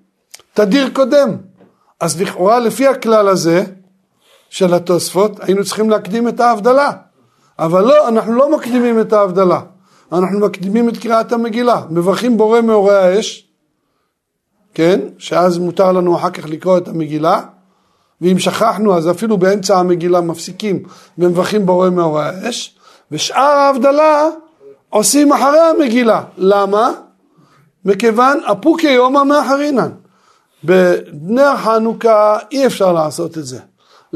תדיר 0.54 0.90
קודם. 0.94 1.38
אז 2.00 2.22
לכאורה 2.22 2.60
לפי 2.60 2.88
הכלל 2.88 3.28
הזה 3.28 3.64
של 4.50 4.74
התוספות, 4.74 5.32
היינו 5.40 5.64
צריכים 5.64 5.90
להקדים 5.90 6.28
את 6.28 6.40
ההבדלה. 6.40 6.92
אבל 7.60 7.84
לא, 7.84 8.08
אנחנו 8.08 8.34
לא 8.34 8.58
מקדימים 8.58 9.02
את 9.02 9.14
ההבדלה, 9.14 9.60
אנחנו 10.12 10.40
מקדימים 10.40 10.90
את 10.90 10.98
קריאת 10.98 11.32
המגילה, 11.32 11.82
מברכים 11.90 12.38
בורא 12.38 12.62
מאורי 12.62 12.96
האש, 12.96 13.48
כן, 14.74 15.00
שאז 15.18 15.58
מותר 15.58 15.92
לנו 15.92 16.16
אחר 16.16 16.30
כך 16.30 16.46
לקרוא 16.50 16.78
את 16.78 16.88
המגילה, 16.88 17.42
ואם 18.22 18.40
שכחנו 18.40 18.98
אז 18.98 19.10
אפילו 19.10 19.38
באמצע 19.38 19.80
המגילה 19.80 20.22
מפסיקים 20.22 20.84
ומברכים 21.18 21.66
בורא 21.66 21.90
מאורי 21.90 22.24
האש, 22.24 22.78
ושאר 23.12 23.42
ההבדלה 23.42 24.30
עושים 24.90 25.34
אחרי 25.34 25.60
המגילה. 25.60 26.24
למה? 26.38 26.92
מכיוון 27.86 28.40
אפוקי 28.52 28.90
יומא 28.90 29.24
מאחרינן. 29.24 29.90
בנר 30.64 31.58
חנוכה 31.58 32.38
אי 32.52 32.66
אפשר 32.66 32.94
לעשות 32.94 33.38
את 33.38 33.46
זה. 33.46 33.60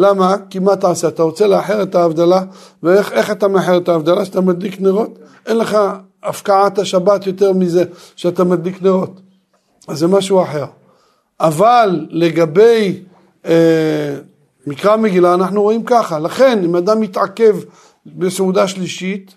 למה? 0.01 0.35
כי 0.49 0.59
מה 0.59 0.75
תעשה? 0.75 1.07
אתה 1.07 1.23
רוצה 1.23 1.47
לאחר 1.47 1.83
את 1.83 1.95
ההבדלה, 1.95 2.41
ואיך 2.83 3.31
אתה 3.31 3.47
מאחר 3.47 3.77
את 3.77 3.89
ההבדלה? 3.89 4.25
שאתה 4.25 4.41
מדליק 4.41 4.81
נרות? 4.81 5.19
אין 5.45 5.57
לך 5.57 5.77
הפקעת 6.23 6.79
השבת 6.79 7.27
יותר 7.27 7.53
מזה 7.53 7.83
שאתה 8.15 8.43
מדליק 8.43 8.81
נרות. 8.81 9.21
אז 9.87 9.99
זה 9.99 10.07
משהו 10.07 10.43
אחר. 10.43 10.65
אבל 11.39 12.07
לגבי 12.09 13.03
אה, 13.45 14.15
מקרא 14.67 14.95
מגילה 14.95 15.33
אנחנו 15.33 15.61
רואים 15.61 15.83
ככה, 15.83 16.19
לכן 16.19 16.59
אם 16.63 16.75
אדם 16.75 16.99
מתעכב 16.99 17.55
בסעודה 18.05 18.67
שלישית, 18.67 19.35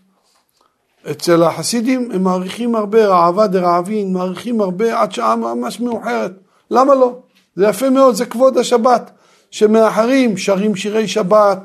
אצל 1.11 1.43
החסידים 1.43 2.11
הם 2.13 2.23
מעריכים 2.23 2.75
הרבה, 2.75 3.07
רעבה 3.07 3.47
דרעבין, 3.47 4.13
מעריכים 4.13 4.61
הרבה 4.61 5.01
עד 5.01 5.13
שעה 5.13 5.37
ממש 5.37 5.81
מאוחרת. 5.81 6.33
למה 6.71 6.95
לא? 6.95 7.19
זה 7.57 7.67
יפה 7.67 7.91
מאוד, 7.91 8.15
זה 8.15 8.27
כבוד 8.27 8.59
השבת, 8.59 9.11
שמאחרים, 9.55 10.37
שרים 10.37 10.77
שירי 10.77 11.09
שבת, 11.09 11.59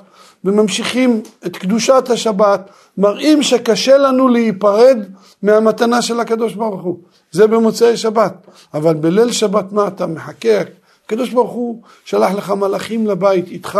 וממשיכים 0.43 1.21
את 1.45 1.57
קדושת 1.57 2.09
השבת, 2.09 2.69
מראים 2.97 3.43
שקשה 3.43 3.97
לנו 3.97 4.27
להיפרד 4.27 4.97
מהמתנה 5.43 6.01
של 6.01 6.19
הקדוש 6.19 6.53
ברוך 6.53 6.81
הוא. 6.81 6.97
זה 7.31 7.47
במוצאי 7.47 7.97
שבת. 7.97 8.33
אבל 8.73 8.93
בליל 8.93 9.31
שבת 9.31 9.71
מה 9.71 9.87
אתה 9.87 10.07
מחכה? 10.07 10.61
הקדוש 11.05 11.29
ברוך 11.29 11.51
הוא 11.51 11.81
שלח 12.05 12.31
לך 12.31 12.49
מלאכים 12.49 13.07
לבית 13.07 13.47
איתך. 13.47 13.79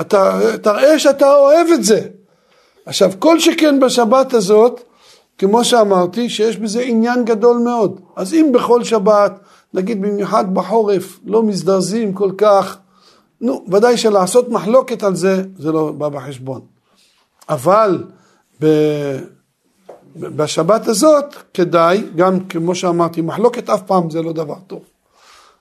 אתה 0.00 0.40
תראה 0.62 0.98
שאתה 0.98 1.34
אוהב 1.34 1.66
את 1.74 1.84
זה. 1.84 2.00
עכשיו, 2.86 3.10
כל 3.18 3.40
שכן 3.40 3.80
בשבת 3.80 4.34
הזאת, 4.34 4.80
כמו 5.38 5.64
שאמרתי, 5.64 6.28
שיש 6.28 6.56
בזה 6.56 6.80
עניין 6.80 7.24
גדול 7.24 7.58
מאוד. 7.58 8.00
אז 8.16 8.34
אם 8.34 8.50
בכל 8.52 8.84
שבת, 8.84 9.32
נגיד 9.74 10.02
במיוחד 10.02 10.54
בחורף, 10.54 11.18
לא 11.26 11.42
מזדרזים 11.42 12.12
כל 12.12 12.30
כך, 12.38 12.78
נו, 13.40 13.64
ודאי 13.68 13.96
שלעשות 13.96 14.48
מחלוקת 14.48 15.02
על 15.02 15.14
זה, 15.14 15.42
זה 15.58 15.72
לא 15.72 15.92
בא 15.92 16.08
בחשבון. 16.08 16.60
אבל 17.48 18.04
ב... 18.62 18.66
בשבת 20.16 20.88
הזאת 20.88 21.34
כדאי, 21.54 22.02
גם 22.16 22.40
כמו 22.40 22.74
שאמרתי, 22.74 23.20
מחלוקת 23.20 23.70
אף 23.70 23.82
פעם 23.82 24.10
זה 24.10 24.22
לא 24.22 24.32
דבר 24.32 24.54
טוב. 24.66 24.82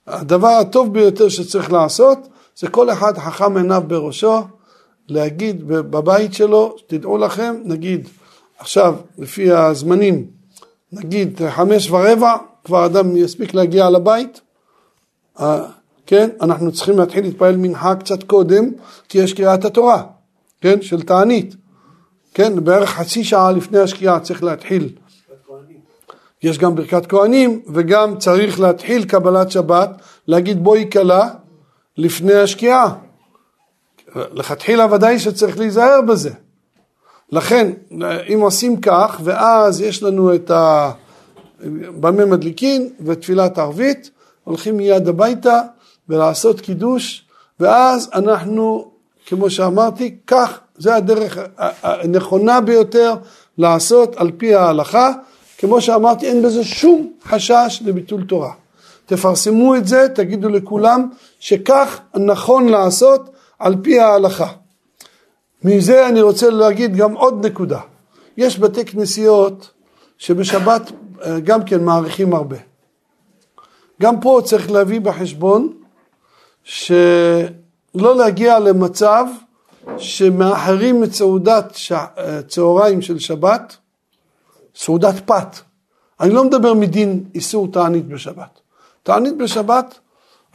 הדבר 0.07 0.47
הטוב 0.47 0.93
ביותר 0.93 1.29
שצריך 1.29 1.71
לעשות, 1.71 2.17
זה 2.57 2.67
כל 2.67 2.89
אחד 2.89 3.17
חכם 3.17 3.57
עיניו 3.57 3.83
בראשו, 3.87 4.41
להגיד 5.07 5.67
בבית 5.67 6.33
שלו, 6.33 6.75
תדעו 6.87 7.17
לכם, 7.17 7.55
נגיד 7.63 8.07
עכשיו 8.59 8.95
לפי 9.17 9.51
הזמנים, 9.51 10.27
נגיד 10.91 11.39
חמש 11.49 11.91
ורבע, 11.91 12.35
כבר 12.63 12.85
אדם 12.85 13.17
יספיק 13.17 13.53
להגיע 13.53 13.89
לבית, 13.89 14.41
כן, 16.09 16.29
אנחנו 16.41 16.71
צריכים 16.71 16.99
להתחיל 16.99 17.23
להתפעל 17.23 17.57
מנחה 17.57 17.95
קצת 17.95 18.23
קודם, 18.23 18.69
כי 19.09 19.17
יש 19.17 19.33
קריאת 19.33 19.65
התורה, 19.65 20.03
כן, 20.61 20.81
של 20.81 21.01
תענית, 21.01 21.55
כן, 22.33 22.63
בערך 22.63 22.89
חצי 22.89 23.23
שעה 23.23 23.51
לפני 23.51 23.79
השקיעה 23.79 24.19
צריך 24.19 24.43
להתחיל. 24.43 24.89
יש 26.43 26.57
גם 26.57 26.75
ברכת 26.75 27.05
כהנים 27.05 27.61
וגם 27.73 28.17
צריך 28.17 28.59
להתחיל 28.59 29.05
קבלת 29.05 29.51
שבת, 29.51 29.89
להגיד 30.27 30.63
בואי 30.63 30.89
כלה 30.91 31.29
לפני 31.97 32.33
השקיעה. 32.33 32.93
לכתחילה 34.15 34.93
ודאי 34.93 35.19
שצריך 35.19 35.59
להיזהר 35.59 36.01
בזה. 36.01 36.31
לכן, 37.31 37.71
אם 38.33 38.39
עושים 38.41 38.81
כך, 38.81 39.21
ואז 39.23 39.81
יש 39.81 40.03
לנו 40.03 40.35
את 40.35 40.51
במה 41.99 42.25
מדליקין 42.25 42.89
ותפילת 43.05 43.57
ערבית, 43.57 44.11
הולכים 44.43 44.77
מיד 44.77 45.07
הביתה 45.07 45.61
ולעשות 46.09 46.61
קידוש, 46.61 47.25
ואז 47.59 48.09
אנחנו, 48.13 48.91
כמו 49.25 49.49
שאמרתי, 49.49 50.15
כך, 50.27 50.59
זה 50.77 50.95
הדרך 50.95 51.37
הנכונה 51.83 52.61
ביותר 52.61 53.15
לעשות 53.57 54.15
על 54.15 54.31
פי 54.37 54.55
ההלכה, 54.55 55.11
כמו 55.57 55.81
שאמרתי, 55.81 56.27
אין 56.27 56.41
בזה 56.41 56.63
שום 56.63 57.11
חשש 57.23 57.81
לביטול 57.85 58.23
תורה. 58.23 58.51
תפרסמו 59.05 59.75
את 59.75 59.87
זה, 59.87 60.07
תגידו 60.15 60.49
לכולם 60.49 61.09
שכך 61.39 61.99
נכון 62.15 62.69
לעשות 62.69 63.29
על 63.59 63.75
פי 63.81 63.99
ההלכה. 63.99 64.47
מזה 65.63 66.07
אני 66.07 66.21
רוצה 66.21 66.49
להגיד 66.49 66.95
גם 66.95 67.13
עוד 67.13 67.45
נקודה. 67.45 67.79
יש 68.37 68.59
בתי 68.59 68.85
כנסיות 68.85 69.71
שבשבת 70.17 70.91
אה, 71.25 71.39
גם 71.39 71.63
כן 71.63 71.83
מעריכים 71.83 72.33
הרבה. 72.33 72.57
גם 74.01 74.19
פה 74.19 74.41
צריך 74.45 74.71
להביא 74.71 75.01
בחשבון 75.01 75.73
שלא 76.69 78.17
להגיע 78.17 78.59
למצב 78.59 79.25
שמאחרים 79.97 81.03
את 81.03 81.13
סעודת 81.13 81.75
ש... 81.75 81.91
צהריים 82.47 83.01
של 83.01 83.19
שבת, 83.19 83.77
סעודת 84.75 85.15
פת. 85.25 85.57
אני 86.19 86.33
לא 86.33 86.43
מדבר 86.43 86.73
מדין 86.73 87.23
איסור 87.35 87.67
תענית 87.71 88.07
בשבת. 88.07 88.59
תענית 89.03 89.37
בשבת, 89.37 89.99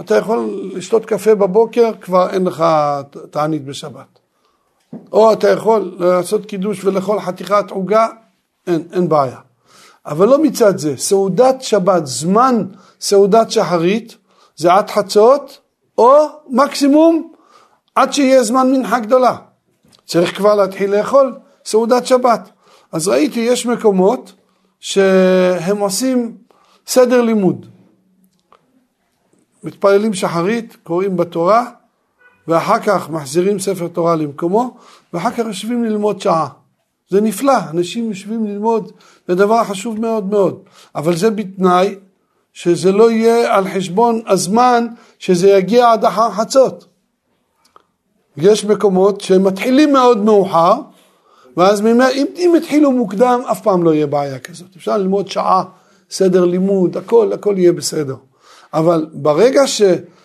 אתה 0.00 0.16
יכול 0.16 0.70
לשתות 0.74 1.06
קפה 1.06 1.34
בבוקר, 1.34 1.90
כבר 2.00 2.30
אין 2.30 2.44
לך 2.44 2.64
תענית 3.30 3.64
בשבת. 3.64 4.18
או 5.12 5.32
אתה 5.32 5.48
יכול 5.48 5.96
לעשות 5.98 6.46
קידוש 6.46 6.84
ולאכול 6.84 7.20
חתיכת 7.20 7.70
עוגה, 7.70 8.06
אין, 8.66 8.88
אין 8.92 9.08
בעיה. 9.08 9.38
אבל 10.06 10.28
לא 10.28 10.42
מצד 10.42 10.78
זה, 10.78 10.96
סעודת 10.96 11.62
שבת, 11.62 12.06
זמן 12.06 12.64
סעודת 13.00 13.50
שחרית, 13.50 14.16
זה 14.56 14.72
עד 14.72 14.90
חצות, 14.90 15.63
או 15.98 16.26
מקסימום 16.48 17.32
עד 17.94 18.12
שיהיה 18.12 18.42
זמן 18.42 18.72
מנחה 18.72 18.98
גדולה. 18.98 19.36
צריך 20.06 20.36
כבר 20.36 20.54
להתחיל 20.54 20.96
לאכול 20.96 21.34
סעודת 21.64 22.06
שבת. 22.06 22.50
אז 22.92 23.08
ראיתי, 23.08 23.40
יש 23.40 23.66
מקומות 23.66 24.32
שהם 24.80 25.78
עושים 25.78 26.36
סדר 26.86 27.22
לימוד. 27.22 27.66
מתפללים 29.64 30.14
שחרית, 30.14 30.76
קוראים 30.82 31.16
בתורה, 31.16 31.70
ואחר 32.48 32.78
כך 32.78 33.10
מחזירים 33.10 33.58
ספר 33.58 33.88
תורה 33.88 34.16
למקומו, 34.16 34.76
ואחר 35.12 35.30
כך 35.30 35.38
יושבים 35.38 35.84
ללמוד 35.84 36.20
שעה. 36.20 36.48
זה 37.08 37.20
נפלא, 37.20 37.58
אנשים 37.70 38.08
יושבים 38.08 38.46
ללמוד, 38.46 38.92
זה 39.28 39.34
דבר 39.34 39.64
חשוב 39.64 40.00
מאוד 40.00 40.30
מאוד, 40.30 40.62
אבל 40.94 41.16
זה 41.16 41.30
בתנאי 41.30 41.94
שזה 42.54 42.92
לא 42.92 43.10
יהיה 43.10 43.56
על 43.56 43.68
חשבון 43.68 44.22
הזמן 44.26 44.86
שזה 45.18 45.50
יגיע 45.50 45.92
עד 45.92 46.04
אחר 46.04 46.30
חצות. 46.30 46.86
יש 48.36 48.64
מקומות 48.64 49.20
שמתחילים 49.20 49.92
מאוד 49.92 50.24
מאוחר, 50.24 50.74
ואז 51.56 51.80
ממילא, 51.80 52.10
אם, 52.14 52.26
אם 52.36 52.54
התחילו 52.56 52.92
מוקדם, 52.92 53.40
אף 53.50 53.60
פעם 53.60 53.82
לא 53.82 53.94
יהיה 53.94 54.06
בעיה 54.06 54.38
כזאת. 54.38 54.76
אפשר 54.76 54.96
ללמוד 54.96 55.28
שעה, 55.28 55.64
סדר 56.10 56.44
לימוד, 56.44 56.96
הכל, 56.96 57.32
הכל 57.32 57.54
יהיה 57.58 57.72
בסדר. 57.72 58.16
אבל 58.74 59.06
ברגע 59.12 59.66
ש, 59.66 59.82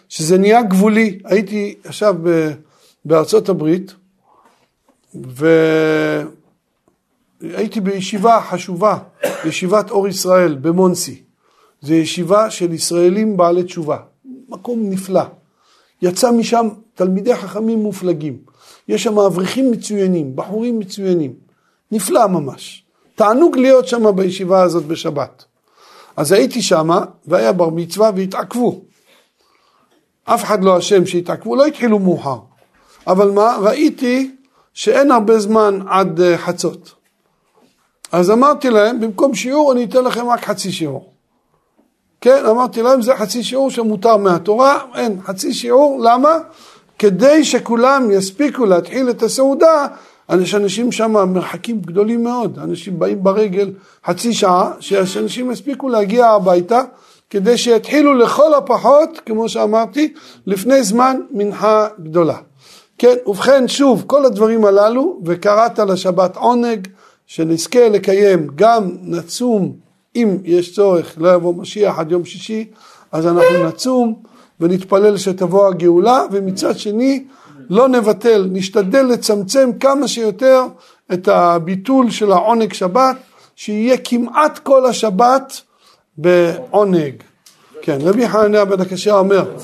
שזה 0.10 0.38
נהיה 0.38 0.62
גבולי, 0.62 1.20
הייתי 1.24 1.76
עכשיו 1.84 2.16
בארצות 3.06 3.50
הברית, 3.50 3.94
והייתי 7.42 7.82
בישיבה 7.82 8.42
חשובה, 8.50 8.98
ישיבת 9.46 9.92
אור 9.92 10.08
ישראל 10.08 10.56
במונסי. 10.62 11.29
זו 11.82 11.94
ישיבה 11.94 12.50
של 12.50 12.74
ישראלים 12.74 13.38
בעלי 13.38 13.64
תשובה, 13.64 13.98
מקום 14.50 14.80
נפלא. 14.90 15.24
יצא 16.02 16.32
משם 16.32 16.68
תלמידי 16.94 17.36
חכמים 17.36 17.80
מופלגים. 17.80 18.38
יש 18.88 19.04
שם 19.04 19.20
אברכים 19.20 19.72
מצוינים, 19.72 20.36
בחורים 20.36 20.80
מצוינים. 20.80 21.34
נפלא 21.92 22.28
ממש. 22.28 22.84
תענוג 23.16 23.58
להיות 23.58 23.88
שם 23.88 24.16
בישיבה 24.16 24.62
הזאת 24.62 24.86
בשבת. 24.86 25.46
אז 26.18 26.32
הייתי 26.32 26.62
שם, 26.62 26.90
והיה 27.26 27.52
בר 27.52 27.70
מצווה 27.70 28.12
והתעכבו. 28.16 28.82
אף 30.24 30.44
אחד 30.44 30.64
לא 30.64 30.78
אשם 30.78 31.06
שהתעכבו, 31.06 31.56
לא 31.56 31.66
התחילו 31.66 32.00
מאוחר. 32.00 32.38
אבל 33.08 33.32
מה, 33.32 33.58
ראיתי 33.62 34.36
שאין 34.74 35.12
הרבה 35.12 35.40
זמן 35.40 35.80
עד 35.88 36.22
אה, 36.22 36.38
חצות. 36.38 36.94
אז 38.12 38.32
אמרתי 38.32 38.70
להם, 38.70 39.00
במקום 39.00 39.36
שיעור 39.36 39.72
אני 39.72 39.84
אתן 39.84 40.04
לכם 40.04 40.28
רק 40.28 40.46
חצי 40.46 40.72
שיעור. 40.72 41.09
כן, 42.22 42.46
אמרתי 42.46 42.82
להם, 42.82 43.02
זה 43.02 43.16
חצי 43.16 43.44
שיעור 43.44 43.72
שמותר 43.72 44.18
מהתורה, 44.18 44.78
אין, 44.96 45.22
חצי 45.24 45.54
שיעור, 45.54 46.00
למה? 46.04 46.38
כדי 47.00 47.44
שכולם 47.44 48.12
יספיקו 48.12 48.66
להתחיל 48.66 49.10
את 49.10 49.24
הסעודה, 49.24 49.88
יש 50.42 50.56
אנשים 50.56 50.92
שם 50.92 51.34
מרחקים 51.34 51.82
גדולים 51.82 52.24
מאוד, 52.24 52.60
אנשים 52.60 53.00
באים 53.00 53.24
ברגל 53.24 53.72
חצי 54.06 54.34
שעה, 54.34 54.72
שאנשים 54.80 55.52
יספיקו 55.52 55.90
להגיע 55.90 56.28
הביתה, 56.28 56.82
כדי 57.30 57.58
שיתחילו 57.58 58.14
לכל 58.14 58.54
הפחות, 58.54 59.20
כמו 59.26 59.50
שאמרתי, 59.50 60.14
לפני 60.46 60.84
זמן 60.84 61.20
מנחה 61.32 61.88
גדולה. 62.04 62.38
כן, 62.98 63.16
ובכן 63.28 63.68
שוב, 63.68 64.04
כל 64.08 64.26
הדברים 64.26 64.66
הללו, 64.66 65.20
וקראת 65.26 65.80
לשבת 65.80 66.36
עונג, 66.38 66.88
שנזכה 67.28 67.90
לקיים 67.90 68.48
גם 68.56 68.90
נצום, 69.02 69.89
אם 70.16 70.38
יש 70.44 70.76
צורך, 70.76 71.14
לא 71.18 71.34
יבוא 71.34 71.54
משיח 71.54 72.00
עד 72.00 72.12
יום 72.12 72.26
שישי, 72.26 72.66
אז 73.12 73.28
אנחנו 73.28 73.68
נצום 73.68 74.24
ונתפלל 74.60 75.18
שתבוא 75.18 75.68
הגאולה, 75.68 76.24
ומצד 76.32 76.78
שני 76.78 77.24
לא 77.70 77.88
נבטל, 77.88 78.48
נשתדל 78.52 79.06
לצמצם 79.06 79.70
כמה 79.80 80.08
שיותר 80.08 80.64
את 81.14 81.28
הביטול 81.28 82.12
של 82.12 82.32
העונג 82.32 82.74
שבת, 82.74 83.16
שיהיה 83.56 83.98
כמעט 83.98 84.60
כל 84.60 84.86
השבת 84.86 85.62
בעונג. 86.18 87.14
כן, 87.82 87.98
רבי 88.02 88.30
חנניה 88.30 88.66
בן 88.66 88.82
הקשה 88.82 89.18
אומר 89.18 89.58